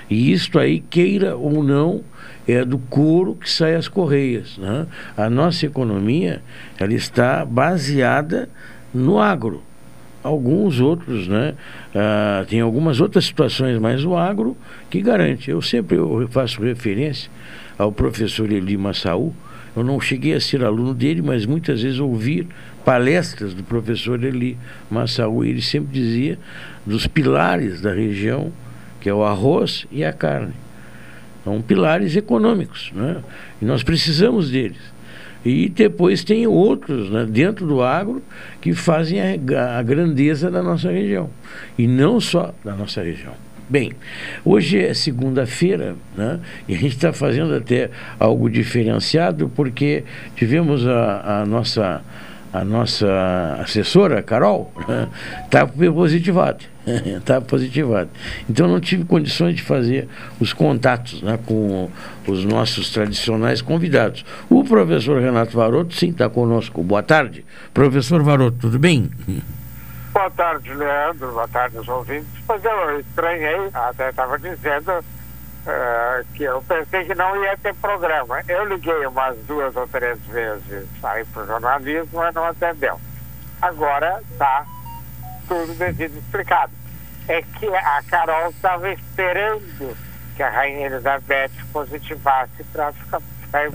E 0.10 0.32
isto 0.32 0.60
aí, 0.60 0.80
queira 0.80 1.38
ou 1.38 1.64
não, 1.64 2.04
é 2.48 2.66
do 2.66 2.78
couro 2.78 3.36
que 3.36 3.50
sai 3.50 3.76
as 3.76 3.88
correias. 3.88 4.58
Né? 4.58 4.88
A 5.16 5.30
nossa 5.30 5.68
economia 5.68 6.42
ela 6.80 6.94
está 6.94 7.46
baseada 7.46 8.50
no 8.94 9.20
agro 9.20 9.64
alguns 10.24 10.80
outros, 10.80 11.28
né? 11.28 11.54
Ah, 11.96 12.46
tem 12.48 12.62
algumas 12.62 13.02
outras 13.02 13.26
situações, 13.26 13.80
mas 13.80 14.04
o 14.06 14.16
agro 14.16 14.56
que 14.90 15.02
garante. 15.02 15.50
Eu 15.50 15.62
sempre 15.62 15.98
eu 15.98 16.28
faço 16.30 16.62
referência 16.62 17.30
ao 17.78 17.92
professor 17.92 18.52
Eli 18.52 18.78
Massaú. 18.78 19.34
Eu 19.76 19.84
não 19.84 20.00
cheguei 20.00 20.34
a 20.34 20.42
ser 20.42 20.64
aluno 20.64 20.94
dele, 20.94 21.22
mas 21.22 21.46
muitas 21.46 21.82
vezes 21.82 22.00
ouvi 22.00 22.48
palestras 22.84 23.54
do 23.54 23.64
professor 23.64 24.22
Eli 24.24 24.58
Massaú. 24.90 25.44
Ele 25.44 25.62
sempre 25.62 25.94
dizia 25.94 26.38
dos 26.86 27.08
pilares 27.08 27.82
da 27.82 27.94
região, 27.94 28.52
que 29.00 29.10
é 29.10 29.14
o 29.14 29.24
arroz 29.24 29.86
e 29.92 30.04
a 30.04 30.12
carne. 30.12 30.54
São 31.44 31.62
pilares 31.62 32.16
econômicos, 32.16 32.92
né? 32.94 33.24
E 33.62 33.66
nós 33.66 33.82
precisamos 33.82 34.52
deles. 34.52 34.91
E 35.44 35.70
depois 35.70 36.24
tem 36.24 36.46
outros 36.46 37.10
né, 37.10 37.26
dentro 37.26 37.66
do 37.66 37.82
agro 37.82 38.22
que 38.60 38.74
fazem 38.74 39.20
a, 39.20 39.80
a 39.80 39.82
grandeza 39.82 40.52
da 40.52 40.62
nossa 40.62 40.92
região. 40.92 41.30
E 41.78 41.88
não 41.88 42.20
só 42.20 42.54
da 42.64 42.76
nossa 42.76 43.02
região. 43.02 43.34
Bem, 43.68 43.94
hoje 44.44 44.80
é 44.80 44.94
segunda-feira, 44.94 45.96
né? 46.16 46.42
E 46.68 46.76
a 46.76 46.78
gente 46.78 46.94
está 46.94 47.14
fazendo 47.14 47.56
até 47.56 47.90
algo 48.20 48.50
diferenciado 48.50 49.50
porque 49.56 50.04
tivemos 50.36 50.86
a, 50.86 51.42
a 51.42 51.46
nossa 51.46 52.02
a 52.54 52.66
nossa 52.66 53.08
assessora, 53.62 54.22
Carol, 54.22 54.74
está 55.46 55.66
né, 55.66 55.92
positivada. 55.92 56.60
Está 56.86 57.40
positivada. 57.40 58.10
Então 58.50 58.68
não 58.68 58.80
tive 58.80 59.06
condições 59.06 59.56
de 59.56 59.62
fazer 59.62 60.10
os 60.40 60.52
contatos 60.52 61.22
né, 61.22 61.40
com 61.46 61.90
os 62.28 62.44
nossos 62.44 62.90
tradicionais 62.90 63.62
convidados. 63.62 64.26
O 64.50 64.64
professor 64.64 65.22
Renato 65.22 65.56
Varoto, 65.56 65.94
sim, 65.94 66.10
está 66.10 66.30
conosco. 66.30 66.82
Boa 66.84 67.04
tarde. 67.04 67.46
Professor 67.74 68.22
Varoto, 68.24 68.58
tudo 68.60 68.80
bem? 68.80 69.10
Boa 70.12 70.30
tarde, 70.32 70.74
Leandro. 70.74 71.32
Boa 71.32 71.48
tarde 71.48 71.78
aos 71.78 71.88
ouvintes. 71.88 72.28
Pois 72.46 72.64
eu 72.66 73.00
estranhei, 73.00 73.70
até 73.74 74.10
estava 74.10 74.38
dizendo 74.38 75.04
uh, 75.66 76.26
que 76.34 76.44
eu 76.44 76.62
pensei 76.64 77.06
que 77.06 77.16
não 77.16 77.44
ia 77.44 77.58
ter 77.58 77.74
programa. 77.76 78.42
Eu 78.48 78.66
liguei 78.66 79.06
umas 79.06 79.38
duas 79.46 79.76
ou 79.76 79.88
três 79.88 80.20
vezes 80.26 80.88
aí 81.04 81.26
para 81.26 81.44
o 81.44 81.48
jornalismo, 81.48 82.20
mas 82.20 82.34
não 82.34 82.46
atendeu. 82.46 83.00
Agora 83.62 84.22
está 84.32 84.66
tudo 85.48 85.74
devido 85.78 86.18
explicado. 86.18 86.72
É 87.28 87.42
que 87.42 87.68
a 87.68 88.02
Carol 88.10 88.50
estava 88.50 88.92
esperando 88.92 89.96
que 90.36 90.44
a 90.44 90.50
Rainha 90.50 90.88
Elizabeth 90.88 91.52
positivasse 91.72 92.64
para 92.72 92.92
ficar 92.94 93.22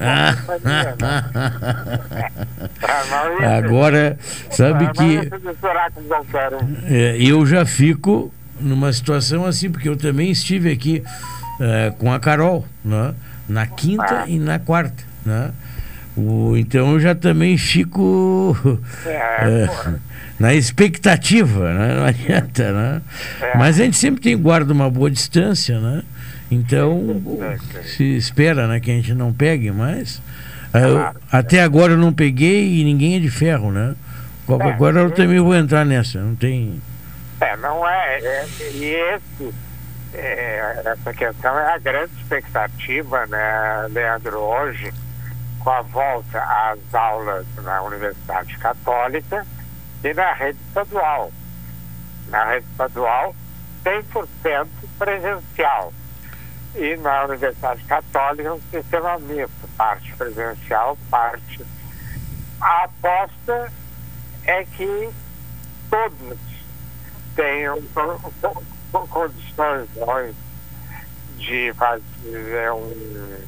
ah. 0.01 0.35
Agora, 3.59 4.19
sabe 4.51 4.91
que 4.93 5.31
é, 6.91 7.17
eu 7.23 7.45
já 7.45 7.67
fico 7.67 8.33
numa 8.59 8.91
situação 8.93 9.45
assim, 9.45 9.71
porque 9.71 9.89
eu 9.89 9.97
também 9.97 10.31
estive 10.31 10.73
aqui 10.73 11.05
é, 11.61 11.93
com 11.99 12.13
a 12.13 12.19
Carol, 12.21 12.65
né? 12.85 13.15
na 13.49 13.67
quinta 13.67 14.23
ah. 14.23 14.29
e 14.29 14.39
na 14.39 14.59
quarta. 14.59 15.05
Né? 15.25 15.51
O, 16.17 16.57
então 16.57 16.93
eu 16.93 17.01
já 17.01 17.15
também 17.15 17.57
fico 17.59 18.57
É, 19.05 19.11
é, 19.11 19.95
na 20.39 20.55
expectativa, 20.55 21.73
né? 21.73 21.95
não 21.95 22.05
adianta, 22.05 22.73
né? 22.73 23.03
É. 23.41 23.57
Mas 23.57 23.81
a 23.81 23.85
gente 23.85 23.97
sempre 23.97 24.21
tem 24.21 24.37
guarda 24.37 24.73
uma 24.73 24.91
boa 24.91 25.11
distância, 25.11 25.79
né? 25.81 26.03
Então 26.51 27.21
se 27.97 28.05
espera 28.17 28.69
né, 28.69 28.79
que 28.79 28.91
a 28.91 28.95
gente 28.95 29.13
não 29.13 29.33
pegue, 29.33 29.71
mas 29.73 30.23
é, 30.73 30.85
eu- 30.85 31.11
até 31.31 31.63
agora 31.63 31.95
eu 31.95 31.99
não 31.99 32.13
peguei 32.13 32.81
e 32.81 32.85
ninguém 32.85 33.17
é 33.17 33.19
de 33.19 33.31
ferro, 33.31 33.73
né? 33.73 33.95
É, 34.49 34.73
coisa 34.75 35.01
eu 35.01 35.11
também 35.11 35.41
vou 35.41 35.57
entrar 35.57 35.85
nessa, 35.85 36.21
não 36.21 36.37
tem. 36.37 36.81
É, 37.41 37.57
não 37.57 37.87
é. 37.87 38.19
é 38.21 38.47
e 38.75 38.85
esse, 38.85 39.53
é, 40.15 40.83
essa 40.85 41.13
questão 41.13 41.59
é 41.59 41.75
a 41.75 41.79
grande 41.79 42.13
expectativa, 42.21 43.27
né, 43.27 43.87
Leandro, 43.91 44.39
hoje, 44.39 44.93
com 45.61 45.71
a 45.71 45.83
volta 45.83 46.41
às 46.41 46.95
aulas 46.95 47.47
na 47.63 47.83
Universidade 47.83 48.57
Católica 48.59 49.47
e 50.05 50.15
na 50.15 50.33
rede 50.33 50.59
estadual. 50.69 51.33
Na 52.29 52.45
rede 52.45 52.67
estadual, 52.71 53.35
100% 53.85 54.69
presencial. 54.99 55.93
E 56.75 56.97
na 56.97 57.25
Universidade 57.25 57.83
Católica, 57.85 58.55
um 58.55 58.61
sistema 58.71 59.19
misto, 59.19 59.69
parte 59.77 60.13
presencial, 60.15 60.99
parte. 61.11 61.65
A 62.61 62.85
aposta 62.85 63.73
é 64.45 64.65
que 64.65 65.11
todos 65.91 66.39
tenham 67.35 67.83
co- 68.93 69.07
co- 69.07 69.29
co- 69.29 69.31
condições 69.57 70.35
de 71.37 71.73
fazer 71.75 72.73
um, 72.73 73.45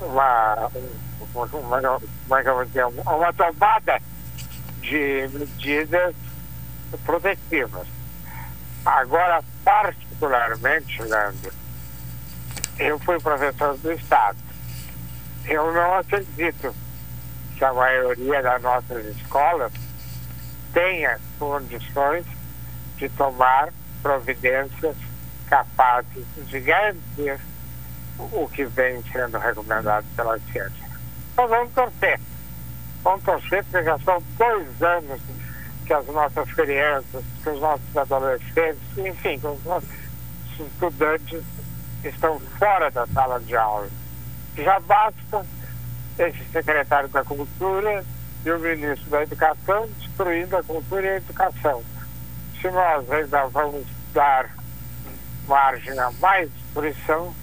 uma, 0.00 0.70
um- 0.74 1.58
uma, 1.58 2.00
uma, 2.26 2.40
é 2.40 2.42
vou 2.54 2.64
dizer? 2.64 2.84
uma 2.86 3.32
tomada 3.32 4.00
de 4.80 5.28
medidas 5.32 6.14
protetivas. 7.04 7.86
Agora, 8.84 9.42
particularmente, 9.64 11.02
Leandro, 11.02 11.52
eu 12.78 12.98
fui 13.00 13.18
professor 13.20 13.76
do 13.78 13.92
Estado. 13.92 14.38
Eu 15.44 15.72
não 15.72 15.94
acredito 15.98 16.74
que 17.56 17.64
a 17.64 17.72
maioria 17.74 18.42
das 18.42 18.62
nossas 18.62 19.04
escolas 19.16 19.72
tenha 20.72 21.18
condições 21.38 22.24
de 22.96 23.08
tomar 23.10 23.68
providências 24.02 24.96
capazes 25.48 26.24
de 26.36 26.60
garantir 26.60 27.38
o 28.18 28.48
que 28.48 28.64
vem 28.64 29.02
sendo 29.12 29.38
recomendado 29.38 30.04
pela 30.16 30.38
ciência. 30.38 30.88
Nós 31.36 31.48
vamos 31.48 31.72
torcer. 31.72 32.20
Vamos 33.02 33.22
torcer 33.22 33.64
porque 33.64 33.82
já 33.84 33.98
são 34.00 34.22
dois 34.36 34.82
anos 34.82 35.20
que 35.86 35.92
as 35.92 36.06
nossas 36.06 36.52
crianças, 36.52 37.24
que 37.42 37.48
os 37.48 37.60
nossos 37.60 37.96
adolescentes, 37.96 38.98
enfim, 38.98 39.38
que 39.38 39.46
os 39.46 39.64
nossos 39.64 39.88
estudantes 40.58 41.42
estão 42.04 42.38
fora 42.58 42.90
da 42.90 43.06
sala 43.06 43.40
de 43.40 43.56
aula. 43.56 43.88
Já 44.56 44.78
basta 44.80 45.46
esse 46.18 46.44
secretário 46.52 47.08
da 47.08 47.24
Cultura 47.24 48.04
e 48.44 48.50
o 48.50 48.58
ministro 48.58 49.08
da 49.10 49.22
Educação 49.22 49.88
destruindo 49.98 50.56
a 50.56 50.62
cultura 50.62 51.06
e 51.06 51.08
a 51.10 51.16
educação. 51.16 51.82
Se 52.60 52.70
nós 52.70 53.10
ainda 53.10 53.46
vamos 53.46 53.84
dar 54.12 54.50
margem 55.46 55.98
a 55.98 56.10
mais 56.20 56.50
destruição, 56.50 57.34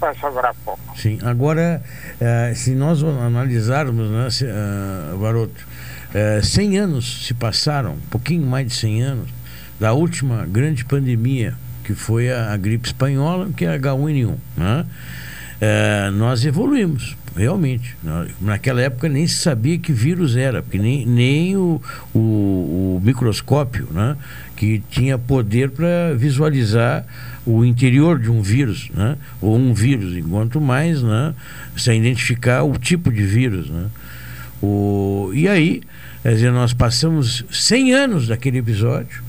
vai 0.00 0.14
sobrar 0.16 0.54
pouco. 0.64 0.98
Sim, 0.98 1.18
agora, 1.22 1.82
eh, 2.20 2.52
se 2.54 2.74
nós 2.74 3.02
analisarmos, 3.02 4.10
né, 4.10 4.30
se, 4.30 4.44
eh, 4.46 5.14
Varoto, 5.16 5.66
eh, 6.12 6.40
100 6.42 6.78
anos 6.78 7.26
se 7.26 7.34
passaram, 7.34 7.92
um 7.92 8.08
pouquinho 8.10 8.46
mais 8.46 8.66
de 8.66 8.74
100 8.74 9.02
anos, 9.02 9.30
da 9.78 9.92
última 9.92 10.44
grande 10.46 10.84
pandemia, 10.84 11.54
que 11.84 11.94
foi 11.94 12.30
a, 12.30 12.52
a 12.52 12.56
gripe 12.56 12.86
espanhola, 12.86 13.50
que 13.56 13.64
é 13.64 13.74
a 13.74 13.78
H1N1. 13.78 14.36
Né? 14.56 14.86
Eh, 15.60 16.10
nós 16.12 16.44
evoluímos, 16.44 17.16
realmente. 17.36 17.96
Na- 18.02 18.26
Naquela 18.40 18.80
época 18.82 19.08
nem 19.08 19.26
se 19.26 19.36
sabia 19.36 19.78
que 19.78 19.92
vírus 19.92 20.36
era, 20.36 20.62
porque 20.62 20.78
nem, 20.78 21.06
nem 21.06 21.56
o, 21.56 21.80
o, 22.14 22.18
o 22.18 23.02
microscópio, 23.04 23.88
né? 23.90 24.16
que 24.56 24.82
tinha 24.90 25.18
poder 25.18 25.70
para 25.70 26.14
visualizar 26.16 27.04
o 27.44 27.64
interior 27.64 28.18
de 28.18 28.30
um 28.30 28.40
vírus, 28.40 28.90
né? 28.94 29.16
ou 29.40 29.56
um 29.56 29.74
vírus, 29.74 30.16
enquanto 30.16 30.60
mais 30.60 31.02
né? 31.02 31.34
sem 31.76 32.00
identificar 32.00 32.62
o 32.62 32.78
tipo 32.78 33.10
de 33.12 33.22
vírus. 33.24 33.68
Né? 33.68 33.86
O, 34.62 35.30
e 35.34 35.48
aí, 35.48 35.82
quer 36.22 36.34
dizer, 36.34 36.52
nós 36.52 36.72
passamos 36.72 37.44
100 37.50 37.92
anos 37.94 38.28
daquele 38.28 38.58
episódio 38.58 39.22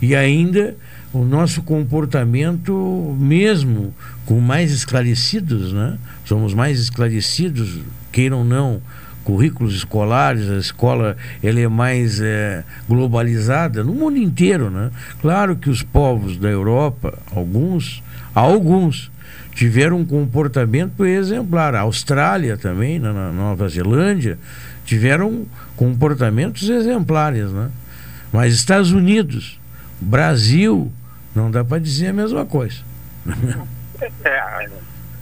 e 0.00 0.14
ainda 0.14 0.74
o 1.12 1.24
nosso 1.24 1.62
comportamento, 1.62 3.16
mesmo 3.18 3.94
com 4.26 4.40
mais 4.40 4.72
esclarecidos, 4.72 5.72
né? 5.72 5.98
somos 6.24 6.52
mais 6.52 6.78
esclarecidos, 6.78 7.80
queiram 8.12 8.38
ou 8.38 8.44
não, 8.44 8.82
currículos 9.24 9.74
escolares, 9.74 10.48
a 10.50 10.56
escola 10.56 11.16
ela 11.42 11.60
é 11.60 11.68
mais 11.68 12.20
eh, 12.20 12.64
globalizada 12.88 13.84
no 13.84 13.92
mundo 13.92 14.16
inteiro, 14.16 14.70
né? 14.70 14.90
Claro 15.20 15.54
que 15.56 15.68
os 15.68 15.82
povos 15.82 16.38
da 16.38 16.48
Europa, 16.48 17.18
alguns, 17.34 18.02
alguns 18.34 19.10
tiveram 19.54 19.98
um 19.98 20.04
comportamento 20.04 21.04
exemplar. 21.04 21.74
A 21.74 21.80
Austrália 21.80 22.56
também, 22.56 22.98
na, 22.98 23.12
na 23.12 23.30
Nova 23.30 23.68
Zelândia, 23.68 24.38
tiveram 24.86 25.44
comportamentos 25.76 26.66
exemplares, 26.70 27.52
né? 27.52 27.68
Mas 28.32 28.54
Estados 28.54 28.92
Unidos, 28.92 29.57
Brasil, 30.00 30.90
não 31.34 31.50
dá 31.50 31.64
para 31.64 31.78
dizer 31.78 32.08
a 32.08 32.12
mesma 32.12 32.46
coisa. 32.46 32.82
É, 34.24 34.68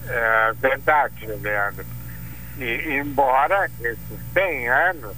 é 0.08 0.52
verdade, 0.60 1.26
Leandro. 1.26 1.84
E, 2.58 2.98
embora 3.00 3.70
esses 3.80 3.98
100 4.34 4.68
anos, 4.68 5.16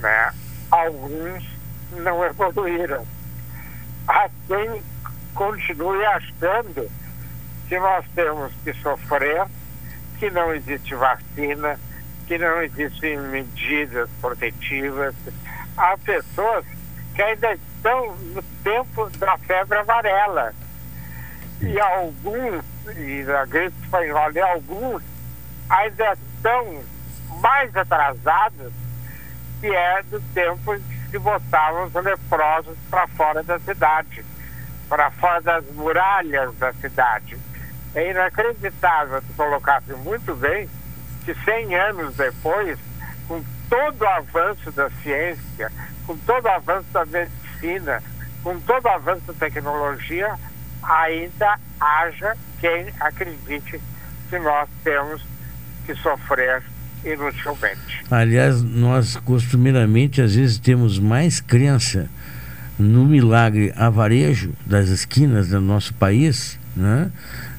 né, 0.00 0.32
alguns 0.70 1.44
não 1.92 2.24
evoluíram. 2.24 3.06
Há 4.08 4.28
quem 4.46 4.82
continue 5.34 6.04
achando 6.04 6.90
que 7.68 7.78
nós 7.78 8.04
temos 8.14 8.52
que 8.62 8.72
sofrer, 8.74 9.46
que 10.18 10.30
não 10.30 10.54
existe 10.54 10.94
vacina, 10.94 11.78
que 12.26 12.38
não 12.38 12.62
existem 12.62 13.18
medidas 13.18 14.08
protetivas. 14.20 15.14
Há 15.76 15.96
pessoas 15.98 16.64
que 17.16 17.22
ainda 17.22 17.54
estão 17.54 18.14
no 18.14 18.42
tempo 18.62 19.10
da 19.18 19.38
febre 19.38 19.78
amarela. 19.78 20.52
E 21.62 21.80
alguns, 21.80 22.62
e 22.94 23.24
da 23.24 23.46
gripe 23.46 23.74
espanhola, 23.82 24.32
e 24.34 24.40
alguns 24.40 25.02
ainda 25.70 26.12
estão 26.12 26.84
mais 27.40 27.74
atrasados, 27.74 28.72
que 29.60 29.66
é 29.66 30.02
do 30.02 30.20
tempo 30.34 30.74
em 30.74 30.82
que 31.10 31.18
botavam 31.18 31.86
os 31.86 31.94
leprosos 31.94 32.76
para 32.90 33.08
fora 33.08 33.42
da 33.42 33.58
cidade, 33.60 34.22
para 34.86 35.10
fora 35.12 35.40
das 35.40 35.64
muralhas 35.72 36.54
da 36.56 36.74
cidade. 36.74 37.38
É 37.94 38.10
inacreditável, 38.10 39.22
tu 39.22 39.32
colocasse 39.34 39.90
muito 39.94 40.34
bem, 40.34 40.68
que 41.24 41.34
100 41.34 41.74
anos 41.74 42.14
depois, 42.14 42.78
com 43.26 43.42
todo 43.68 44.00
o 44.02 44.06
avanço 44.06 44.70
da 44.72 44.88
ciência, 45.02 45.70
com 46.06 46.16
todo 46.18 46.44
o 46.44 46.48
avanço 46.50 46.86
da 46.92 47.04
medicina, 47.06 48.02
com 48.42 48.58
todo 48.60 48.84
o 48.86 48.88
avanço 48.88 49.22
da 49.26 49.32
tecnologia, 49.34 50.34
ainda 50.82 51.58
haja 51.80 52.36
quem 52.60 52.86
acredite 53.00 53.80
que 54.30 54.38
nós 54.38 54.68
temos 54.84 55.22
que 55.84 55.94
sofrer 55.96 56.62
inutilmente. 57.04 58.04
Aliás, 58.10 58.62
nós 58.62 59.16
costumeiramente 59.16 60.20
às 60.20 60.34
vezes 60.34 60.58
temos 60.58 60.98
mais 60.98 61.40
crença 61.40 62.08
no 62.78 63.04
milagre 63.04 63.72
avarejo 63.76 64.52
das 64.66 64.88
esquinas 64.88 65.48
do 65.48 65.60
nosso 65.60 65.94
país, 65.94 66.58
né? 66.76 67.10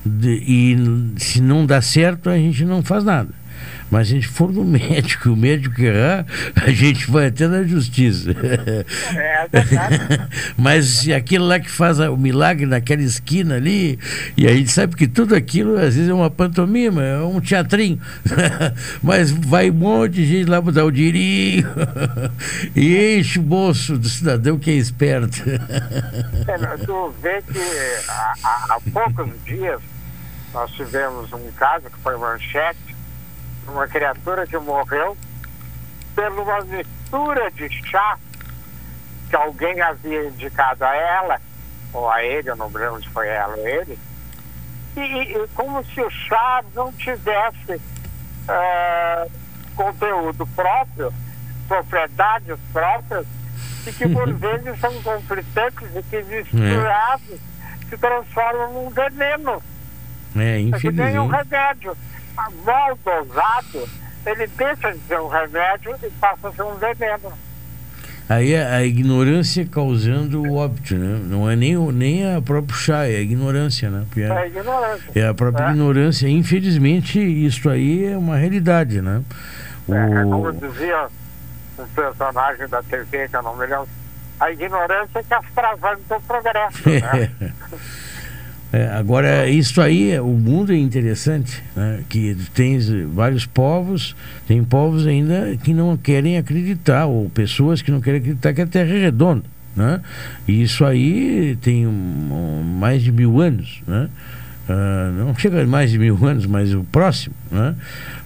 De- 0.06 0.44
e 0.46 1.20
se 1.20 1.42
não 1.42 1.66
dá 1.66 1.82
certo, 1.82 2.30
a 2.30 2.38
gente 2.38 2.64
não 2.66 2.84
faz 2.84 3.04
nada. 3.04 3.30
Mas 3.90 4.08
se 4.08 4.14
a 4.14 4.16
gente 4.18 4.28
for 4.28 4.52
no 4.52 4.64
médico 4.66 5.30
e 5.30 5.32
o 5.32 5.36
médico 5.36 5.82
errar, 5.82 6.26
a 6.56 6.70
gente 6.72 7.10
vai 7.10 7.28
até 7.28 7.48
na 7.48 7.64
justiça. 7.64 8.32
É 8.32 9.48
verdade. 9.52 9.98
Mas 10.58 10.86
se 10.88 11.14
aquele 11.14 11.44
lá 11.46 11.60
que 11.60 11.70
faz 11.70 12.00
o 12.00 12.18
milagre 12.18 12.66
naquela 12.66 13.02
esquina 13.02 13.56
ali, 13.56 13.98
e 14.36 14.46
a 14.48 14.54
gente 14.54 14.70
sabe 14.72 14.96
que 14.96 15.08
tudo 15.08 15.36
aquilo 15.36 15.76
às 15.78 15.96
vezes 15.96 16.10
é 16.10 16.14
uma 16.14 16.30
pantomima, 16.30 17.02
é 17.04 17.20
um 17.20 17.40
teatrinho. 17.40 18.00
Mas 19.02 19.32
vai 19.32 19.70
um 19.72 19.74
monte 19.76 20.14
de 20.16 20.26
gente 20.26 20.50
lá 20.50 20.60
dar 20.60 20.86
o 20.86 20.92
dinheirinho 20.92 21.68
e 22.76 23.18
enche 23.20 23.40
o 23.40 23.44
bolso 23.44 23.98
do 23.98 24.10
cidadão 24.10 24.58
que 24.60 24.70
é 24.72 24.74
esperto. 24.74 25.44
É, 25.50 26.78
tu 26.86 27.14
vê 27.22 27.42
que 27.42 27.60
há, 28.10 28.34
há- 28.44 28.66
há 28.76 28.82
poucos 28.92 29.30
dias 29.46 29.80
nós 30.54 30.72
tivemos 30.72 31.32
um 31.34 31.52
caso 31.58 31.86
que 31.90 31.98
foi 32.02 32.18
manchete 32.18 32.87
uma 33.70 33.88
criatura 33.88 34.46
que 34.48 34.58
morreu 34.58 35.18
por 36.16 36.32
uma 36.40 36.62
mistura 36.62 37.52
de 37.52 37.70
chá 37.88 38.18
que 39.30 39.36
alguém 39.36 39.80
havia 39.82 40.26
indicado 40.28 40.86
a 40.86 40.96
ela, 40.96 41.42
ou 41.94 42.10
a 42.10 42.24
ele, 42.24 42.50
eu 42.50 42.56
não 42.56 42.68
lembro 42.68 43.02
se 43.02 43.10
foi 43.10 43.28
ela 43.28 43.56
ou 43.56 43.68
ele, 43.68 44.00
e, 44.96 45.02
e 45.02 45.48
como 45.54 45.84
se 45.86 46.02
o 46.02 46.10
chá 46.10 46.64
não 46.74 46.92
tivesse 46.94 47.82
ah, 48.48 49.28
conteúdo 49.76 50.48
próprio, 50.48 51.14
propriedades 51.68 52.58
próprias, 52.72 53.26
e 53.86 53.92
que 53.92 54.08
por 54.10 54.34
vezes 54.34 54.80
são 54.80 54.94
conflitantes 55.02 55.88
e 55.96 56.04
que 56.04 56.24
misturados 56.24 57.40
se 57.90 57.98
transformam 57.98 58.74
num 58.74 58.90
veneno. 58.90 59.62
É, 60.36 60.62
É 60.62 60.80
que 60.80 60.92
nem 60.92 61.20
um 61.20 61.26
infelizmente. 61.26 61.50
remédio. 61.50 61.98
A 62.38 62.50
Mal 62.66 62.98
dosado, 63.04 63.90
ele 64.26 64.48
deixa 64.48 64.92
de 64.94 65.00
ser 65.08 65.20
um 65.20 65.28
remédio 65.28 65.96
e 66.04 66.10
passa 66.12 66.50
a 66.50 66.52
ser 66.52 66.64
um 66.64 66.76
veneno. 66.76 67.34
Aí 68.30 68.54
é 68.54 68.66
a 68.66 68.84
ignorância 68.84 69.66
causando 69.66 70.42
o 70.44 70.56
óbito, 70.58 70.96
né? 70.96 71.20
Não 71.24 71.50
é 71.50 71.56
nem, 71.56 71.78
o- 71.78 71.92
nem 71.94 72.36
a 72.36 72.42
própria 72.42 72.76
chá, 72.78 73.06
é 73.08 73.16
a 73.16 73.22
ignorância, 73.22 73.90
né? 73.90 74.04
Porque 74.10 74.22
É 74.22 74.32
a 74.32 74.46
ignorância. 74.48 75.12
É 75.16 75.28
a 75.28 75.34
própria 75.34 75.64
É. 75.68 75.70
ignorância. 75.72 76.28
Infelizmente, 76.28 77.20
isso 77.20 77.70
aí 77.70 78.06
é 78.06 78.18
uma 78.18 78.36
realidade, 78.36 79.02
né? 79.02 79.24
É, 79.90 80.24
como 80.24 80.48
O... 80.48 80.52
dizia 80.52 81.08
um 81.80 81.88
personagem 81.88 82.68
da 82.68 82.84
TV, 82.84 83.30
que 83.30 83.36
eu 83.38 83.42
não 83.44 83.56
me 83.56 83.66
lembro, 83.66 83.88
a 84.42 84.52
ignorância 84.52 85.20
é 85.20 85.24
que 85.24 85.34
atravanca 85.34 86.18
o 86.18 86.22
progresso. 86.24 86.90
Né? 86.90 87.32
É, 88.72 88.88
agora, 88.90 89.50
isso 89.50 89.80
aí, 89.82 90.20
o 90.20 90.28
mundo 90.28 90.74
é 90.74 90.78
interessante, 90.78 91.64
né? 91.76 92.02
que 92.10 92.36
tens 92.54 92.90
vários 93.14 93.46
povos, 93.46 94.14
tem 94.46 94.62
povos 94.64 95.08
ainda 95.08 95.56
que 95.64 95.74
não 95.74 95.96
querem 95.96 96.38
acreditar, 96.38 97.06
ou 97.06 97.30
pessoas 97.30 97.82
que 97.82 97.92
não 97.92 98.02
querem 98.02 98.20
acreditar 98.20 98.54
que 98.54 98.62
a 98.62 98.68
Terra 98.68 98.94
é 98.94 99.00
redonda. 99.04 99.44
Né? 99.74 100.02
E 100.48 100.62
isso 100.64 100.84
aí 100.84 101.58
tem 101.62 101.88
um- 101.88 101.92
um- 101.92 102.64
mais 102.78 103.02
de 103.02 103.12
mil 103.12 103.40
anos. 103.40 103.82
Né? 103.88 104.10
Ah, 104.68 105.12
não 105.18 105.34
chega 105.36 105.66
mais 105.66 105.92
de 105.92 105.98
mil 105.98 106.18
anos, 106.26 106.46
mas 106.46 106.74
o 106.74 106.84
próximo. 106.84 107.36
Né? 107.50 107.74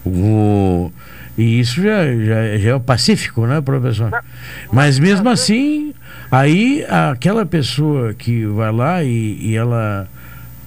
O, 0.03 0.91
e 1.37 1.59
isso 1.59 1.83
já, 1.83 2.03
já, 2.15 2.57
já 2.57 2.69
é 2.71 2.73
o 2.75 2.79
pacífico, 2.79 3.45
né, 3.45 3.61
professor? 3.61 4.11
Mas 4.73 4.97
mesmo 4.97 5.29
assim, 5.29 5.93
aí 6.31 6.83
aquela 6.89 7.45
pessoa 7.45 8.13
que 8.15 8.43
vai 8.45 8.71
lá 8.71 9.03
e, 9.03 9.37
e 9.41 9.55
ela 9.55 10.07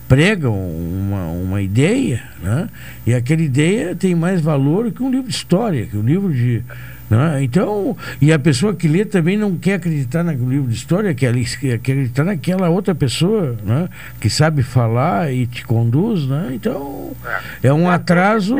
prega 0.09 0.51
uma, 0.51 1.27
uma 1.27 1.63
ideia, 1.63 2.23
né? 2.41 2.69
E 3.07 3.15
aquela 3.15 3.43
ideia 3.43 3.95
tem 3.95 4.15
mais 4.15 4.41
valor 4.41 4.91
que 4.93 5.03
um 5.03 5.11
livro 5.11 5.29
de 5.29 5.35
história, 5.35 5.87
que 5.87 5.97
um 5.97 6.03
livro 6.03 6.33
de. 6.33 6.63
Né? 7.09 7.43
Então, 7.43 7.97
e 8.21 8.33
a 8.33 8.39
pessoa 8.39 8.75
que 8.75 8.89
lê 8.89 9.05
também 9.05 9.37
não 9.37 9.57
quer 9.57 9.75
acreditar 9.75 10.23
no 10.25 10.33
livro 10.49 10.69
de 10.69 10.75
história, 10.75 11.15
quer, 11.15 11.35
acreditar 11.75 12.25
naquela 12.25 12.71
outra 12.71 12.95
pessoa 12.95 13.57
né? 13.63 13.89
que 14.21 14.31
sabe 14.31 14.63
falar 14.63 15.31
e 15.31 15.47
te 15.47 15.65
conduz, 15.65 16.27
né? 16.27 16.51
Então, 16.53 17.15
é 17.63 17.73
um 17.73 17.89
atraso. 17.89 18.57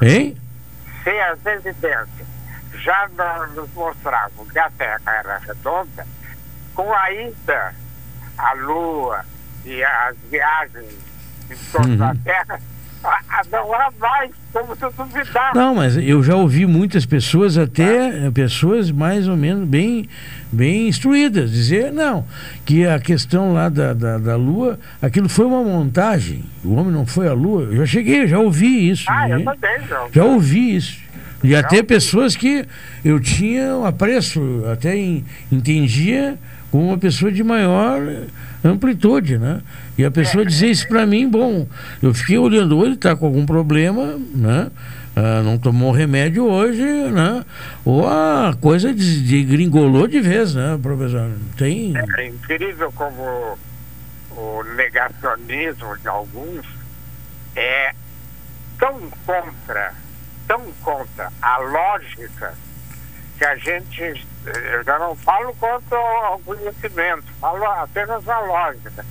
Hein? 0.00 0.36
Se 1.02 1.10
as 1.10 1.46
evidências 1.46 2.08
já 2.74 3.08
não 3.16 3.54
nos 3.54 3.72
mostravam 3.74 4.46
que 4.46 4.58
a 4.58 4.70
Terra 4.70 5.00
era 5.06 5.38
redonda, 5.38 6.06
com 6.74 6.92
a 6.92 7.12
ida 7.12 7.74
à 8.38 8.52
Lua 8.54 9.24
e 9.66 9.82
as 9.82 10.16
viagens 10.30 10.86
em 11.50 11.56
torno 11.72 11.96
da 11.96 12.10
Uhum. 12.10 12.16
Terra, 12.24 12.60
a- 13.04 13.20
a- 13.28 13.42
não 13.52 13.72
há 13.72 13.90
mais 14.00 14.30
como 14.52 14.74
se 14.74 14.80
duvidar. 14.96 15.54
Não, 15.54 15.74
mas 15.76 15.96
eu 15.96 16.22
já 16.24 16.34
ouvi 16.34 16.66
muitas 16.66 17.06
pessoas, 17.06 17.56
até 17.58 18.26
eh, 18.26 18.30
pessoas 18.32 18.90
mais 18.90 19.28
ou 19.28 19.36
menos 19.36 19.68
bem, 19.68 20.08
bem 20.50 20.88
instruídas, 20.88 21.50
dizer 21.52 21.92
não, 21.92 22.24
que 22.64 22.84
a 22.86 22.98
questão 22.98 23.52
lá 23.52 23.68
da, 23.68 23.92
da, 23.92 24.18
da 24.18 24.36
Lua, 24.36 24.78
aquilo 25.00 25.28
foi 25.28 25.44
uma 25.44 25.62
montagem, 25.62 26.44
o 26.64 26.74
homem 26.74 26.92
não 26.92 27.06
foi 27.06 27.28
à 27.28 27.32
Lua. 27.32 27.62
Eu 27.64 27.76
já 27.78 27.86
cheguei, 27.86 28.26
já 28.26 28.38
ouvi 28.40 28.90
isso. 28.90 29.04
Ah, 29.08 29.28
eu 29.28 29.38
né? 29.38 29.44
também, 29.44 29.78
não. 29.88 30.08
Já 30.12 30.24
ouvi 30.24 30.74
isso. 30.76 30.98
E 31.44 31.54
até 31.54 31.82
pessoas 31.82 32.34
que 32.34 32.66
eu 33.04 33.20
tinha 33.20 33.76
um 33.76 33.84
apreço, 33.84 34.64
até 34.72 34.96
em- 34.96 35.24
entendia 35.52 36.36
como 36.72 36.88
uma 36.88 36.98
pessoa 36.98 37.30
de 37.30 37.44
maior 37.44 38.00
amplitude, 38.64 39.38
né? 39.38 39.60
E 39.96 40.04
a 40.04 40.10
pessoa 40.10 40.44
dizia 40.44 40.70
isso 40.70 40.86
para 40.88 41.06
mim, 41.06 41.28
bom, 41.28 41.66
eu 42.02 42.12
fiquei 42.12 42.38
olhando, 42.38 42.76
ou 42.76 42.84
ele 42.84 42.94
está 42.94 43.16
com 43.16 43.26
algum 43.26 43.46
problema, 43.46 44.18
né? 44.34 44.70
Ah, 45.14 45.40
não 45.42 45.56
tomou 45.56 45.92
remédio 45.92 46.44
hoje, 46.44 46.82
né? 46.82 47.42
Ou 47.84 48.06
a 48.06 48.54
coisa 48.60 48.92
de, 48.92 49.22
de 49.22 49.42
gringolou 49.44 50.06
de 50.06 50.20
vez, 50.20 50.54
né, 50.54 50.78
professor? 50.82 51.30
Tem. 51.56 51.94
É 52.18 52.26
incrível 52.26 52.92
como 52.92 53.58
o 54.32 54.62
negacionismo 54.76 55.96
de 55.96 56.08
alguns 56.08 56.66
é 57.54 57.94
tão 58.78 59.00
contra, 59.24 59.94
tão 60.46 60.60
contra 60.82 61.32
a 61.40 61.58
lógica 61.60 62.52
que 63.38 63.44
a 63.44 63.56
gente, 63.56 64.26
eu 64.44 64.84
já 64.84 64.98
não 64.98 65.14
falo 65.16 65.54
contra 65.54 65.98
o 66.34 66.40
conhecimento, 66.44 67.24
falo 67.40 67.64
apenas 67.64 68.26
a 68.28 68.40
lógica, 68.40 69.04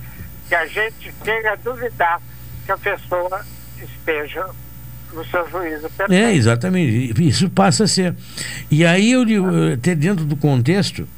que 0.48 0.54
a 0.54 0.66
gente 0.66 1.12
chega 1.24 1.52
a 1.52 1.56
duvidar 1.56 2.20
que 2.64 2.72
a 2.72 2.78
pessoa 2.78 3.44
esteja 3.80 4.46
no 5.12 5.24
seu 5.26 5.48
juízo 5.48 5.88
perfeito. 5.90 6.12
É, 6.12 6.34
exatamente. 6.34 7.14
Isso 7.22 7.48
passa 7.48 7.84
a 7.84 7.88
ser. 7.88 8.14
E 8.70 8.84
aí, 8.84 9.12
eu 9.12 9.24
digo, 9.24 9.46
até 9.72 9.94
dentro 9.94 10.24
do 10.24 10.36
contexto, 10.36 11.08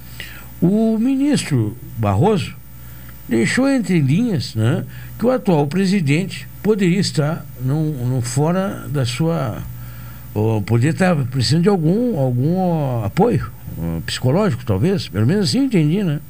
o 0.61 0.99
ministro 0.99 1.77
Barroso 1.97 2.55
deixou 3.29 3.69
entre 3.69 4.01
linhas 4.01 4.55
né, 4.55 4.85
que 5.19 5.27
o 5.27 5.31
atual 5.31 5.67
presidente 5.67 6.49
poderia 6.63 7.01
estar 7.01 7.45
num 7.61 8.21
fora 8.23 8.87
da 8.89 9.05
sua. 9.05 9.63
Ou 10.35 10.63
poderia 10.63 10.91
estar 10.91 11.17
precisando 11.27 11.63
de 11.63 11.69
algum, 11.69 12.19
algum 12.19 13.05
apoio 13.05 13.51
psicológico, 14.07 14.65
talvez. 14.65 15.09
Pelo 15.09 15.27
menos 15.27 15.49
assim 15.49 15.65
entendi, 15.65 16.03
né? 16.03 16.21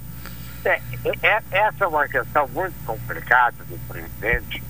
É, 0.65 0.81
é- 1.23 1.43
essa 1.51 1.85
é 1.85 1.87
uma 1.87 2.07
questão 2.09 2.49
muito 2.49 2.75
complicada 2.85 3.57
do 3.69 3.79
presidente, 3.89 4.63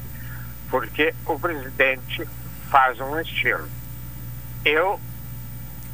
porque 0.71 1.15
o 1.27 1.39
presidente 1.39 2.29
faz 2.71 3.01
um 3.01 3.19
estilo. 3.21 3.69
Eu 4.65 5.01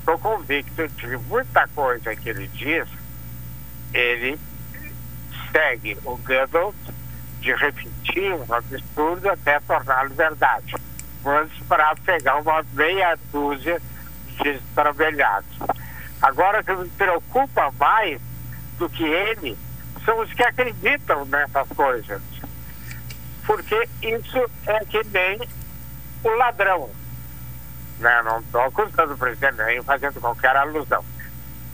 estou 0.01 0.19
convicto 0.19 0.89
de 0.89 0.95
que 0.95 1.17
muita 1.29 1.67
coisa 1.69 2.15
que 2.17 2.29
ele 2.29 2.49
diz, 2.49 2.87
ele 3.93 4.39
segue 5.53 5.97
o 6.05 6.17
Goebbels 6.19 6.75
de 7.41 7.55
repetir 7.55 8.33
um 8.35 8.53
absurdo 8.53 9.29
até 9.29 9.61
torná-lo 9.61 10.15
verdade. 10.15 10.75
Para 11.67 11.95
pegar 12.05 12.37
uma 12.37 12.63
meia 12.75 13.19
dúzia 13.33 13.81
de 14.27 14.51
estrambelhados. 14.51 15.59
Agora, 16.21 16.61
o 16.61 16.65
que 16.65 16.75
me 16.75 16.89
preocupa 16.91 17.73
mais 17.79 18.21
do 18.79 18.89
que 18.89 19.05
ele 19.05 19.57
são 20.05 20.21
os 20.21 20.33
que 20.33 20.43
acreditam 20.43 21.25
nessas 21.27 21.69
coisas. 21.69 22.23
Porque 23.47 23.89
isso 24.03 24.51
é 24.67 24.85
que 24.85 25.03
nem 25.09 25.41
o 26.23 26.29
ladrão. 26.37 26.91
Né? 27.99 28.23
Não 28.23 28.41
estou 28.41 28.61
acusando 28.63 29.15
o 29.15 29.19
presidente 29.19 29.57
nem 29.57 29.83
fazendo 29.83 30.21
qualquer 30.21 30.57
alusão. 30.57 31.05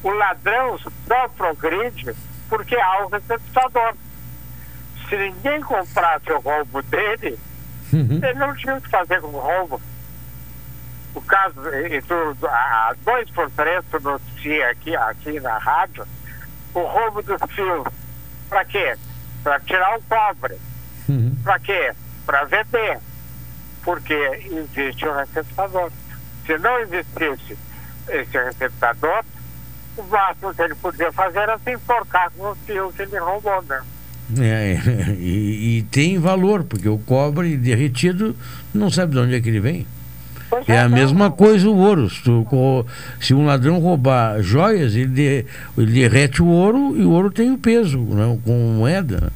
O 0.03 0.11
ladrão 0.11 0.79
só 0.79 1.29
progride 1.29 2.15
porque 2.49 2.77
há 2.77 3.05
um 3.05 3.09
receptador. 3.09 3.95
Se 5.09 5.17
ninguém 5.17 5.61
comprasse 5.61 6.31
o 6.31 6.41
roubo 6.41 6.83
dele, 6.83 7.39
ele 7.93 8.35
não 8.35 8.55
tinha 8.55 8.77
o 8.77 8.81
que 8.81 8.89
fazer 8.89 9.21
com 9.21 9.29
o 9.29 9.41
roubo. 9.41 9.81
O 11.15 11.21
caso, 11.23 11.61
e 11.75 11.97
e 11.97 12.03
tu, 12.03 12.15
há 12.47 12.95
dois 13.05 13.29
por 13.31 13.51
três, 13.51 13.85
tu 13.91 14.01
noticia 14.01 14.71
aqui, 14.71 14.95
aqui 14.95 15.41
na 15.41 15.59
rádio, 15.59 16.07
o 16.75 16.81
roubo 16.81 17.23
dos 17.23 17.41
fios. 17.51 17.89
Para 18.49 18.65
quê? 18.65 18.97
Para 19.43 19.61
tirar 19.61 19.99
o 19.99 20.03
cobre. 20.03 20.59
Para 21.43 21.59
quê? 21.59 21.93
Para 22.25 22.45
vender. 22.45 22.99
Porque 23.83 24.15
existe 24.15 25.09
um 25.09 25.15
receptador. 25.15 25.91
Se 26.47 26.59
não 26.59 26.79
existisse 26.81 27.59
esse 28.09 28.39
receptador, 28.39 29.25
o 29.97 30.03
máximo 30.05 30.55
que 30.55 30.63
ele 30.63 30.75
podia 30.77 31.13
fazer 31.13 31.41
era 31.41 31.59
se 31.59 31.73
enforcar 31.73 32.31
com 32.31 32.51
o 32.51 32.55
fio 32.55 32.93
que 32.93 33.03
ele 33.03 33.19
roubou, 33.19 33.63
né? 33.63 33.83
É, 34.39 34.79
e, 35.19 35.79
e 35.79 35.83
tem 35.91 36.19
valor, 36.19 36.65
porque 36.65 36.89
o 36.89 36.99
cobre 36.99 37.57
derretido 37.57 38.37
não 38.73 38.91
sabe 38.91 39.13
de 39.13 39.19
onde 39.19 39.35
é 39.35 39.41
que 39.41 39.49
ele 39.49 39.61
vem. 39.61 39.87
É 40.67 40.81
a 40.81 40.89
mesma 40.89 41.31
coisa 41.31 41.69
o 41.69 41.77
ouro. 41.77 42.11
Se, 42.11 42.23
tu 42.23 42.87
se 43.21 43.33
um 43.33 43.47
ladrão 43.47 43.79
roubar 43.79 44.43
joias, 44.43 44.95
ele, 44.97 45.07
de- 45.07 45.47
ele 45.79 45.93
derrete 45.93 46.43
o 46.43 46.47
ouro 46.47 46.97
e 46.97 47.05
o 47.05 47.11
ouro 47.11 47.31
tem 47.31 47.53
o 47.53 47.59
peso, 47.59 47.99
né, 47.99 48.37
com 48.45 48.53
moeda. 48.77 49.33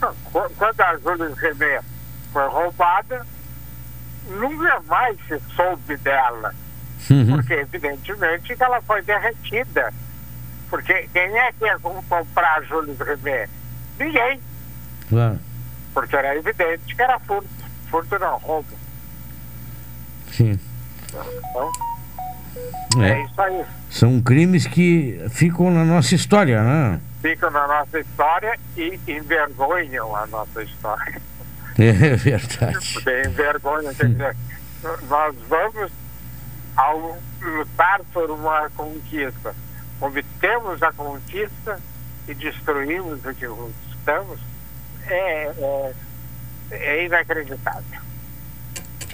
Qu- 0.00 0.50
Quando 0.58 0.80
a 0.80 0.96
Júlia 0.98 1.32
René 1.34 1.80
foi 2.30 2.46
roubada, 2.48 3.26
nunca 4.38 4.80
mais 4.86 5.16
se 5.26 5.40
soube 5.56 5.96
dela. 5.98 6.54
Uhum. 7.10 7.36
Porque, 7.36 7.54
evidentemente, 7.54 8.54
ela 8.60 8.80
foi 8.82 9.00
derretida. 9.02 9.92
Porque 10.68 11.08
quem 11.12 11.38
é 11.38 11.52
que 11.52 11.64
ia 11.64 11.78
com- 11.78 12.02
comprar 12.08 12.62
Júlio 12.64 12.94
Rimet? 12.98 13.48
Ninguém. 13.98 14.40
Claro. 15.08 15.38
Porque 15.92 16.16
era 16.16 16.36
evidente 16.36 16.94
que 16.94 17.02
era 17.02 17.18
furto. 17.20 17.48
Furto 17.90 18.18
não, 18.18 18.38
roubo. 18.38 18.68
Sim. 20.32 20.58
Então, 21.08 21.72
É. 23.02 23.10
é 23.10 23.24
isso 23.24 23.40
aí. 23.40 23.64
São 23.90 24.20
crimes 24.20 24.66
que 24.66 25.24
ficam 25.30 25.70
na 25.70 25.84
nossa 25.84 26.14
história, 26.14 26.62
né? 26.62 27.00
Ficam 27.22 27.50
na 27.50 27.66
nossa 27.68 28.00
história 28.00 28.58
e 28.76 28.98
envergonham 29.06 30.14
a 30.16 30.26
nossa 30.26 30.62
história. 30.62 31.20
É 31.76 32.14
verdade. 32.14 32.92
Porque 32.94 33.22
envergonham, 33.26 33.92
quer 33.94 34.06
dizer, 34.08 34.36
nós 35.08 35.34
vamos 35.48 35.90
ao 36.76 37.18
lutar 37.42 38.00
por 38.12 38.30
uma 38.30 38.70
conquista. 38.76 39.52
Obtemos 40.00 40.80
a 40.84 40.92
conquista 40.92 41.80
e 42.28 42.34
destruímos 42.34 43.24
o 43.24 43.34
que 43.34 43.46
conquistamos. 43.46 44.38
É, 45.06 45.52
é, 45.58 45.92
é 46.70 47.04
inacreditável. 47.06 48.00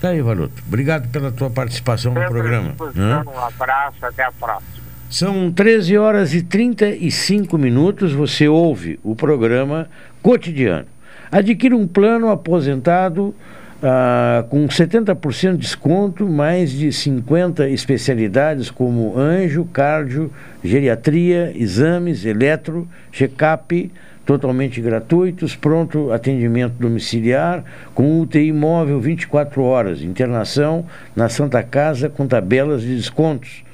Tá 0.01 0.09
aí, 0.09 0.23
Valuto. 0.23 0.63
Obrigado 0.67 1.09
pela 1.11 1.31
tua 1.31 1.51
participação 1.51 2.15
no 2.15 2.21
Sempre 2.21 2.39
à 2.39 2.43
programa. 2.43 2.75
né? 2.95 3.23
Um 3.27 3.39
abraço, 3.39 4.07
até 4.07 4.25
a 4.25 4.33
próxima. 4.33 4.81
São 5.11 5.51
13 5.53 5.99
horas 5.99 6.33
e 6.33 6.43
35 6.43 7.59
minutos. 7.59 8.13
Você 8.13 8.49
ouve 8.49 8.99
o 9.03 9.15
programa 9.15 9.89
cotidiano. 10.23 10.87
Adquira 11.31 11.77
um 11.77 11.87
plano 11.87 12.31
aposentado 12.31 13.35
ah, 13.83 14.45
com 14.51 14.67
70% 14.67 15.53
de 15.53 15.59
desconto, 15.59 16.29
mais 16.29 16.71
de 16.71 16.93
50 16.93 17.69
especialidades 17.69 18.71
como 18.71 19.19
anjo, 19.19 19.65
cardio, 19.73 20.31
geriatria, 20.63 21.53
exames, 21.57 22.25
eletro, 22.25 22.87
check-up, 23.11 23.91
totalmente 24.27 24.81
gratuitos, 24.81 25.57
pronto 25.57 26.13
atendimento 26.13 26.75
domiciliar, 26.79 27.65
com 27.95 28.21
UTI 28.21 28.53
móvel 28.53 29.01
24 29.01 29.63
horas, 29.63 30.03
internação 30.03 30.85
na 31.17 31.29
Santa 31.29 31.63
Casa 31.63 32.09
com 32.09 32.27
tabelas 32.27 32.83
de 32.83 32.95
descontos. 32.95 33.65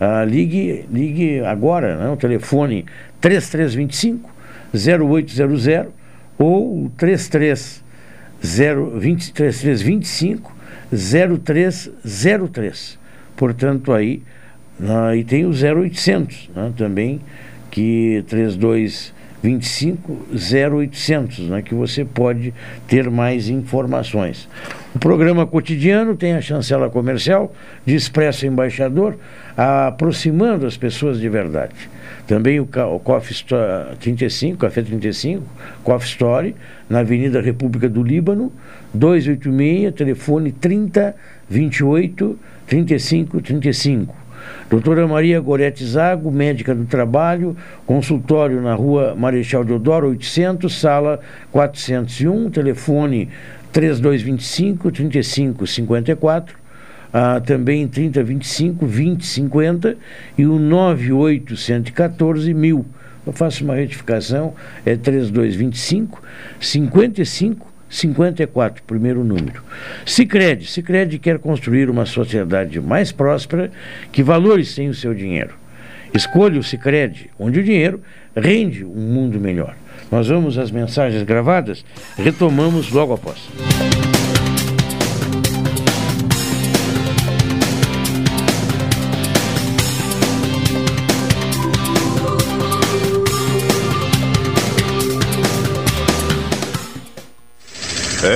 Ah, 0.00 0.24
ligue, 0.24 0.86
ligue 0.90 1.40
agora, 1.40 1.96
né, 1.96 2.08
o 2.08 2.16
telefone 2.16 2.86
3325 3.20 4.30
0800 4.72 5.88
ou 6.38 6.90
33 6.96 7.89
020 8.42 9.32
3325 9.32 10.52
0303. 10.90 12.98
Portanto, 13.36 13.92
aí, 13.92 14.22
e 15.16 15.24
tem 15.24 15.44
o 15.44 15.50
0800 15.50 16.50
né, 16.54 16.72
também, 16.76 17.20
que 17.70 18.24
3225 18.28 20.26
0800, 20.32 21.48
né, 21.48 21.62
que 21.62 21.74
você 21.74 22.04
pode 22.04 22.52
ter 22.88 23.10
mais 23.10 23.48
informações. 23.48 24.48
O 24.94 24.98
programa 24.98 25.46
cotidiano 25.46 26.16
tem 26.16 26.34
a 26.34 26.40
chancela 26.40 26.90
comercial 26.90 27.54
de 27.86 27.94
Expresso 27.94 28.46
Embaixador, 28.46 29.16
aproximando 29.56 30.66
as 30.66 30.76
pessoas 30.76 31.20
de 31.20 31.28
verdade. 31.28 31.88
Também 32.30 32.60
o, 32.60 32.68
o 32.94 33.00
Coffee 33.00 33.32
Store 33.32 33.96
35, 33.96 34.56
Café 34.56 34.82
35, 34.82 35.42
Coffee 35.82 36.08
Story, 36.08 36.56
na 36.88 37.00
Avenida 37.00 37.40
República 37.40 37.88
do 37.88 38.04
Líbano, 38.04 38.52
286, 38.94 39.92
telefone 39.92 40.52
30 40.52 41.12
28 41.48 42.38
35 42.68 43.40
35. 43.40 44.14
Doutora 44.70 45.08
Maria 45.08 45.40
Gorete 45.40 45.84
Zago, 45.84 46.30
médica 46.30 46.72
do 46.72 46.84
trabalho, 46.84 47.56
consultório 47.84 48.62
na 48.62 48.74
rua 48.74 49.16
Marechal 49.16 49.64
Deodoro 49.64 50.10
800, 50.10 50.72
sala 50.72 51.18
401, 51.50 52.48
telefone 52.50 53.28
3225 53.72 54.92
3554, 54.92 56.59
ah, 57.12 57.40
também 57.40 57.86
3025 57.88 58.86
2050 58.86 59.96
e 60.38 60.46
o 60.46 60.58
98114 60.58 62.54
mil. 62.54 62.86
Eu 63.26 63.32
faço 63.32 63.64
uma 63.64 63.74
retificação, 63.74 64.54
é 64.84 64.96
3225 64.96 66.22
55 66.60 67.70
54, 67.90 68.82
primeiro 68.84 69.24
número. 69.24 69.62
Sicredi, 70.06 70.66
Sicredi 70.66 71.18
quer 71.18 71.38
construir 71.40 71.90
uma 71.90 72.06
sociedade 72.06 72.80
mais 72.80 73.10
próspera 73.10 73.70
que 74.12 74.22
valores 74.22 74.74
tem 74.74 74.88
o 74.88 74.94
seu 74.94 75.12
dinheiro. 75.12 75.54
Escolha 76.14 76.58
o 76.58 76.62
Sicredi, 76.62 77.30
onde 77.38 77.60
o 77.60 77.64
dinheiro 77.64 78.00
rende 78.34 78.84
um 78.84 79.12
mundo 79.12 79.40
melhor. 79.40 79.74
Nós 80.10 80.28
vamos 80.28 80.56
às 80.58 80.70
mensagens 80.70 81.22
gravadas, 81.22 81.84
retomamos 82.16 82.90
logo 82.90 83.12
após. 83.12 83.48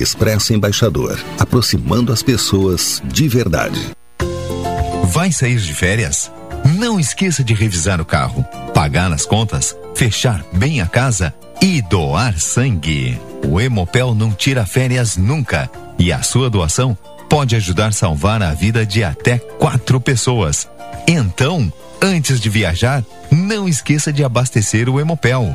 Expresso 0.00 0.52
Embaixador, 0.52 1.18
aproximando 1.38 2.12
as 2.12 2.22
pessoas 2.22 3.02
de 3.04 3.28
verdade. 3.28 3.90
Vai 5.04 5.32
sair 5.32 5.58
de 5.58 5.72
férias? 5.72 6.30
Não 6.78 7.00
esqueça 7.00 7.42
de 7.42 7.54
revisar 7.54 8.00
o 8.00 8.04
carro, 8.04 8.44
pagar 8.74 9.10
as 9.12 9.24
contas, 9.24 9.76
fechar 9.94 10.44
bem 10.52 10.80
a 10.80 10.86
casa 10.86 11.32
e 11.62 11.80
doar 11.80 12.38
sangue. 12.38 13.18
O 13.46 13.60
Hemopel 13.60 14.14
não 14.14 14.32
tira 14.32 14.66
férias 14.66 15.16
nunca 15.16 15.70
e 15.98 16.12
a 16.12 16.22
sua 16.22 16.50
doação 16.50 16.96
pode 17.28 17.56
ajudar 17.56 17.88
a 17.88 17.92
salvar 17.92 18.42
a 18.42 18.52
vida 18.52 18.84
de 18.84 19.02
até 19.02 19.38
quatro 19.38 20.00
pessoas. 20.00 20.68
Então, 21.08 21.72
antes 22.02 22.40
de 22.40 22.50
viajar, 22.50 23.04
não 23.30 23.68
esqueça 23.68 24.12
de 24.12 24.22
abastecer 24.22 24.88
o 24.88 25.00
Hemopel. 25.00 25.54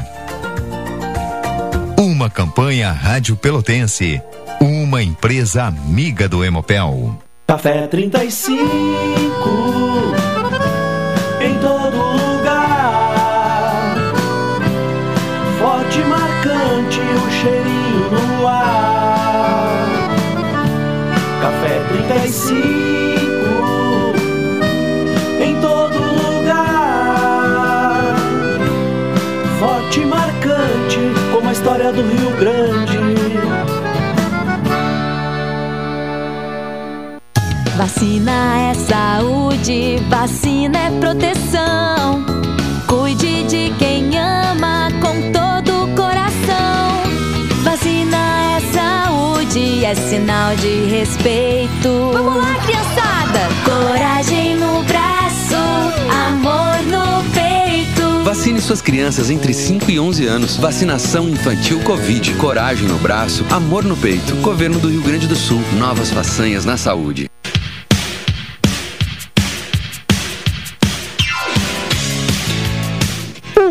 Uma 2.21 2.29
campanha 2.29 2.91
Rádio 2.91 3.35
Pelotense, 3.35 4.21
uma 4.61 5.01
empresa 5.01 5.63
amiga 5.63 6.29
do 6.29 6.45
Hemopel. 6.45 7.19
Café 7.47 7.87
35 7.87 10.30
do 31.91 32.01
Rio 32.03 32.31
Grande. 32.37 32.97
Vacina 37.75 38.71
é 38.71 38.73
saúde, 38.73 39.97
vacina 40.09 40.77
é 40.77 40.91
proteção. 40.99 42.23
Cuide 42.87 43.43
de 43.43 43.73
quem 43.77 44.17
ama 44.17 44.89
com 45.01 45.31
todo 45.31 45.83
o 45.83 45.95
coração. 45.95 47.01
Vacina 47.63 48.17
é 48.57 48.61
saúde, 48.71 49.83
é 49.83 49.95
sinal 49.95 50.55
de 50.55 50.85
respeito. 50.85 52.11
Vamos 52.13 52.37
lá, 52.37 52.55
criançada! 52.65 53.49
Coragem 53.65 54.55
no 54.57 54.83
Vacine 58.31 58.61
suas 58.61 58.81
crianças 58.81 59.29
entre 59.29 59.53
5 59.53 59.91
e 59.91 59.99
11 59.99 60.25
anos. 60.25 60.55
Vacinação 60.55 61.27
infantil 61.27 61.81
Covid. 61.83 62.33
Coragem 62.35 62.87
no 62.87 62.97
braço, 62.97 63.45
amor 63.49 63.83
no 63.83 63.97
peito. 63.97 64.37
Governo 64.37 64.79
do 64.79 64.87
Rio 64.87 65.01
Grande 65.01 65.27
do 65.27 65.35
Sul. 65.35 65.61
Novas 65.77 66.11
façanhas 66.11 66.63
na 66.63 66.77
saúde. 66.77 67.29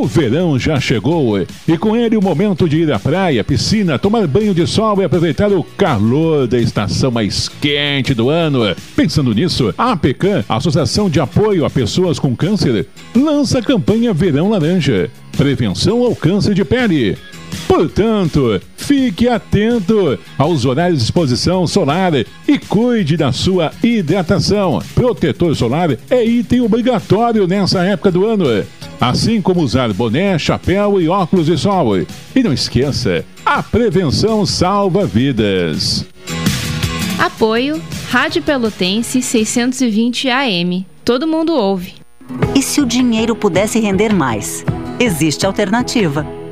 O 0.00 0.06
verão 0.06 0.58
já 0.58 0.80
chegou 0.80 1.38
e 1.68 1.76
com 1.76 1.94
ele 1.94 2.16
o 2.16 2.22
momento 2.22 2.66
de 2.66 2.78
ir 2.78 2.90
à 2.90 2.98
praia, 2.98 3.44
piscina, 3.44 3.98
tomar 3.98 4.26
banho 4.26 4.54
de 4.54 4.66
sol 4.66 4.98
e 4.98 5.04
aproveitar 5.04 5.52
o 5.52 5.62
calor 5.62 6.46
da 6.46 6.58
estação 6.58 7.10
mais 7.10 7.50
quente 7.50 8.14
do 8.14 8.30
ano. 8.30 8.60
Pensando 8.96 9.34
nisso, 9.34 9.74
a 9.76 9.92
APECAM, 9.92 10.42
Associação 10.48 11.10
de 11.10 11.20
Apoio 11.20 11.66
a 11.66 11.70
Pessoas 11.70 12.18
com 12.18 12.34
Câncer, 12.34 12.86
lança 13.14 13.58
a 13.58 13.62
campanha 13.62 14.14
Verão 14.14 14.48
Laranja 14.48 15.10
Prevenção 15.36 16.02
ao 16.02 16.16
Câncer 16.16 16.54
de 16.54 16.64
Pele. 16.64 17.18
Portanto, 17.66 18.60
fique 18.76 19.28
atento 19.28 20.18
aos 20.36 20.64
horários 20.64 20.98
de 20.98 21.04
exposição 21.04 21.66
solar 21.66 22.12
e 22.46 22.58
cuide 22.58 23.16
da 23.16 23.32
sua 23.32 23.70
hidratação. 23.82 24.82
Protetor 24.94 25.54
solar 25.54 25.90
é 26.10 26.24
item 26.24 26.60
obrigatório 26.60 27.46
nessa 27.46 27.84
época 27.84 28.10
do 28.10 28.26
ano. 28.26 28.64
Assim 29.00 29.40
como 29.40 29.62
usar 29.62 29.92
boné, 29.92 30.38
chapéu 30.38 31.00
e 31.00 31.08
óculos 31.08 31.46
de 31.46 31.56
sol. 31.56 31.96
E 31.98 32.42
não 32.42 32.52
esqueça, 32.52 33.24
a 33.44 33.62
prevenção 33.62 34.44
salva 34.44 35.06
vidas. 35.06 36.04
Apoio 37.18 37.80
Rádio 38.10 38.42
Pelotense 38.42 39.22
620 39.22 40.28
AM. 40.28 40.86
Todo 41.04 41.26
mundo 41.26 41.54
ouve. 41.54 41.94
E 42.54 42.62
se 42.62 42.80
o 42.80 42.86
dinheiro 42.86 43.34
pudesse 43.36 43.78
render 43.78 44.12
mais? 44.12 44.64
Existe 44.98 45.46
alternativa. 45.46 46.39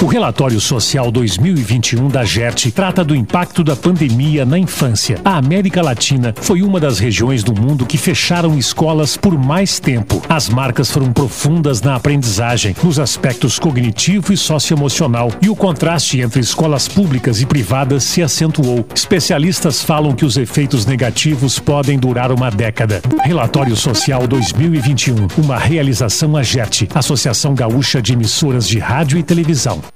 O 0.00 0.06
relatório 0.06 0.60
social 0.60 1.10
2021 1.10 2.06
da 2.06 2.24
GERT 2.24 2.70
trata 2.70 3.02
do 3.02 3.16
impacto 3.16 3.64
da 3.64 3.74
pandemia 3.74 4.46
na 4.46 4.56
infância. 4.56 5.20
A 5.24 5.36
América 5.36 5.82
Latina 5.82 6.32
foi 6.40 6.62
uma 6.62 6.78
das 6.78 7.00
regiões 7.00 7.42
do 7.42 7.52
mundo 7.52 7.84
que 7.84 7.98
fecharam 7.98 8.56
escolas 8.56 9.16
por 9.16 9.36
mais 9.36 9.80
tempo. 9.80 10.22
As 10.28 10.48
marcas 10.48 10.88
foram 10.88 11.12
profundas 11.12 11.82
na 11.82 11.96
aprendizagem, 11.96 12.76
nos 12.80 13.00
aspectos 13.00 13.58
cognitivo 13.58 14.32
e 14.32 14.36
socioemocional, 14.36 15.32
e 15.42 15.48
o 15.48 15.56
contraste 15.56 16.20
entre 16.20 16.40
escolas 16.40 16.86
públicas 16.86 17.42
e 17.42 17.46
privadas 17.46 18.04
se 18.04 18.22
acentuou. 18.22 18.86
Especialistas 18.94 19.82
falam 19.82 20.14
que 20.14 20.24
os 20.24 20.36
efeitos 20.36 20.86
negativos 20.86 21.58
podem 21.58 21.98
durar 21.98 22.30
uma 22.30 22.52
década. 22.52 23.02
Relatório 23.24 23.74
Social 23.74 24.28
2021, 24.28 25.26
uma 25.36 25.58
realização 25.58 26.36
AGERT, 26.36 26.86
Associação 26.94 27.52
Gaúcha 27.52 28.00
de 28.00 28.12
Emissoras 28.12 28.68
de 28.68 28.78
Rádio 28.78 29.18
e 29.18 29.24
Televisão. 29.24 29.87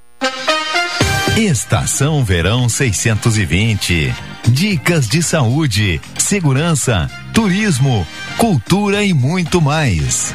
Estação 1.37 2.25
Verão 2.25 2.69
620. 2.69 4.15
Dicas 4.49 5.09
de 5.09 5.23
saúde, 5.23 6.01
segurança, 6.19 7.11
turismo, 7.33 8.07
cultura 8.37 9.03
e 9.05 9.15
muito 9.15 9.61
mais. 9.61 10.35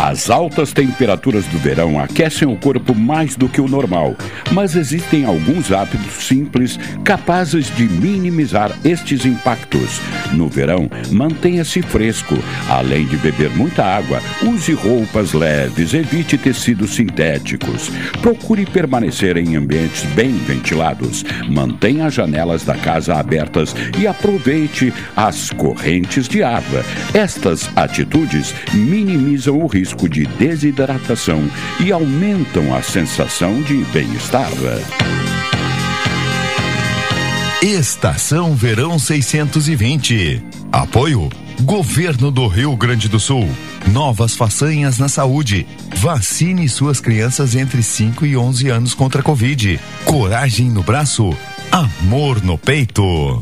As 0.00 0.30
altas 0.30 0.72
temperaturas 0.72 1.44
do 1.46 1.58
verão 1.58 1.98
aquecem 1.98 2.46
o 2.46 2.54
corpo 2.54 2.94
mais 2.94 3.34
do 3.34 3.48
que 3.48 3.60
o 3.60 3.66
normal, 3.66 4.14
mas 4.52 4.76
existem 4.76 5.24
alguns 5.24 5.72
hábitos 5.72 6.24
simples 6.24 6.78
capazes 7.02 7.66
de 7.74 7.88
minimizar 7.88 8.70
estes 8.84 9.26
impactos. 9.26 10.00
No 10.30 10.48
verão, 10.48 10.88
mantenha-se 11.10 11.82
fresco, 11.82 12.38
além 12.68 13.06
de 13.06 13.16
beber 13.16 13.50
muita 13.50 13.84
água, 13.84 14.22
use 14.44 14.72
roupas 14.72 15.32
leves, 15.32 15.92
evite 15.92 16.38
tecidos 16.38 16.94
sintéticos. 16.94 17.90
Procure 18.22 18.66
permanecer 18.66 19.36
em 19.36 19.56
ambientes 19.56 20.04
bem 20.14 20.30
ventilados, 20.30 21.24
mantenha 21.48 22.06
as 22.06 22.14
janelas 22.14 22.62
da 22.62 22.76
casa 22.76 23.16
abertas 23.16 23.74
e 23.98 24.06
aproveite 24.06 24.94
as 25.16 25.50
correntes 25.50 26.28
de 26.28 26.40
água. 26.40 26.84
Estas 27.12 27.68
atitudes 27.76 28.54
minimizam 28.72 29.58
o 29.58 29.66
risco 29.66 29.87
de 30.08 30.26
desidratação 30.26 31.48
e 31.80 31.92
aumentam 31.92 32.74
a 32.74 32.82
sensação 32.82 33.62
de 33.62 33.84
bem-estar. 33.92 34.50
Estação 37.62 38.54
Verão 38.54 38.98
620. 38.98 40.42
Apoio 40.70 41.28
Governo 41.62 42.30
do 42.30 42.46
Rio 42.46 42.76
Grande 42.76 43.08
do 43.08 43.18
Sul. 43.18 43.48
Novas 43.92 44.36
façanhas 44.36 44.98
na 44.98 45.08
saúde. 45.08 45.66
Vacine 45.96 46.68
suas 46.68 47.00
crianças 47.00 47.56
entre 47.56 47.82
5 47.82 48.24
e 48.24 48.36
11 48.36 48.68
anos 48.68 48.94
contra 48.94 49.20
a 49.20 49.24
Covid. 49.24 49.80
Coragem 50.04 50.70
no 50.70 50.82
braço. 50.82 51.36
Amor 51.72 52.42
no 52.42 52.56
peito. 52.56 53.40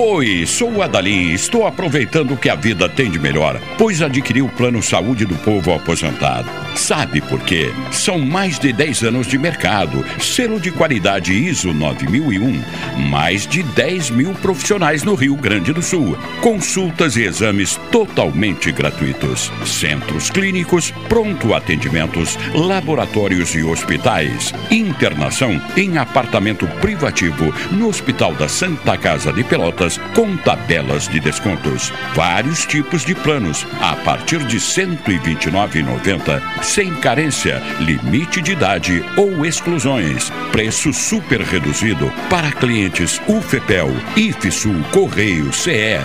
Oi, 0.00 0.46
sou 0.46 0.74
o 0.74 0.80
Adalim 0.80 1.32
estou 1.32 1.66
aproveitando 1.66 2.32
o 2.32 2.36
que 2.36 2.48
a 2.48 2.54
vida 2.54 2.88
tem 2.88 3.10
de 3.10 3.18
melhor, 3.18 3.60
pois 3.76 4.00
adquiri 4.00 4.40
o 4.40 4.48
Plano 4.48 4.80
Saúde 4.80 5.24
do 5.24 5.34
Povo 5.38 5.74
Aposentado. 5.74 6.67
Sabe 6.74 7.20
por 7.20 7.40
quê? 7.40 7.72
São 7.90 8.18
mais 8.18 8.58
de 8.58 8.72
10 8.72 9.04
anos 9.04 9.26
de 9.26 9.38
mercado, 9.38 10.04
selo 10.20 10.60
de 10.60 10.70
qualidade 10.70 11.32
ISO 11.32 11.72
9001, 11.72 12.62
mais 13.10 13.46
de 13.46 13.62
10 13.62 14.10
mil 14.10 14.32
profissionais 14.34 15.02
no 15.02 15.14
Rio 15.14 15.36
Grande 15.36 15.72
do 15.72 15.82
Sul, 15.82 16.16
consultas 16.40 17.16
e 17.16 17.22
exames 17.22 17.76
totalmente 17.90 18.70
gratuitos, 18.72 19.50
centros 19.66 20.30
clínicos, 20.30 20.92
pronto 21.08 21.54
atendimentos, 21.54 22.38
laboratórios 22.54 23.54
e 23.54 23.62
hospitais, 23.62 24.52
internação 24.70 25.60
em 25.76 25.98
apartamento 25.98 26.66
privativo 26.80 27.52
no 27.72 27.88
Hospital 27.88 28.34
da 28.34 28.48
Santa 28.48 28.96
Casa 28.96 29.32
de 29.32 29.44
Pelotas 29.44 29.98
com 30.14 30.36
tabelas 30.36 31.08
de 31.08 31.20
descontos. 31.20 31.92
Vários 32.14 32.64
tipos 32.64 33.04
de 33.04 33.14
planos 33.14 33.66
a 33.80 33.96
partir 33.96 34.38
de 34.44 34.56
R$ 34.56 34.62
129,90, 34.62 36.57
sem 36.62 36.94
carência, 36.94 37.62
limite 37.80 38.40
de 38.40 38.52
idade 38.52 39.04
ou 39.16 39.44
exclusões. 39.44 40.30
Preço 40.52 40.92
super 40.92 41.40
reduzido 41.40 42.12
para 42.28 42.52
clientes 42.52 43.20
UFEPEL, 43.28 43.90
IFSUL, 44.16 44.82
Correio, 44.92 45.52
CE. 45.52 45.98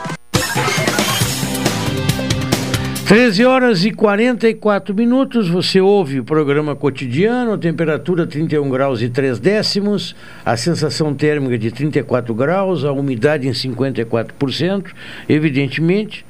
13 3.07 3.45
horas 3.45 3.85
e 3.85 3.93
44 3.93 4.95
minutos, 4.95 5.49
você 5.49 5.81
ouve 5.81 6.19
o 6.19 6.25
programa 6.25 6.75
cotidiano, 6.75 7.59
temperatura 7.59 8.27
31 8.27 8.69
graus 8.71 9.03
e 9.03 9.09
3 9.11 9.39
décimos, 9.39 10.17
a 10.45 10.57
sensação 10.57 11.15
térmica 11.15 11.59
de 11.59 11.71
34 11.71 12.35
graus, 12.35 12.83
a 12.83 12.91
umidade 12.91 13.47
em 13.47 13.53
54%. 13.53 14.87
Evidentemente 15.29 16.25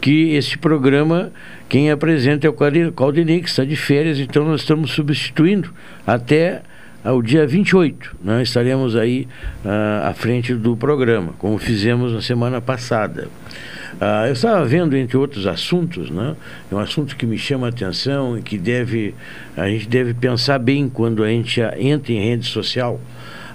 que 0.00 0.34
este 0.34 0.56
programa, 0.56 1.32
quem 1.68 1.90
apresenta 1.90 2.46
é 2.46 2.50
o 2.50 2.92
Caldenei, 2.92 3.40
que 3.40 3.48
está 3.48 3.64
de 3.64 3.76
férias, 3.76 4.18
então 4.18 4.44
nós 4.44 4.60
estamos 4.60 4.92
substituindo 4.92 5.74
até 6.06 6.62
ao 7.04 7.22
dia 7.22 7.46
28. 7.46 8.16
Né? 8.22 8.42
Estaremos 8.42 8.96
aí 8.96 9.26
uh, 9.64 10.08
à 10.08 10.14
frente 10.14 10.54
do 10.54 10.76
programa, 10.76 11.32
como 11.38 11.58
fizemos 11.58 12.12
na 12.12 12.20
semana 12.20 12.60
passada. 12.60 13.28
Uh, 13.94 14.26
eu 14.26 14.32
estava 14.32 14.64
vendo, 14.64 14.96
entre 14.96 15.16
outros 15.16 15.46
assuntos, 15.46 16.10
né? 16.10 16.34
é 16.70 16.74
um 16.74 16.78
assunto 16.78 17.16
que 17.16 17.26
me 17.26 17.36
chama 17.36 17.66
a 17.66 17.70
atenção 17.70 18.38
e 18.38 18.42
que 18.42 18.56
deve, 18.56 19.14
a 19.56 19.68
gente 19.68 19.88
deve 19.88 20.14
pensar 20.14 20.58
bem 20.58 20.88
quando 20.88 21.22
a 21.22 21.28
gente 21.28 21.60
entra 21.78 22.12
em 22.12 22.20
rede 22.20 22.46
social. 22.46 23.00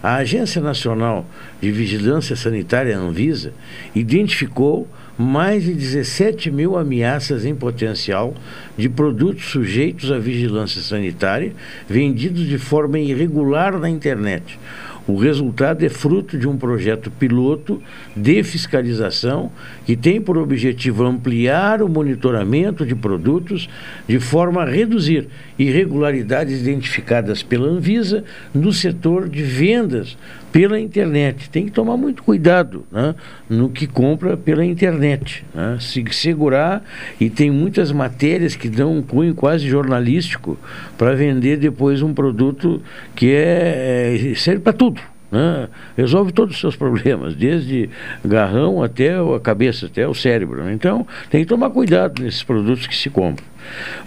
A 0.03 0.17
Agência 0.17 0.61
Nacional 0.61 1.25
de 1.59 1.71
Vigilância 1.71 2.35
Sanitária, 2.35 2.95
Anvisa, 2.95 3.53
identificou 3.95 4.87
mais 5.17 5.63
de 5.63 5.73
17 5.73 6.51
mil 6.51 6.77
ameaças 6.77 7.45
em 7.45 7.55
potencial 7.55 8.33
de 8.77 8.89
produtos 8.89 9.45
sujeitos 9.45 10.11
à 10.11 10.19
vigilância 10.19 10.81
sanitária 10.81 11.53
vendidos 11.87 12.45
de 12.45 12.57
forma 12.57 12.99
irregular 12.99 13.79
na 13.79 13.89
internet. 13.89 14.59
O 15.07 15.17
resultado 15.17 15.85
é 15.85 15.89
fruto 15.89 16.35
de 16.35 16.47
um 16.47 16.57
projeto 16.57 17.11
piloto 17.11 17.79
de 18.15 18.41
fiscalização 18.41 19.51
que 19.85 19.95
tem 19.95 20.19
por 20.19 20.35
objetivo 20.35 21.03
ampliar 21.03 21.83
o 21.83 21.87
monitoramento 21.87 22.83
de 22.83 22.95
produtos 22.95 23.69
de 24.07 24.19
forma 24.19 24.63
a 24.63 24.65
reduzir 24.65 25.27
irregularidades 25.59 26.59
identificadas 26.59 27.43
pela 27.43 27.67
Anvisa 27.67 28.23
no 28.51 28.73
setor 28.73 29.29
de 29.29 29.43
vendas 29.43 30.17
pela 30.55 30.79
internet. 30.79 31.49
Tem 31.49 31.65
que 31.65 31.71
tomar 31.71 31.97
muito 31.97 32.23
cuidado 32.23 32.85
né, 32.89 33.13
no 33.49 33.67
que 33.67 33.85
compra 33.85 34.37
pela 34.37 34.63
internet. 34.63 35.43
Né, 35.53 35.75
se 35.81 36.01
segurar, 36.11 36.81
e 37.19 37.29
tem 37.29 37.51
muitas 37.51 37.91
matérias 37.91 38.55
que 38.55 38.69
dão 38.69 38.97
um 38.97 39.01
cunho 39.01 39.35
quase 39.35 39.67
jornalístico 39.67 40.57
para 40.97 41.13
vender 41.13 41.57
depois 41.57 42.01
um 42.01 42.13
produto 42.13 42.81
que 43.13 43.33
é, 43.33 44.31
é 44.31 44.35
serve 44.35 44.61
para 44.61 44.71
tudo. 44.71 45.01
Né? 45.29 45.67
Resolve 45.97 46.31
todos 46.31 46.55
os 46.55 46.61
seus 46.61 46.77
problemas, 46.77 47.35
desde 47.35 47.89
garrão 48.23 48.81
até 48.81 49.13
a 49.13 49.39
cabeça, 49.41 49.87
até 49.87 50.07
o 50.07 50.13
cérebro. 50.13 50.63
Né? 50.63 50.71
Então, 50.71 51.05
tem 51.29 51.41
que 51.41 51.49
tomar 51.49 51.69
cuidado 51.69 52.23
nesses 52.23 52.43
produtos 52.43 52.87
que 52.87 52.95
se 52.95 53.09
compram. 53.09 53.45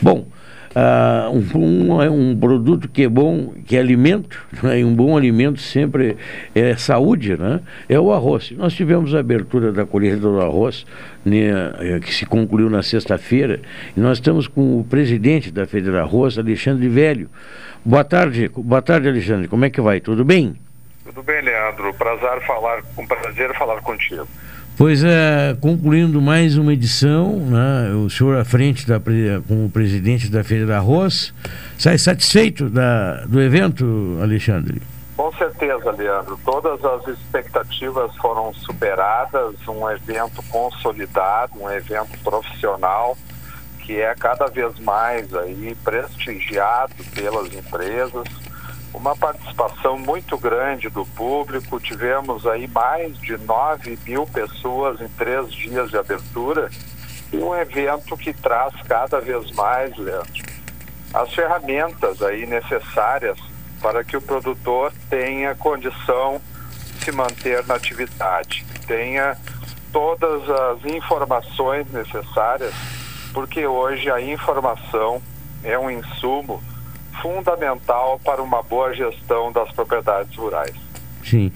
Bom, 0.00 0.26
Uh, 0.78 1.58
um, 1.58 2.00
é 2.00 2.08
um, 2.08 2.38
produto 2.38 2.88
que 2.88 3.02
é 3.02 3.08
bom, 3.08 3.52
que 3.66 3.76
é 3.76 3.80
alimento, 3.80 4.46
né? 4.62 4.78
e 4.78 4.84
um 4.84 4.94
bom 4.94 5.16
alimento 5.16 5.60
sempre 5.60 6.16
é 6.54 6.76
saúde, 6.76 7.36
né? 7.36 7.60
é 7.88 7.98
o 7.98 8.12
arroz. 8.12 8.52
Nós 8.52 8.74
tivemos 8.74 9.12
a 9.12 9.18
abertura 9.18 9.72
da 9.72 9.84
colheita 9.84 10.18
do 10.18 10.40
arroz, 10.40 10.86
né, 11.24 11.48
eh, 11.80 11.98
que 11.98 12.14
se 12.14 12.24
concluiu 12.24 12.70
na 12.70 12.80
sexta-feira, 12.82 13.60
e 13.96 14.00
nós 14.00 14.18
estamos 14.18 14.46
com 14.46 14.78
o 14.78 14.84
presidente 14.84 15.50
da 15.50 15.66
Federa 15.66 16.02
Arroz, 16.02 16.38
Alexandre 16.38 16.88
Velho. 16.88 17.28
Boa 17.84 18.04
tarde, 18.04 18.48
boa 18.54 18.80
tarde, 18.80 19.08
Alexandre. 19.08 19.48
Como 19.48 19.64
é 19.64 19.70
que 19.70 19.80
vai? 19.80 20.00
Tudo 20.00 20.24
bem? 20.24 20.54
Tudo 21.04 21.22
bem, 21.24 21.42
Leandro. 21.42 21.92
Prazer 21.94 22.40
falar, 22.46 22.82
um 22.96 23.06
prazer 23.06 23.52
falar 23.56 23.80
contigo. 23.80 24.28
Pois 24.78 25.02
é, 25.02 25.56
concluindo 25.60 26.22
mais 26.22 26.56
uma 26.56 26.72
edição, 26.72 27.32
né, 27.32 27.92
o 27.94 28.08
senhor 28.08 28.38
à 28.38 28.44
frente 28.44 28.86
da, 28.86 29.00
como 29.48 29.68
presidente 29.68 30.30
da 30.30 30.44
Feira 30.44 30.64
da 30.66 30.76
Arroz, 30.76 31.34
sai 31.76 31.98
satisfeito 31.98 32.70
da, 32.70 33.24
do 33.24 33.40
evento, 33.40 33.84
Alexandre? 34.22 34.80
Com 35.16 35.32
certeza, 35.32 35.90
Leandro. 35.90 36.38
Todas 36.44 36.84
as 36.84 37.08
expectativas 37.08 38.14
foram 38.18 38.54
superadas, 38.54 39.56
um 39.66 39.90
evento 39.90 40.40
consolidado, 40.48 41.60
um 41.60 41.68
evento 41.68 42.16
profissional 42.22 43.18
que 43.80 44.00
é 44.00 44.14
cada 44.14 44.46
vez 44.46 44.78
mais 44.78 45.34
aí 45.34 45.76
prestigiado 45.82 46.94
pelas 47.16 47.52
empresas 47.52 48.28
uma 48.98 49.16
participação 49.16 49.96
muito 49.96 50.36
grande 50.36 50.90
do 50.90 51.06
público. 51.06 51.78
Tivemos 51.78 52.46
aí 52.46 52.66
mais 52.66 53.16
de 53.18 53.38
9 53.38 53.98
mil 54.04 54.26
pessoas 54.26 55.00
em 55.00 55.08
três 55.08 55.52
dias 55.52 55.88
de 55.90 55.96
abertura 55.96 56.68
e 57.32 57.36
um 57.36 57.54
evento 57.54 58.16
que 58.16 58.32
traz 58.32 58.74
cada 58.88 59.20
vez 59.20 59.52
mais, 59.52 59.96
Leandro, 59.96 60.42
as 61.14 61.32
ferramentas 61.32 62.20
aí 62.22 62.44
necessárias 62.44 63.38
para 63.80 64.02
que 64.02 64.16
o 64.16 64.20
produtor 64.20 64.92
tenha 65.08 65.54
condição 65.54 66.40
de 66.98 67.04
se 67.04 67.12
manter 67.12 67.64
na 67.66 67.76
atividade, 67.76 68.66
tenha 68.86 69.36
todas 69.92 70.50
as 70.50 70.84
informações 70.84 71.90
necessárias, 71.92 72.74
porque 73.32 73.64
hoje 73.64 74.10
a 74.10 74.20
informação 74.20 75.22
é 75.62 75.78
um 75.78 75.88
insumo 75.88 76.60
fundamental 77.20 78.20
para 78.24 78.42
uma 78.42 78.62
boa 78.62 78.92
gestão 78.94 79.52
das 79.52 79.70
propriedades 79.72 80.34
rurais. 80.36 80.74
Sim, 81.24 81.52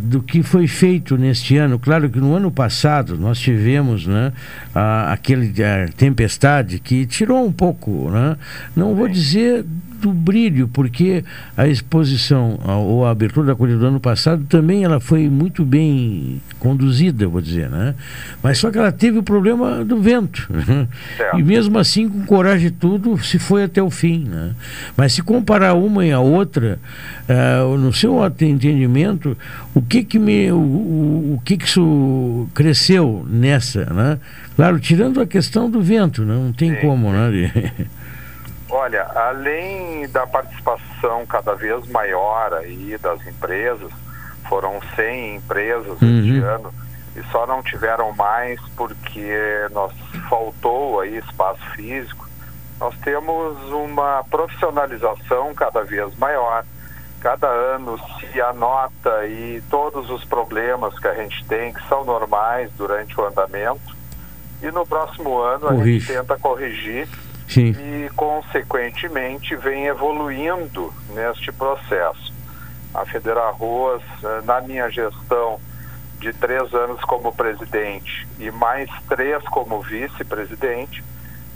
do 0.00 0.22
que 0.22 0.42
foi 0.42 0.66
feito 0.66 1.18
neste 1.18 1.56
ano, 1.58 1.78
claro 1.78 2.08
que 2.08 2.18
no 2.18 2.34
ano 2.34 2.50
passado 2.50 3.16
nós 3.18 3.38
tivemos 3.38 4.06
né, 4.06 4.32
a, 4.74 5.12
aquele 5.12 5.52
a 5.62 5.88
tempestade 5.88 6.78
que 6.78 7.04
tirou 7.04 7.44
um 7.44 7.52
pouco, 7.52 8.08
né, 8.10 8.38
não 8.74 8.94
vou 8.94 9.06
dizer 9.06 9.66
do 9.96 10.12
brilho, 10.12 10.68
porque 10.68 11.24
a 11.56 11.66
exposição 11.66 12.58
ou 12.64 13.04
a 13.04 13.10
abertura 13.10 13.48
da 13.48 13.54
colheita 13.54 13.80
do 13.80 13.86
ano 13.86 14.00
passado 14.00 14.44
também 14.48 14.84
ela 14.84 15.00
foi 15.00 15.28
muito 15.28 15.64
bem 15.64 16.40
conduzida, 16.58 17.26
vou 17.26 17.40
dizer, 17.40 17.68
né? 17.68 17.94
Mas 18.42 18.58
só 18.58 18.70
que 18.70 18.78
ela 18.78 18.92
teve 18.92 19.18
o 19.18 19.22
problema 19.22 19.84
do 19.84 20.00
vento. 20.00 20.48
Né? 20.66 20.88
E 21.36 21.42
mesmo 21.42 21.78
assim, 21.78 22.08
com 22.08 22.24
coragem 22.24 22.68
e 22.68 22.70
tudo, 22.70 23.18
se 23.22 23.38
foi 23.38 23.64
até 23.64 23.82
o 23.82 23.90
fim, 23.90 24.24
né? 24.24 24.52
Mas 24.96 25.12
se 25.12 25.22
comparar 25.22 25.74
uma 25.74 26.04
e 26.04 26.12
a 26.12 26.20
outra, 26.20 26.78
uh, 27.28 27.76
no 27.76 27.92
seu 27.92 28.24
entendimento, 28.40 29.36
o 29.74 29.82
que 29.82 30.02
que 30.02 30.18
me, 30.18 30.50
o, 30.50 30.56
o, 30.56 31.34
o 31.34 31.42
que 31.44 31.56
que 31.56 31.66
isso 31.66 32.48
cresceu 32.54 33.26
nessa, 33.28 33.84
né? 33.86 34.18
Claro, 34.56 34.80
tirando 34.80 35.20
a 35.20 35.26
questão 35.26 35.70
do 35.70 35.80
vento, 35.80 36.24
né? 36.24 36.34
não 36.34 36.52
tem 36.52 36.74
Sim. 36.74 36.80
como, 36.80 37.12
né? 37.12 37.30
Olha, 38.76 39.04
além 39.14 40.06
da 40.10 40.26
participação 40.26 41.24
cada 41.24 41.54
vez 41.54 41.88
maior 41.88 42.52
aí 42.52 42.98
das 42.98 43.26
empresas, 43.26 43.90
foram 44.46 44.78
100 44.94 45.36
empresas 45.36 46.02
uhum. 46.02 46.18
este 46.18 46.38
ano 46.40 46.74
e 47.16 47.22
só 47.32 47.46
não 47.46 47.62
tiveram 47.62 48.12
mais 48.12 48.60
porque 48.76 49.34
nós 49.70 49.92
faltou 50.28 51.00
aí 51.00 51.16
espaço 51.16 51.62
físico. 51.70 52.28
Nós 52.78 52.94
temos 52.98 53.56
uma 53.72 54.22
profissionalização 54.30 55.54
cada 55.54 55.82
vez 55.82 56.14
maior. 56.18 56.62
Cada 57.20 57.46
ano 57.46 57.98
se 58.20 58.38
anota 58.42 59.10
aí 59.20 59.62
todos 59.70 60.10
os 60.10 60.22
problemas 60.26 60.98
que 60.98 61.08
a 61.08 61.14
gente 61.14 61.42
tem 61.46 61.72
que 61.72 61.88
são 61.88 62.04
normais 62.04 62.70
durante 62.76 63.18
o 63.18 63.24
andamento 63.24 63.96
e 64.62 64.70
no 64.70 64.86
próximo 64.86 65.38
ano 65.38 65.68
Corrige. 65.68 65.80
a 65.80 65.84
gente 65.84 66.06
tenta 66.06 66.38
corrigir 66.38 67.08
Sim. 67.48 67.70
e, 67.70 68.10
consequentemente, 68.16 69.54
vem 69.56 69.86
evoluindo 69.86 70.92
neste 71.10 71.52
processo. 71.52 72.34
A 72.92 73.04
Federa 73.04 73.40
Arroz, 73.42 74.02
eh, 74.22 74.40
na 74.44 74.60
minha 74.60 74.90
gestão 74.90 75.60
de 76.18 76.32
três 76.32 76.72
anos 76.74 77.00
como 77.02 77.32
presidente 77.32 78.26
e 78.38 78.50
mais 78.50 78.90
três 79.08 79.42
como 79.44 79.80
vice-presidente, 79.82 81.04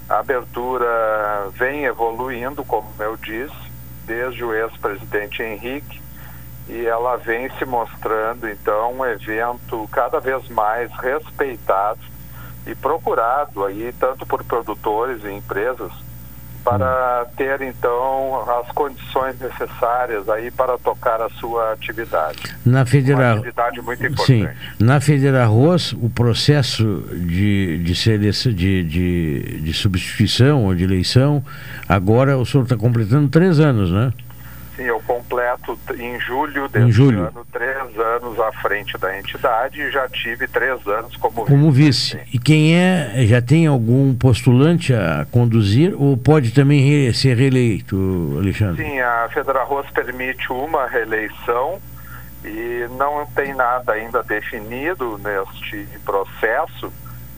a 0.09 0.19
abertura 0.19 1.49
vem 1.55 1.85
evoluindo, 1.85 2.65
como 2.65 2.89
eu 2.99 3.17
disse, 3.17 3.71
desde 4.07 4.45
o 4.45 4.55
ex-presidente 4.55 5.43
Henrique, 5.43 6.01
e 6.69 6.87
ela 6.87 7.17
vem 7.17 7.49
se 7.59 7.65
mostrando, 7.65 8.49
então, 8.49 8.95
um 8.95 9.07
evento 9.07 9.89
cada 9.91 10.21
vez 10.21 10.49
mais 10.49 10.93
respeitado 10.93 12.10
e 12.67 12.75
procurado 12.75 13.65
aí 13.65 13.93
tanto 13.99 14.27
por 14.27 14.45
produtores 14.45 15.25
e 15.25 15.31
empresas 15.31 15.93
para 16.65 17.27
ter 17.37 17.61
então 17.63 18.45
as 18.61 18.71
condições 18.73 19.39
necessárias 19.41 20.29
aí 20.29 20.51
para 20.51 20.77
tocar 20.79 21.21
a 21.21 21.29
sua 21.31 21.73
atividade. 21.73 22.39
Na 22.65 22.85
Federa... 22.85 23.19
Uma 23.19 23.33
atividade 23.33 23.81
muito 23.81 24.07
importante. 24.07 24.27
Sim. 24.27 24.85
Na 24.85 25.01
Federa 25.01 25.43
Arroz, 25.43 25.93
o 25.95 26.11
processo 26.11 26.85
de, 27.15 27.79
de, 27.79 27.95
seleção, 27.95 28.53
de, 28.53 28.85
de, 28.85 29.61
de 29.63 29.73
substituição 29.73 30.65
ou 30.65 30.75
de 30.75 30.85
eleição, 30.85 31.43
agora 31.89 32.37
o 32.37 32.45
senhor 32.45 32.65
está 32.65 32.77
completando 32.77 33.29
três 33.29 33.59
anos, 33.59 33.91
né? 33.91 34.13
Sim, 34.81 34.87
eu 34.87 34.99
completo 35.01 35.79
em 35.99 36.19
julho 36.21 36.67
deste 36.69 36.89
Em 36.89 36.93
julho. 36.93 37.21
ano 37.27 37.47
três 37.53 37.99
anos 37.99 38.41
à 38.41 38.51
frente 38.53 38.97
da 38.97 39.19
entidade 39.19 39.79
e 39.79 39.91
já 39.91 40.09
tive 40.09 40.49
três 40.49 40.87
anos 40.87 41.15
como, 41.17 41.45
Como 41.45 41.71
vice. 41.71 42.19
E 42.33 42.39
quem 42.39 42.75
é, 42.75 43.27
já 43.27 43.43
tem 43.43 43.67
algum 43.67 44.15
postulante 44.15 44.95
a 44.95 45.27
conduzir 45.31 45.95
ou 46.01 46.17
pode 46.17 46.53
também 46.53 46.81
re- 46.81 47.13
ser 47.13 47.37
reeleito, 47.37 48.37
Alexandre? 48.39 48.83
Sim, 48.83 49.01
a 49.01 49.29
Federarroz 49.33 49.87
permite 49.91 50.51
uma 50.51 50.87
reeleição 50.87 51.79
e 52.43 52.87
não 52.99 53.27
tem 53.35 53.53
nada 53.55 53.93
ainda 53.93 54.23
definido 54.23 55.19
neste 55.23 55.87
processo. 56.07 56.91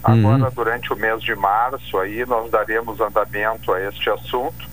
Agora, 0.05 0.49
durante 0.51 0.93
o 0.93 0.97
mês 0.97 1.21
de 1.23 1.35
março, 1.35 1.99
aí 1.99 2.25
nós 2.27 2.51
daremos 2.53 3.01
andamento 3.01 3.73
a 3.73 3.81
este 3.89 4.09
assunto 4.11 4.71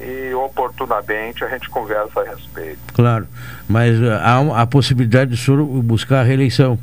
e 0.00 0.34
oportunamente 0.34 1.44
a 1.44 1.48
gente 1.48 1.68
conversa 1.70 2.20
a 2.20 2.24
respeito. 2.24 2.78
Claro. 2.94 3.26
Mas 3.68 4.00
ah, 4.02 4.20
há 4.52 4.62
a 4.62 4.66
possibilidade 4.66 5.30
de 5.30 5.36
o 5.36 5.38
senhor 5.38 5.64
buscar 5.82 6.20
a 6.20 6.22
reeleição. 6.22 6.78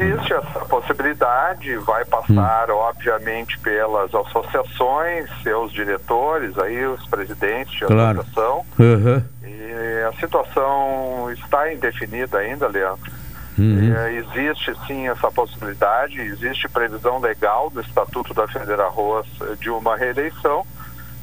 Existe 0.00 0.32
essa 0.32 0.60
possibilidade, 0.60 1.76
vai 1.78 2.02
passar, 2.06 2.70
obviamente, 2.70 3.58
pelas 3.58 4.10
associações, 4.14 5.28
seus 5.42 5.70
diretores, 5.70 6.56
aí 6.58 6.86
os 6.86 7.06
presidentes 7.06 7.74
de 7.78 7.84
Claro. 7.84 8.20
associação. 8.20 8.64
Aham. 8.80 9.24
E 9.42 10.02
a 10.08 10.12
situação 10.18 11.30
está 11.32 11.72
indefinida 11.72 12.38
ainda, 12.38 12.68
Leandro. 12.68 13.12
Uhum. 13.58 13.94
É, 13.94 14.12
existe 14.14 14.74
sim 14.86 15.08
essa 15.08 15.30
possibilidade, 15.30 16.20
existe 16.20 16.68
previsão 16.68 17.18
legal 17.18 17.70
no 17.74 17.80
Estatuto 17.80 18.34
da 18.34 18.46
Federal 18.46 18.88
Arroz 18.88 19.26
de 19.58 19.70
uma 19.70 19.96
reeleição. 19.96 20.66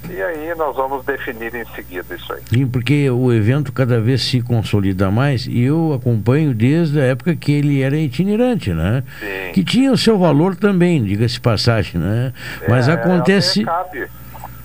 E 0.10 0.22
aí 0.22 0.54
nós 0.56 0.76
vamos 0.76 1.06
definir 1.06 1.56
em 1.56 1.66
seguida 1.74 2.14
isso 2.16 2.32
aí. 2.34 2.42
Sim, 2.50 2.68
porque 2.68 3.10
o 3.10 3.32
evento 3.32 3.72
cada 3.72 4.00
vez 4.02 4.22
se 4.22 4.42
consolida 4.42 5.10
mais 5.10 5.48
e 5.48 5.62
eu 5.64 5.94
acompanho 5.94 6.54
desde 6.54 7.00
a 7.00 7.04
época 7.06 7.36
que 7.36 7.52
ele 7.52 7.82
era 7.82 7.96
itinerante, 7.98 8.74
né? 8.74 9.04
Sim. 9.20 9.52
Que 9.54 9.64
tinha 9.64 9.92
o 9.92 9.98
seu 9.98 10.18
valor 10.20 10.56
também, 10.56 11.04
diga-se 11.04 11.40
passagem, 11.40 12.00
né? 12.00 12.34
Mas 12.68 12.88
É, 12.88 12.94
acontece. 12.94 13.62
até 13.62 13.72
cabe 13.72 14.08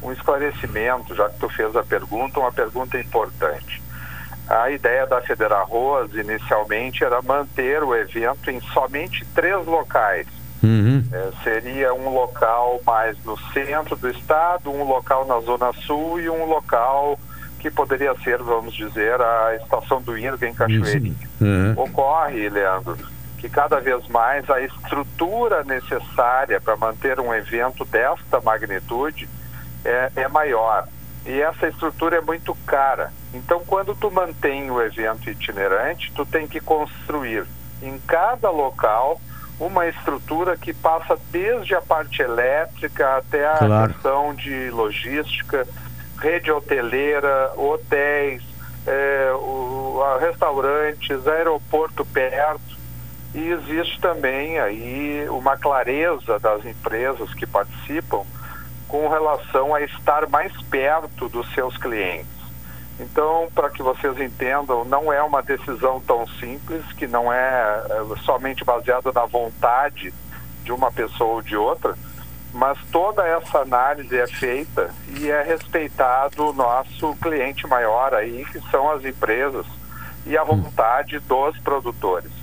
um 0.02 0.12
esclarecimento, 0.12 1.14
já 1.14 1.28
que 1.28 1.38
tu 1.38 1.48
fez 1.48 1.74
a 1.76 1.82
pergunta, 1.82 2.40
uma 2.40 2.52
pergunta 2.52 2.98
importante. 2.98 3.80
A 4.48 4.70
ideia 4.70 5.06
da 5.06 5.20
Federal 5.20 5.60
Arroz 5.62 6.12
inicialmente 6.14 7.04
era 7.04 7.20
manter 7.22 7.82
o 7.82 7.94
evento 7.94 8.50
em 8.50 8.60
somente 8.72 9.24
três 9.34 9.64
locais. 9.66 10.26
Uhum. 10.62 11.04
É, 11.12 11.30
seria 11.44 11.94
um 11.94 12.12
local 12.12 12.80
mais 12.84 13.16
no 13.24 13.38
centro 13.52 13.96
do 13.96 14.10
estado, 14.10 14.70
um 14.70 14.84
local 14.84 15.24
na 15.26 15.40
zona 15.40 15.72
sul 15.72 16.20
e 16.20 16.28
um 16.28 16.44
local 16.46 17.18
que 17.58 17.70
poderia 17.70 18.14
ser, 18.22 18.38
vamos 18.38 18.74
dizer, 18.74 19.20
a 19.20 19.56
estação 19.56 20.00
do 20.00 20.16
Irga 20.16 20.48
em 20.48 20.54
Cachoeirinha. 20.54 21.28
Uhum. 21.40 21.74
Ocorre, 21.76 22.48
Leandro, 22.48 22.96
que 23.38 23.48
cada 23.48 23.80
vez 23.80 24.06
mais 24.08 24.48
a 24.50 24.60
estrutura 24.60 25.64
necessária 25.64 26.60
para 26.60 26.76
manter 26.76 27.18
um 27.20 27.34
evento 27.34 27.84
desta 27.84 28.40
magnitude 28.40 29.28
é, 29.84 30.10
é 30.16 30.28
maior. 30.28 30.86
E 31.26 31.40
essa 31.40 31.68
estrutura 31.68 32.16
é 32.16 32.20
muito 32.20 32.54
cara. 32.66 33.12
Então, 33.34 33.62
quando 33.66 33.94
tu 33.94 34.10
mantém 34.10 34.70
o 34.70 34.80
evento 34.80 35.28
itinerante, 35.28 36.12
tu 36.14 36.24
tem 36.24 36.46
que 36.46 36.60
construir 36.60 37.44
em 37.82 37.98
cada 38.06 38.50
local 38.50 39.20
uma 39.58 39.86
estrutura 39.86 40.56
que 40.56 40.72
passa 40.72 41.18
desde 41.30 41.74
a 41.74 41.80
parte 41.82 42.22
elétrica 42.22 43.16
até 43.16 43.46
a 43.46 43.56
Claro. 43.58 43.92
questão 43.92 44.34
de 44.34 44.70
logística, 44.70 45.66
rede 46.20 46.50
hoteleira, 46.50 47.52
hotéis, 47.56 48.42
eh, 48.86 49.32
o- 49.34 50.00
a 50.04 50.18
restaurantes, 50.18 51.26
aeroporto 51.26 52.04
perto. 52.04 52.78
E 53.34 53.50
existe 53.50 54.00
também 54.00 54.58
aí 54.58 55.26
uma 55.28 55.56
clareza 55.56 56.38
das 56.38 56.64
empresas 56.64 57.34
que 57.34 57.46
participam 57.46 58.22
com 58.86 59.08
relação 59.08 59.74
a 59.74 59.82
estar 59.82 60.26
mais 60.28 60.52
perto 60.62 61.28
dos 61.28 61.52
seus 61.52 61.76
clientes. 61.76 62.37
Então, 63.00 63.48
para 63.54 63.70
que 63.70 63.82
vocês 63.82 64.18
entendam, 64.20 64.84
não 64.84 65.12
é 65.12 65.22
uma 65.22 65.40
decisão 65.42 66.00
tão 66.00 66.26
simples, 66.26 66.84
que 66.94 67.06
não 67.06 67.32
é, 67.32 67.84
é 67.90 68.22
somente 68.22 68.64
baseada 68.64 69.12
na 69.12 69.24
vontade 69.24 70.12
de 70.64 70.72
uma 70.72 70.90
pessoa 70.90 71.34
ou 71.34 71.42
de 71.42 71.56
outra, 71.56 71.96
mas 72.52 72.76
toda 72.90 73.26
essa 73.26 73.60
análise 73.60 74.16
é 74.16 74.26
feita 74.26 74.90
e 75.16 75.30
é 75.30 75.42
respeitado 75.42 76.48
o 76.48 76.52
nosso 76.52 77.14
cliente 77.16 77.66
maior 77.66 78.12
aí, 78.14 78.44
que 78.46 78.60
são 78.70 78.90
as 78.90 79.04
empresas, 79.04 79.66
e 80.26 80.36
a 80.36 80.42
vontade 80.42 81.18
dos 81.20 81.58
produtores. 81.60 82.37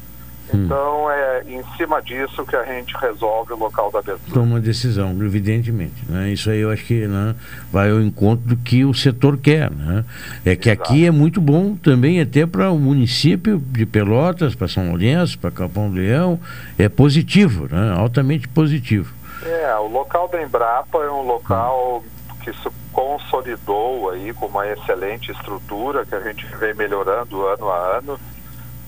Então, 0.54 1.10
é 1.10 1.44
em 1.48 1.64
cima 1.76 2.02
disso 2.02 2.46
que 2.46 2.56
a 2.56 2.64
gente 2.64 2.96
resolve 2.98 3.54
o 3.54 3.58
local 3.58 3.92
da 3.92 4.00
abertura. 4.00 4.34
Toma 4.34 4.60
decisão, 4.60 5.12
evidentemente. 5.22 6.04
Né? 6.08 6.30
Isso 6.30 6.50
aí 6.50 6.60
eu 6.60 6.70
acho 6.70 6.86
que 6.86 7.08
né, 7.08 7.36
vai 7.72 7.90
ao 7.90 8.00
encontro 8.00 8.48
do 8.48 8.58
que 8.58 8.86
o 8.86 8.94
setor 8.94 9.38
quer. 9.38 9.72
Né? 9.72 10.06
É 10.46 10.56
que 10.56 10.70
aqui 10.70 11.06
é 11.06 11.12
muito 11.12 11.42
bom 11.42 11.76
também, 11.76 12.22
até 12.22 12.46
para 12.46 12.70
o 12.72 12.78
município 12.78 13.58
de 13.58 13.86
Pelotas, 13.86 14.56
para 14.56 14.68
São 14.68 14.90
Lourenço, 14.90 15.40
para 15.40 15.52
Capão 15.52 15.90
do 15.90 15.96
Leão. 15.96 16.40
É 16.78 16.88
positivo, 16.88 17.68
né? 17.70 17.94
altamente 17.98 18.48
positivo. 18.48 19.14
É, 19.44 19.76
o 19.76 19.88
local 19.88 20.28
da 20.28 20.42
Embrapa 20.42 21.00
é 21.00 21.12
um 21.12 21.22
local 21.22 22.04
que 22.44 22.54
se 22.54 22.70
consolidou 22.94 24.12
aí 24.12 24.34
com 24.34 24.46
uma 24.46 24.68
excelente 24.68 25.32
estrutura 25.32 26.06
que 26.06 26.16
a 26.16 26.20
gente 26.22 26.46
vem 26.58 26.74
melhorando 26.74 27.46
ano 27.46 27.70
a 27.70 27.98
ano. 27.98 28.20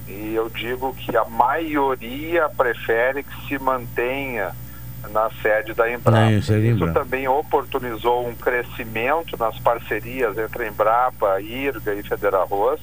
E 0.07 0.33
eu 0.33 0.49
digo 0.49 0.93
que 0.95 1.15
a 1.15 1.25
maioria 1.25 2.49
prefere 2.49 3.23
que 3.23 3.47
se 3.47 3.59
mantenha 3.59 4.51
na 5.11 5.29
sede 5.41 5.73
da 5.73 5.91
Embrapa. 5.91 6.31
Na 6.31 6.41
sede 6.41 6.73
da 6.73 6.85
Isso 6.85 6.93
também 6.93 7.27
oportunizou 7.27 8.27
um 8.27 8.35
crescimento 8.35 9.37
nas 9.37 9.57
parcerias 9.59 10.37
entre 10.37 10.63
a 10.63 10.67
Embrapa, 10.67 11.41
IRGA 11.41 11.93
e 11.93 12.03
Federal 12.03 12.43
Arroz. 12.43 12.79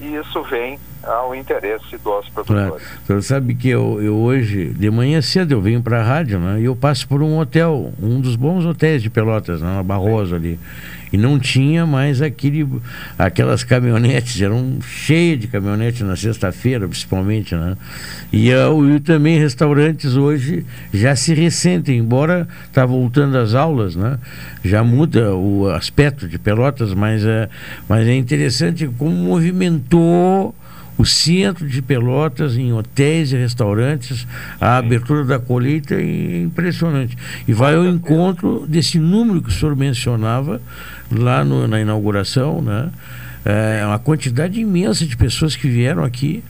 E 0.00 0.16
isso 0.16 0.42
vem 0.44 0.78
ao 1.02 1.34
interesse 1.34 1.98
dos 1.98 2.28
produtores. 2.30 2.46
Claro. 2.46 2.80
Você 3.06 3.22
sabe 3.22 3.54
que 3.54 3.68
eu, 3.68 4.00
eu 4.02 4.16
hoje, 4.16 4.68
de 4.68 4.90
manhã 4.90 5.20
cedo, 5.20 5.52
eu 5.52 5.60
venho 5.60 5.82
para 5.82 6.00
a 6.00 6.02
rádio 6.02 6.38
né? 6.38 6.60
e 6.60 6.64
eu 6.64 6.74
passo 6.74 7.06
por 7.06 7.22
um 7.22 7.38
hotel, 7.38 7.92
um 8.02 8.20
dos 8.20 8.34
bons 8.34 8.64
hotéis 8.64 9.02
de 9.02 9.10
Pelotas, 9.10 9.60
né? 9.60 9.76
na 9.76 9.82
Barroso 9.82 10.34
ali. 10.34 10.58
E 11.12 11.16
não 11.16 11.38
tinha 11.40 11.84
mais 11.84 12.22
aquele, 12.22 12.66
aquelas 13.18 13.64
caminhonetes, 13.64 14.40
eram 14.40 14.78
cheias 14.80 15.40
de 15.40 15.48
caminhonetes 15.48 16.02
na 16.02 16.14
sexta-feira, 16.14 16.86
principalmente. 16.86 17.54
Né? 17.54 17.76
E, 18.32 18.52
o- 18.54 18.88
e 18.94 19.00
também 19.00 19.38
restaurantes 19.38 20.14
hoje 20.16 20.64
já 20.94 21.16
se 21.16 21.34
ressentem, 21.34 21.98
embora 21.98 22.46
está 22.66 22.86
voltando 22.86 23.36
às 23.38 23.54
aulas, 23.54 23.96
né? 23.96 24.18
já 24.64 24.84
muda 24.84 25.34
o 25.34 25.68
aspecto 25.70 26.28
de 26.28 26.38
Pelotas, 26.38 26.94
mas 26.94 27.24
é, 27.24 27.48
mas 27.88 28.06
é 28.06 28.14
interessante 28.14 28.88
como 28.98 29.14
movimentou 29.14 30.54
o 31.00 31.06
centro 31.06 31.66
de 31.66 31.80
Pelotas 31.80 32.56
em 32.56 32.72
hotéis 32.74 33.32
e 33.32 33.36
restaurantes, 33.36 34.26
a 34.60 34.76
abertura 34.76 35.24
da 35.24 35.38
colheita 35.38 35.94
é 35.94 36.42
impressionante. 36.42 37.16
E 37.48 37.52
vai 37.54 37.74
ao 37.74 37.86
encontro 37.86 38.66
desse 38.68 38.98
número 38.98 39.40
que 39.40 39.48
o 39.48 39.52
senhor 39.52 39.74
mencionava 39.74 40.60
lá 41.10 41.42
no- 41.42 41.66
na 41.66 41.80
inauguração, 41.80 42.60
né? 42.60 42.90
É 43.44 43.82
uma 43.86 43.98
quantidade 43.98 44.60
imensa 44.60 45.06
de 45.06 45.16
pessoas 45.16 45.56
que 45.56 45.66
vieram 45.68 46.04
aqui, 46.04 46.44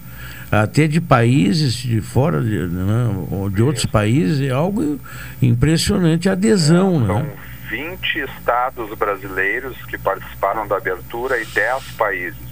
até 0.51 0.89
de 0.89 1.01
países 1.01 1.75
de 1.75 2.01
fora, 2.01 2.41
de, 2.43 2.59
né, 2.67 3.27
ou 3.31 3.49
de 3.49 3.63
outros 3.63 3.87
países, 3.87 4.41
é 4.41 4.51
algo 4.51 4.99
impressionante 5.41 6.29
a 6.29 6.33
adesão, 6.33 6.99
né? 6.99 7.27
20 7.71 8.19
estados 8.37 8.93
brasileiros 8.99 9.77
que 9.89 9.97
participaram 9.97 10.67
da 10.67 10.77
abertura 10.77 11.41
e 11.41 11.47
10 11.47 11.85
países. 11.97 12.50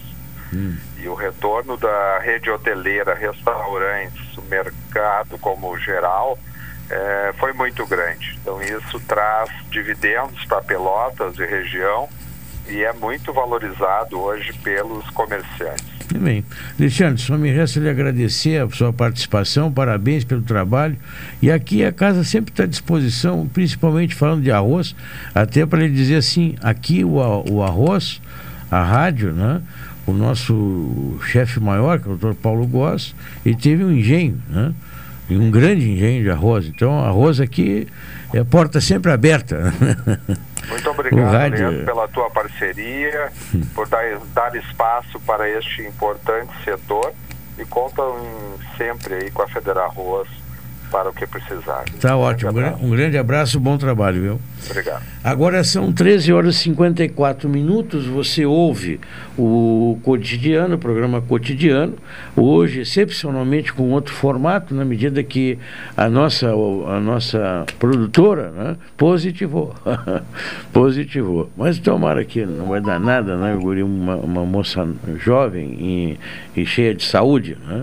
E 0.99 1.09
o 1.09 1.15
retorno 1.15 1.77
da 1.77 2.19
rede 2.21 2.51
hoteleira, 2.51 3.15
restaurantes, 3.15 4.37
mercado 4.49 5.39
como 5.39 5.79
geral, 5.79 6.39
eh, 6.91 7.35
foi 7.39 7.53
muito 7.53 7.87
grande. 7.87 8.39
Então 8.41 8.61
isso 8.63 8.99
traz 9.01 9.51
dividendos 9.71 10.45
para 10.47 10.63
Pelotas 10.63 11.39
e 11.39 11.45
região 11.45 12.09
e 12.69 12.83
é 12.83 12.93
muito 12.93 13.33
valorizado 13.33 14.19
hoje 14.19 14.53
pelos 14.63 15.09
comerciantes. 15.11 15.99
Muito 16.11 16.25
bem. 16.25 16.45
Alexandre, 16.79 17.21
só 17.21 17.37
me 17.37 17.51
resta 17.51 17.81
lhe 17.81 17.89
agradecer 17.89 18.63
a 18.63 18.71
sua 18.71 18.93
participação, 18.93 19.71
parabéns 19.71 20.25
pelo 20.25 20.41
trabalho. 20.41 20.97
E 21.43 21.51
aqui 21.51 21.85
a 21.85 21.93
casa 21.93 22.25
sempre 22.25 22.51
está 22.51 22.63
à 22.63 22.67
disposição, 22.67 23.47
principalmente 23.47 24.15
falando 24.15 24.43
de 24.43 24.51
arroz, 24.51 24.97
até 25.35 25.67
para 25.67 25.81
lhe 25.81 25.91
dizer 25.91 26.17
assim, 26.17 26.57
aqui 26.63 27.05
o, 27.05 27.17
o 27.51 27.63
arroz, 27.63 28.23
a 28.71 28.83
rádio, 28.83 29.33
né? 29.33 29.61
O 30.09 30.13
nosso 30.15 31.19
chefe 31.27 31.61
maior, 31.61 31.99
que 32.01 32.09
é 32.09 32.13
o 32.13 32.17
doutor 32.17 32.35
Paulo 32.41 32.67
Goss, 32.67 33.15
ele 33.45 33.57
teve 33.57 33.85
um 33.85 33.93
engenho, 33.93 34.41
né? 34.49 34.73
E 35.29 35.37
um 35.37 35.51
grande 35.51 35.87
engenho 35.87 36.23
de 36.23 36.31
arroz. 36.31 36.67
Então, 36.67 37.05
arroz 37.05 37.39
aqui 37.39 37.87
é 38.33 38.43
porta 38.43 38.81
sempre 38.81 39.13
aberta. 39.13 39.71
Muito 40.69 40.89
obrigado, 40.91 41.31
rádio- 41.31 41.59
Leandro, 41.69 41.85
pela 41.85 42.09
tua 42.09 42.31
parceria, 42.31 43.31
por 43.75 43.87
dar, 43.89 44.03
dar 44.35 44.57
espaço 44.57 45.21
para 45.27 45.47
este 45.51 45.83
importante 45.83 46.51
setor 46.65 47.13
e 47.59 47.65
contam 47.67 48.17
sempre 48.79 49.15
aí 49.15 49.31
com 49.31 49.43
a 49.43 49.49
Federal 49.49 49.91
Arroz 49.91 50.29
para 50.91 51.11
o 51.11 51.13
que 51.13 51.27
precisar. 51.27 51.85
Tá 52.01 52.17
ótimo. 52.17 52.51
Um 52.51 52.55
gra- 52.55 52.77
Um 52.81 52.91
grande 52.91 53.17
abraço, 53.19 53.59
bom 53.61 53.77
trabalho, 53.79 54.21
viu? 54.23 54.41
Obrigado. 54.71 55.03
Agora 55.23 55.63
são 55.65 55.93
13 55.93 56.33
horas 56.33 56.57
e 56.57 56.59
54 56.59 57.49
minutos. 57.49 58.07
Você 58.07 58.45
ouve 58.45 59.01
o 59.39 59.99
cotidiano, 60.03 60.75
o 60.75 60.79
programa 60.79 61.21
cotidiano, 61.23 61.95
hoje, 62.37 62.81
excepcionalmente 62.81 63.73
com 63.73 63.91
outro 63.93 64.13
formato, 64.15 64.75
na 64.75 64.85
medida 64.85 65.23
que 65.23 65.59
a 65.97 66.09
nossa, 66.09 66.49
a 66.51 67.01
nossa 67.01 67.65
produtora 67.79 68.51
né, 68.51 68.77
positivou. 68.97 69.75
positivou. 70.73 71.51
Mas 71.57 71.79
tomara 71.79 72.25
que 72.25 72.45
não 72.45 72.67
vai 72.67 72.81
dar 72.81 72.99
nada, 72.99 73.37
né? 73.37 73.55
Eu 73.55 73.61
guri 73.61 73.83
uma, 73.83 74.17
uma 74.17 74.45
moça 74.45 74.87
jovem 75.19 76.19
e, 76.55 76.61
e 76.61 76.67
cheia 76.67 76.95
de 76.95 77.05
saúde, 77.05 77.57
né? 77.67 77.83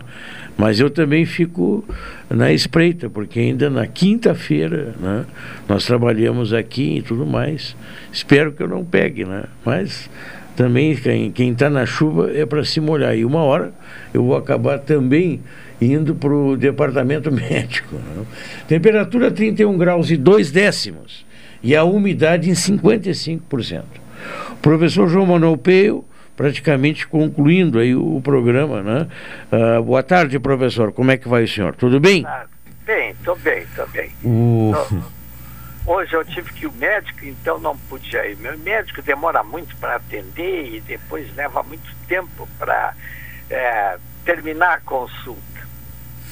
Mas 0.57 0.79
eu 0.79 0.89
também 0.89 1.25
fico 1.25 1.83
na 2.29 2.51
espreita, 2.53 3.09
porque 3.09 3.39
ainda 3.39 3.69
na 3.69 3.85
quinta-feira 3.85 4.95
né, 4.99 5.25
nós 5.67 5.85
trabalhamos 5.85 6.53
aqui 6.53 6.97
e 6.97 7.01
tudo 7.01 7.25
mais. 7.25 7.75
Espero 8.11 8.53
que 8.53 8.63
eu 8.63 8.67
não 8.67 8.85
pegue, 8.85 9.25
né? 9.25 9.43
Mas 9.65 10.09
também 10.55 10.95
quem 11.33 11.51
está 11.51 11.69
na 11.69 11.85
chuva 11.85 12.31
é 12.33 12.45
para 12.45 12.63
se 12.63 12.79
molhar. 12.79 13.17
E 13.17 13.25
uma 13.25 13.41
hora 13.41 13.73
eu 14.13 14.23
vou 14.23 14.37
acabar 14.37 14.79
também 14.79 15.41
indo 15.81 16.15
para 16.15 16.33
o 16.33 16.55
departamento 16.55 17.29
médico. 17.33 17.95
né? 17.95 18.25
Temperatura 18.67 19.29
31 19.29 19.77
graus 19.77 20.09
e 20.09 20.15
2 20.15 20.51
décimos. 20.51 21.25
E 21.61 21.75
a 21.75 21.83
umidade 21.83 22.49
em 22.49 22.53
55%. 22.53 23.83
O 24.51 24.55
professor 24.61 25.07
João 25.09 25.25
Manuel 25.25 25.57
Peio, 25.57 26.05
praticamente 26.35 27.07
concluindo 27.07 27.79
aí 27.79 27.95
o, 27.95 28.21
programa, 28.21 28.81
né? 28.81 29.07
Ah, 29.51 29.81
boa 29.81 30.03
tarde, 30.03 30.39
professor. 30.39 30.91
Como 30.91 31.11
é 31.11 31.17
que 31.17 31.27
vai 31.27 31.43
o 31.43 31.47
senhor? 31.47 31.75
Tudo 31.75 31.99
bem? 31.99 32.25
Bem, 32.85 33.15
tô 33.23 33.35
bem, 33.35 33.65
tô 33.75 33.85
bem. 33.87 34.11
O... 34.23 34.73
Hoje 35.87 36.13
eu 36.15 36.25
tive 36.25 36.51
que 36.51 36.65
ir 36.65 36.67
ao 36.67 36.73
médico, 36.73 37.25
então 37.25 37.59
não 37.59 37.77
pude 37.77 38.15
ir. 38.15 38.37
Meu 38.37 38.57
médico 38.59 39.01
demora 39.01 39.43
muito 39.43 39.75
para 39.77 39.95
atender 39.95 40.75
e 40.75 40.81
depois 40.81 41.33
leva 41.35 41.61
muito 41.63 41.89
tempo 42.07 42.47
para 42.57 42.93
terminar 44.23 44.75
a 44.75 44.79
consulta. 44.79 45.55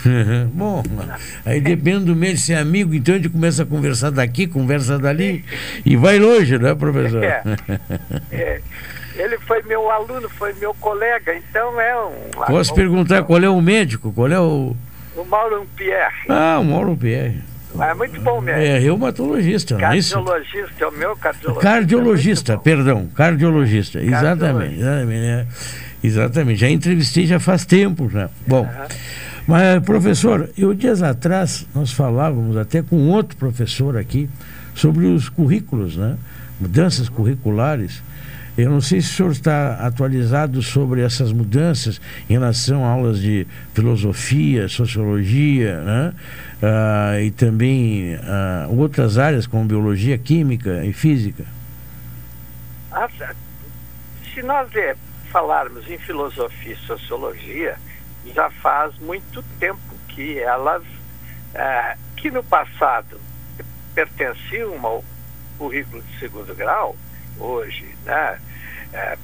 Bom, 0.53 0.83
aí 1.45 1.61
depende 1.61 2.05
do 2.05 2.15
mês 2.15 2.41
ser 2.43 2.55
amigo, 2.55 2.93
então 2.93 3.15
a 3.15 3.17
gente 3.17 3.29
começa 3.29 3.63
a 3.63 3.65
conversar 3.65 4.09
daqui, 4.09 4.47
conversa 4.47 4.99
dali 4.99 5.45
e 5.85 5.95
vai 5.95 6.19
longe, 6.19 6.57
né, 6.57 6.75
professor? 6.75 7.23
É. 7.23 7.43
É, 8.31 8.61
ele 9.15 9.37
foi 9.39 9.61
meu 9.63 9.89
aluno, 9.89 10.29
foi 10.29 10.53
meu 10.53 10.73
colega, 10.75 11.35
então 11.35 11.79
é 11.79 11.95
um. 12.05 12.45
Posso 12.47 12.71
um, 12.73 12.75
perguntar 12.75 13.23
qual 13.23 13.41
é 13.41 13.49
o 13.49 13.61
médico? 13.61 14.11
Qual 14.11 14.31
é 14.31 14.39
o. 14.39 14.75
O 15.15 15.23
Mauro 15.25 15.67
Pierre. 15.75 16.25
Ah, 16.27 16.57
o 16.59 16.65
Mauro 16.65 16.97
Pierre. 16.97 17.41
É 17.79 17.93
muito 17.93 18.19
bom 18.21 18.39
mesmo. 18.39 18.61
É 18.61 18.77
reumatologista, 18.77 19.77
não 19.77 19.87
é 19.91 19.97
isso? 19.97 20.13
Cardiologista, 20.13 20.83
é 20.83 20.87
o 20.87 20.91
meu 20.91 21.15
cardiologista. 21.15 21.61
Cardiologista, 21.61 22.57
perdão, 22.57 23.07
cardiologista, 23.07 23.99
exatamente, 23.99 24.79
exatamente, 24.79 25.25
é. 25.25 25.47
exatamente. 26.03 26.59
Já 26.59 26.69
entrevistei 26.69 27.25
já 27.25 27.39
faz 27.39 27.65
tempo 27.65 28.09
já. 28.09 28.29
Bom, 28.45 28.67
mas 29.47 29.83
professor, 29.83 30.49
eu 30.55 30.73
dias 30.73 31.01
atrás 31.01 31.65
nós 31.73 31.91
falávamos 31.91 32.55
até 32.57 32.83
com 32.83 33.09
outro 33.09 33.35
professor 33.37 33.97
aqui 33.97 34.29
sobre 34.75 35.07
os 35.07 35.27
currículos, 35.27 35.97
né? 35.97 36.17
Mudanças 36.59 37.09
curriculares. 37.09 38.01
Eu 38.55 38.69
não 38.69 38.79
sei 38.79 39.01
se 39.01 39.09
o 39.09 39.13
senhor 39.15 39.31
está 39.31 39.73
atualizado 39.85 40.61
sobre 40.61 41.01
essas 41.01 41.31
mudanças 41.31 41.99
em 42.29 42.33
relação 42.33 42.85
a 42.85 42.89
aulas 42.89 43.19
de 43.19 43.47
filosofia, 43.73 44.67
sociologia, 44.67 45.81
né? 45.81 46.13
Ah, 46.61 47.19
e 47.19 47.31
também 47.31 48.15
ah, 48.23 48.67
outras 48.69 49.17
áreas 49.17 49.47
como 49.47 49.65
biologia, 49.65 50.19
química 50.19 50.85
e 50.85 50.93
física. 50.93 51.43
Ah, 52.91 53.09
se 54.33 54.43
nós 54.43 54.69
eh, 54.75 54.95
falarmos 55.31 55.89
em 55.89 55.97
filosofia 55.97 56.73
e 56.73 56.87
sociologia, 56.87 57.75
já 58.35 58.51
faz 58.51 58.97
muito 58.99 59.43
tempo 59.59 59.79
que 60.09 60.37
elas, 60.37 60.83
eh, 61.55 61.97
que 62.15 62.29
no 62.29 62.43
passado 62.43 63.19
pertenciam 63.95 64.77
ao 64.85 65.03
currículo 65.57 66.03
de 66.03 66.19
segundo 66.19 66.53
grau, 66.55 66.95
hoje, 67.39 67.95
né? 68.05 68.39
eh, 68.93 69.17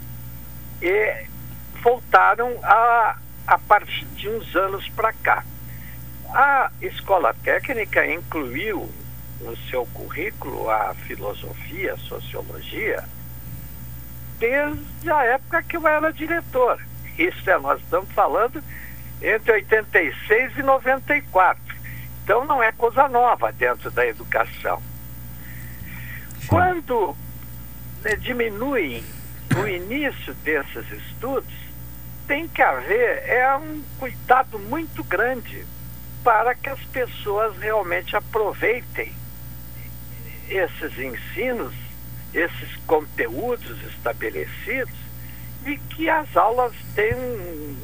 e 0.82 1.26
voltaram 1.82 2.58
a, 2.64 3.18
a 3.48 3.58
partir 3.58 4.06
de 4.06 4.30
uns 4.30 4.56
anos 4.56 4.88
para 4.90 5.14
cá. 5.14 5.44
A 6.30 6.72
escola 6.82 7.34
técnica 7.44 8.06
incluiu 8.06 8.90
no 9.42 9.56
seu 9.70 9.86
currículo 9.88 10.70
a 10.70 10.94
filosofia, 10.94 11.94
a 11.94 11.98
sociologia, 11.98 13.04
desde 14.38 15.12
a 15.12 15.24
época 15.24 15.64
que 15.64 15.78
eu 15.78 15.88
era 15.88 16.12
diretor. 16.12 16.80
Isso 17.18 17.50
é, 17.50 17.58
nós 17.58 17.82
estamos 17.82 18.12
falando 18.12 18.64
entre 19.22 19.52
86 19.54 20.58
e 20.58 20.64
94. 20.64 21.62
Então 22.24 22.46
não 22.46 22.62
é 22.62 22.72
coisa 22.72 23.08
nova 23.08 23.52
dentro 23.52 23.90
da 23.92 24.06
educação. 24.06 24.82
Quando 26.48 27.16
né, 28.04 28.16
diminui 28.16 29.04
o 29.58 29.68
início 29.68 30.34
desses 30.36 30.90
estudos, 30.92 31.54
tem 32.28 32.48
que 32.48 32.62
haver 32.62 33.24
é 33.28 33.56
um 33.56 33.82
cuidado 33.98 34.60
muito 34.60 35.04
grande 35.04 35.66
para 36.24 36.54
que 36.54 36.70
as 36.70 36.80
pessoas 36.82 37.58
realmente 37.58 38.16
aproveitem 38.16 39.12
esses 40.48 40.98
ensinos, 41.00 41.74
esses 42.34 42.76
conteúdos 42.86 43.82
estabelecidos 43.84 44.94
e 45.66 45.78
que 45.78 46.10
as 46.10 46.36
aulas 46.38 46.74
tenham 46.96 47.20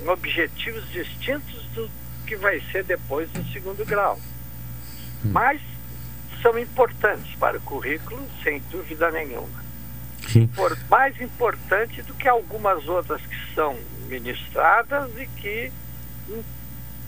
objetivos 0.07 0.87
distintos 0.91 1.65
do 1.73 1.89
que 2.25 2.35
vai 2.35 2.59
ser 2.71 2.83
depois 2.83 3.31
no 3.33 3.43
segundo 3.51 3.85
grau. 3.85 4.19
Mas 5.23 5.61
são 6.41 6.57
importantes 6.59 7.33
para 7.35 7.57
o 7.57 7.61
currículo, 7.61 8.27
sem 8.43 8.59
dúvida 8.71 9.09
nenhuma. 9.11 9.64
Mais 10.89 11.19
importante 11.21 12.01
do 12.01 12.13
que 12.13 12.27
algumas 12.27 12.87
outras 12.87 13.21
que 13.21 13.53
são 13.53 13.77
ministradas 14.07 15.09
e 15.17 15.27
que 15.27 15.71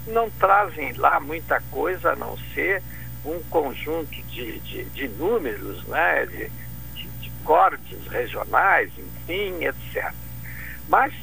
não 0.08 0.30
trazem 0.32 0.94
lá 0.94 1.20
muita 1.20 1.62
coisa 1.72 2.12
a 2.12 2.16
não 2.16 2.38
ser 2.54 2.82
um 3.26 3.40
conjunto 3.50 4.22
de, 4.24 4.60
de, 4.60 4.86
de 4.86 5.08
números, 5.10 5.84
né, 5.86 6.26
de, 6.26 6.50
de, 6.96 7.08
de 7.08 7.30
cortes 7.44 8.08
regionais, 8.08 8.90
enfim, 8.98 9.66
etc. 9.66 10.14
Mas, 10.88 11.14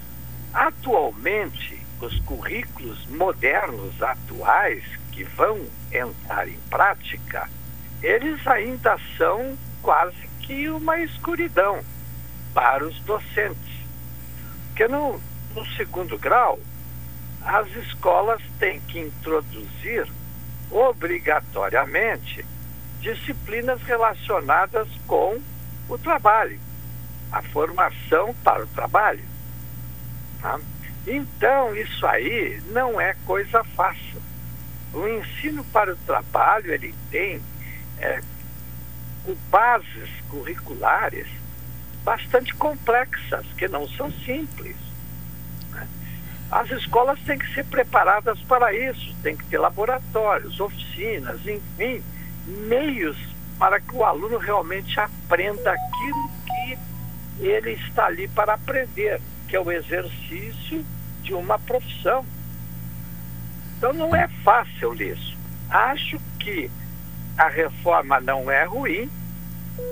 atualmente, 0.52 1.80
os 2.00 2.18
currículos 2.20 3.06
modernos 3.06 4.02
atuais 4.02 4.84
que 5.10 5.24
vão 5.24 5.58
entrar 5.90 6.46
em 6.48 6.58
prática, 6.68 7.48
eles 8.02 8.46
ainda 8.46 8.98
são 9.16 9.56
quase 9.80 10.28
que 10.46 10.68
uma 10.68 10.98
escuridão 11.00 11.82
para 12.52 12.86
os 12.86 12.98
docentes. 13.00 13.74
Porque 14.68 14.86
no, 14.86 15.20
no 15.54 15.66
segundo 15.76 16.18
grau, 16.18 16.58
as 17.42 17.68
escolas 17.76 18.42
têm 18.58 18.80
que 18.80 19.00
introduzir 19.00 20.06
obrigatoriamente 20.70 22.44
disciplinas 23.00 23.80
relacionadas 23.82 24.88
com 25.06 25.40
o 25.88 25.98
trabalho, 25.98 26.58
a 27.30 27.42
formação 27.42 28.34
para 28.42 28.64
o 28.64 28.66
trabalho. 28.68 29.24
Tá? 30.40 30.58
Então, 31.06 31.76
isso 31.76 32.06
aí 32.06 32.62
não 32.70 33.00
é 33.00 33.14
coisa 33.26 33.62
fácil. 33.62 34.22
O 34.92 35.06
ensino 35.06 35.64
para 35.64 35.92
o 35.92 35.96
trabalho, 35.96 36.72
ele 36.72 36.94
tem 37.10 37.42
é, 37.98 38.20
bases 39.50 40.10
curriculares 40.28 41.26
bastante 42.04 42.54
complexas, 42.54 43.46
que 43.56 43.66
não 43.66 43.88
são 43.88 44.10
simples. 44.12 44.76
Né? 45.70 45.88
As 46.50 46.70
escolas 46.70 47.18
têm 47.20 47.38
que 47.38 47.54
ser 47.54 47.64
preparadas 47.64 48.38
para 48.42 48.74
isso, 48.74 49.14
tem 49.22 49.36
que 49.36 49.44
ter 49.46 49.58
laboratórios, 49.58 50.60
oficinas, 50.60 51.40
enfim, 51.46 52.02
meios 52.46 53.16
para 53.58 53.80
que 53.80 53.94
o 53.94 54.04
aluno 54.04 54.36
realmente 54.36 54.98
aprenda 55.00 55.72
aquilo 55.72 56.30
que 56.46 56.78
ele 57.40 57.72
está 57.72 58.06
ali 58.06 58.28
para 58.28 58.54
aprender, 58.54 59.20
que 59.48 59.56
é 59.56 59.60
o 59.60 59.72
exercício 59.72 60.84
de 61.22 61.32
uma 61.32 61.58
profissão. 61.58 62.24
Então 63.78 63.92
não 63.92 64.14
é 64.14 64.28
fácil 64.42 64.94
isso. 64.94 65.36
Acho 65.70 66.20
que 66.38 66.70
a 67.36 67.48
reforma 67.48 68.20
não 68.20 68.50
é 68.50 68.64
ruim, 68.64 69.10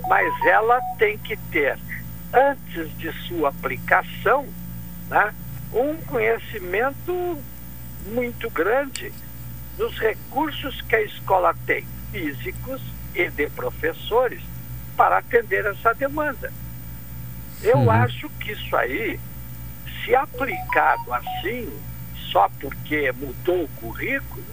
mas 0.09 0.33
ela 0.47 0.81
tem 0.99 1.19
que 1.19 1.37
ter, 1.51 1.79
antes 2.33 2.97
de 2.99 3.13
sua 3.27 3.49
aplicação, 3.49 4.47
né, 5.09 5.35
um 5.73 5.97
conhecimento 6.03 7.43
muito 8.07 8.51
grande 8.51 9.13
dos 9.77 9.99
recursos 9.99 10.81
que 10.83 10.95
a 10.97 11.03
escola 11.03 11.55
tem, 11.67 11.85
físicos 12.11 12.81
e 13.15 13.29
de 13.31 13.49
professores, 13.51 14.41
para 14.97 15.19
atender 15.19 15.65
essa 15.67 15.95
demanda. 15.95 16.53
Eu 17.63 17.79
Uhum. 17.79 17.91
acho 17.91 18.29
que 18.41 18.53
isso 18.53 18.77
aí, 18.77 19.19
se 20.05 20.15
aplicado 20.15 21.13
assim, 21.15 21.73
só 22.31 22.49
porque 22.61 23.11
mudou 23.13 23.65
o 23.65 23.69
currículo, 23.77 24.45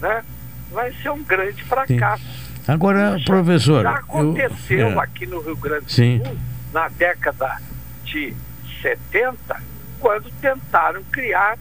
né, 0.00 0.24
vai 0.70 0.92
ser 1.02 1.10
um 1.10 1.22
grande 1.22 1.62
fracasso. 1.64 2.24
Agora, 2.68 3.18
professor. 3.24 3.82
Já 3.82 3.90
eu- 3.90 3.96
aconteceu 3.96 4.86
é. 4.88 4.98
aqui 5.02 5.26
no 5.26 5.40
Rio 5.40 5.56
Grande 5.56 5.86
do 5.86 5.92
Sim. 5.92 6.20
Sul, 6.24 6.36
na 6.72 6.88
década 6.88 7.60
de 8.04 8.34
70, 8.82 9.60
quando 9.98 10.30
tentaram 10.40 11.02
criar 11.04 11.58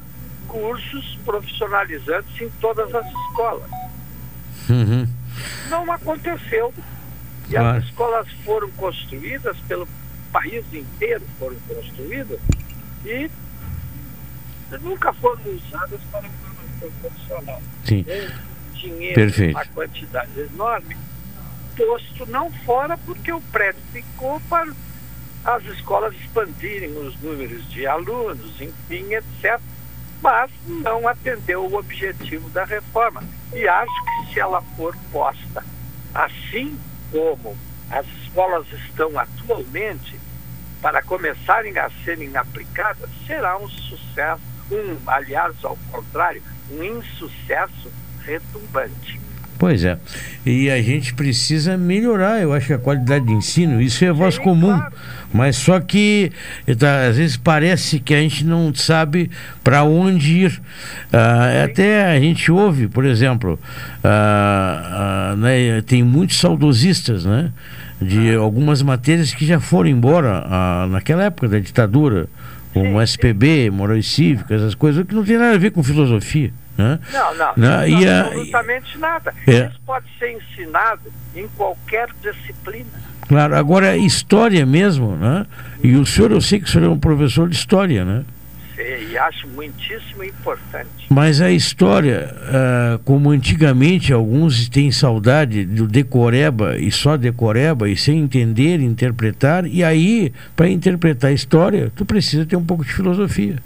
cursos 0.48 1.18
profissionalizantes 1.26 2.40
em 2.42 2.50
todas 2.62 2.94
as 2.94 3.06
escolas. 3.06 3.70
Uhum. 4.70 5.08
Não 5.70 5.92
aconteceu. 5.92 6.74
E 7.48 7.52
Claro. 7.54 7.78
as 7.80 7.84
escolas 7.86 8.28
foram 8.46 8.70
construídas 8.72 9.58
pelo 9.68 9.88
país 10.32 10.64
inteiro, 10.72 11.24
foram 11.40 11.56
construídas 11.68 12.40
e 13.06 13.30
nunca 14.82 15.12
foram 15.14 15.42
usadas 15.46 16.00
para 16.12 16.22
formação 16.22 16.92
profissional. 17.02 17.62
Sim. 17.86 18.06
Um 18.08 18.49
dinheiro, 18.80 19.16
Perfeito. 19.16 19.56
uma 19.56 19.66
quantidade 19.66 20.40
enorme, 20.40 20.98
posto 21.76 22.26
não 22.28 22.52
fora 22.52 22.98
porque 22.98 23.32
o 23.32 23.42
prédio 23.42 23.82
ficou 23.92 24.40
para 24.50 24.74
as 25.46 25.64
escolas 25.66 26.14
expandirem 26.16 26.92
os 26.98 27.20
números 27.22 27.70
de 27.70 27.88
alunos, 27.88 28.60
enfim, 28.60 29.14
etc. 29.14 29.60
Mas 30.22 30.52
não 30.68 31.08
atendeu 31.08 31.66
o 31.66 31.76
objetivo 31.76 32.50
da 32.50 32.66
reforma. 32.66 33.24
E 33.54 33.66
acho 33.68 34.06
que 34.06 34.34
se 34.34 34.40
ela 34.40 34.62
for 34.76 34.96
posta 35.12 35.64
assim 36.14 36.78
como 37.12 37.56
as 37.90 38.06
escolas 38.24 38.66
estão 38.72 39.18
atualmente, 39.18 40.20
para 40.82 41.02
começarem 41.02 41.78
a 41.78 41.90
serem 42.06 42.36
aplicadas, 42.38 43.10
será 43.28 43.58
um 43.58 43.68
sucesso, 43.68 44.42
um, 44.72 44.98
aliás, 45.08 45.56
ao 45.64 45.78
contrário, 45.92 46.42
um 46.72 46.84
insucesso 46.84 47.92
retumbante. 48.26 49.20
Pois 49.60 49.84
é. 49.84 49.98
E 50.46 50.70
a 50.70 50.82
gente 50.82 51.14
precisa 51.14 51.78
melhorar, 51.78 52.42
eu 52.42 52.54
acho 52.54 52.68
que 52.68 52.74
a 52.74 52.78
qualidade 52.78 53.26
de 53.26 53.34
ensino, 53.34 53.82
isso 53.82 54.06
é 54.06 54.12
voz 54.12 54.38
comum. 54.38 54.82
Mas 55.34 55.58
só 55.58 55.82
que 55.82 56.32
tá, 56.78 57.08
às 57.08 57.18
vezes 57.18 57.36
parece 57.36 58.00
que 58.00 58.14
a 58.14 58.22
gente 58.22 58.46
não 58.46 58.74
sabe 58.74 59.30
para 59.62 59.84
onde 59.84 60.46
ir. 60.46 60.62
Ah, 61.12 61.66
até 61.66 62.06
a 62.06 62.18
gente 62.18 62.50
ouve, 62.50 62.88
por 62.88 63.06
exemplo, 63.06 63.60
ah, 64.02 65.34
ah, 65.34 65.36
né, 65.36 65.82
tem 65.82 66.04
muitos 66.04 66.40
saudosistas, 66.40 67.26
né? 67.26 67.52
De 68.02 68.34
algumas 68.34 68.82
matérias 68.82 69.34
que 69.34 69.46
já 69.46 69.60
foram 69.60 69.90
embora 69.90 70.46
ah, 70.46 70.88
naquela 70.90 71.26
época 71.26 71.50
da 71.50 71.60
ditadura, 71.60 72.28
como 72.74 73.02
SPB, 73.02 73.70
moral 73.70 74.02
cívica, 74.02 74.56
essas 74.56 74.74
coisas 74.74 75.06
que 75.06 75.14
não 75.14 75.26
tem 75.26 75.38
nada 75.38 75.56
a 75.56 75.58
ver 75.58 75.72
com 75.72 75.84
filosofia. 75.84 76.54
Né? 76.80 76.98
Não, 77.12 77.36
não, 77.36 77.54
Não, 77.58 77.86
isso 77.86 77.98
e 78.00 78.08
a- 78.08 78.22
absolutamente 78.22 78.98
nada. 78.98 79.34
É. 79.46 79.66
Isso 79.66 79.82
pode 79.86 80.06
ser 80.18 80.32
ensinado 80.32 81.02
em 81.36 81.46
qualquer 81.58 82.08
disciplina. 82.24 82.86
Claro, 83.28 83.54
agora 83.58 83.98
história 83.98 84.66
mesmo, 84.66 85.18
né? 85.18 85.46
E 85.84 85.96
o 85.98 86.06
senhor, 86.06 86.32
eu 86.32 86.40
sei 86.40 86.58
que 86.62 86.66
o 86.66 86.72
senhor 86.72 86.86
é 86.86 86.90
um 86.90 86.98
professor 86.98 87.50
de 87.50 87.56
história, 87.56 88.06
né? 88.06 88.24
E 88.78 89.18
acho 89.18 89.46
muitíssimo 89.50 90.24
importante. 90.24 90.88
Mas 91.10 91.42
a 91.42 91.52
história, 91.52 92.34
ah, 92.46 93.00
como 93.04 93.30
antigamente 93.30 94.14
alguns 94.14 94.70
têm 94.70 94.90
saudade 94.90 95.66
do 95.66 95.86
decoreba 95.86 96.78
e 96.78 96.90
só 96.90 97.18
decoreba 97.18 97.90
e 97.90 97.98
sem 97.98 98.20
entender, 98.20 98.80
interpretar, 98.80 99.66
e 99.66 99.84
aí, 99.84 100.32
para 100.56 100.70
interpretar 100.70 101.30
a 101.32 101.34
história, 101.34 101.92
tu 101.94 102.06
precisa 102.06 102.46
ter 102.46 102.56
um 102.56 102.64
pouco 102.64 102.86
de 102.86 102.94
filosofia. 102.94 103.58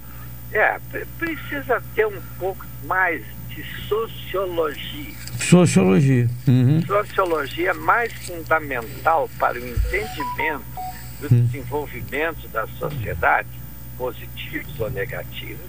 É, 0.54 0.80
pre- 0.92 1.06
precisa 1.18 1.82
ter 1.96 2.06
um 2.08 2.22
pouco 2.40 2.66
mais 2.86 3.24
de 3.50 3.64
sociologia. 3.88 5.14
Sociologia. 5.40 6.28
Uhum. 6.48 6.82
Sociologia 6.86 7.70
é 7.72 7.74
mais 7.74 8.14
fundamental 8.14 9.30
para 9.40 9.60
o 9.60 9.68
entendimento 9.68 10.64
do 11.20 11.28
Hum. 11.34 11.46
desenvolvimento 11.46 12.48
das 12.50 12.70
sociedades, 12.72 13.52
positivos 13.98 14.80
ou 14.80 14.90
negativos, 14.92 15.60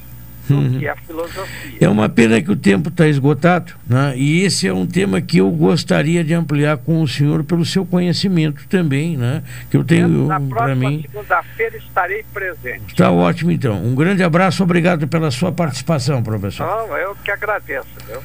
Uhum. 0.51 0.79
que 0.79 0.87
a 0.87 0.95
filosofia. 0.97 1.79
É 1.81 1.89
uma 1.89 2.09
pena 2.09 2.41
que 2.43 2.51
o 2.51 2.57
tempo 2.57 2.89
está 2.91 3.09
esgotado, 3.09 3.73
né? 3.89 4.13
e 4.17 4.43
esse 4.43 4.67
é 4.69 4.73
um 4.75 4.87
tema 4.87 5.21
que 5.21 5.39
eu 5.39 5.51
gostaria 5.51 6.23
de 6.23 6.35
ampliar 6.35 6.77
com 6.79 7.01
o 7.01 7.09
senhor 7.09 7.43
pelo 7.45 7.65
seu 7.65 7.85
conhecimento 7.87 8.67
também, 8.69 9.17
né? 9.17 9.43
que 9.71 9.77
eu 9.77 9.83
tenho 9.85 10.27
Na 10.27 10.39
para 10.39 10.49
próxima 10.49 10.91
mim. 10.91 11.05
segunda-feira 11.11 11.77
estarei 11.79 12.25
presente. 12.33 12.83
Está 12.89 13.11
ótimo, 13.11 13.51
então. 13.51 13.83
Um 13.83 13.95
grande 13.95 14.23
abraço, 14.23 14.63
obrigado 14.63 15.09
pela 15.09 15.31
sua 15.31 15.51
participação, 15.51 16.23
professor. 16.23 16.67
Não, 16.67 16.97
eu 16.97 17.17
que 17.25 17.31
agradeço, 17.31 17.89
viu? 18.07 18.21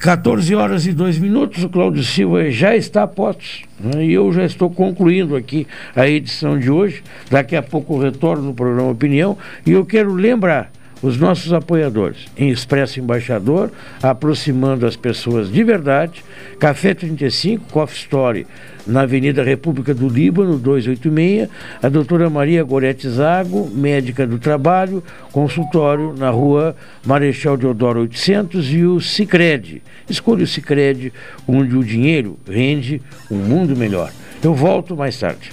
14 0.00 0.54
horas 0.54 0.86
e 0.86 0.92
2 0.92 1.18
minutos, 1.18 1.64
o 1.64 1.68
Cláudio 1.68 2.02
Silva 2.02 2.50
já 2.50 2.76
está 2.76 3.04
a 3.04 3.06
postos. 3.06 3.62
né? 3.80 4.04
E 4.04 4.12
eu 4.12 4.30
já 4.32 4.44
estou 4.44 4.68
concluindo 4.68 5.34
aqui 5.34 5.66
a 5.96 6.06
edição 6.06 6.58
de 6.58 6.70
hoje. 6.70 7.02
Daqui 7.30 7.56
a 7.56 7.62
pouco 7.62 7.94
eu 7.94 7.98
retorno 8.00 8.42
no 8.42 8.54
programa 8.54 8.90
Opinião. 8.90 9.38
E 9.64 9.72
eu 9.72 9.84
quero 9.86 10.12
lembrar 10.12 10.70
os 11.04 11.18
nossos 11.18 11.52
apoiadores 11.52 12.24
em 12.34 12.48
Expresso 12.48 12.98
Embaixador, 12.98 13.70
aproximando 14.02 14.86
as 14.86 14.96
pessoas 14.96 15.52
de 15.52 15.62
verdade. 15.62 16.24
Café 16.58 16.94
35, 16.94 17.66
Coffee 17.70 17.98
Story, 17.98 18.46
na 18.86 19.02
Avenida 19.02 19.42
República 19.42 19.92
do 19.92 20.08
Líbano, 20.08 20.56
286. 20.56 21.50
A 21.82 21.90
doutora 21.90 22.30
Maria 22.30 22.64
Gorete 22.64 23.06
Zago, 23.06 23.70
médica 23.70 24.26
do 24.26 24.38
trabalho, 24.38 25.04
consultório 25.30 26.14
na 26.16 26.30
rua 26.30 26.74
Marechal 27.04 27.58
Deodoro 27.58 28.00
800 28.00 28.72
e 28.72 28.84
o 28.84 28.98
Cicred. 28.98 29.82
Escolha 30.08 30.44
o 30.44 30.46
Cicred, 30.46 31.12
onde 31.46 31.76
o 31.76 31.84
dinheiro 31.84 32.38
rende 32.48 33.02
um 33.30 33.36
mundo 33.36 33.76
melhor. 33.76 34.10
Eu 34.42 34.54
volto 34.54 34.96
mais 34.96 35.18
tarde. 35.18 35.52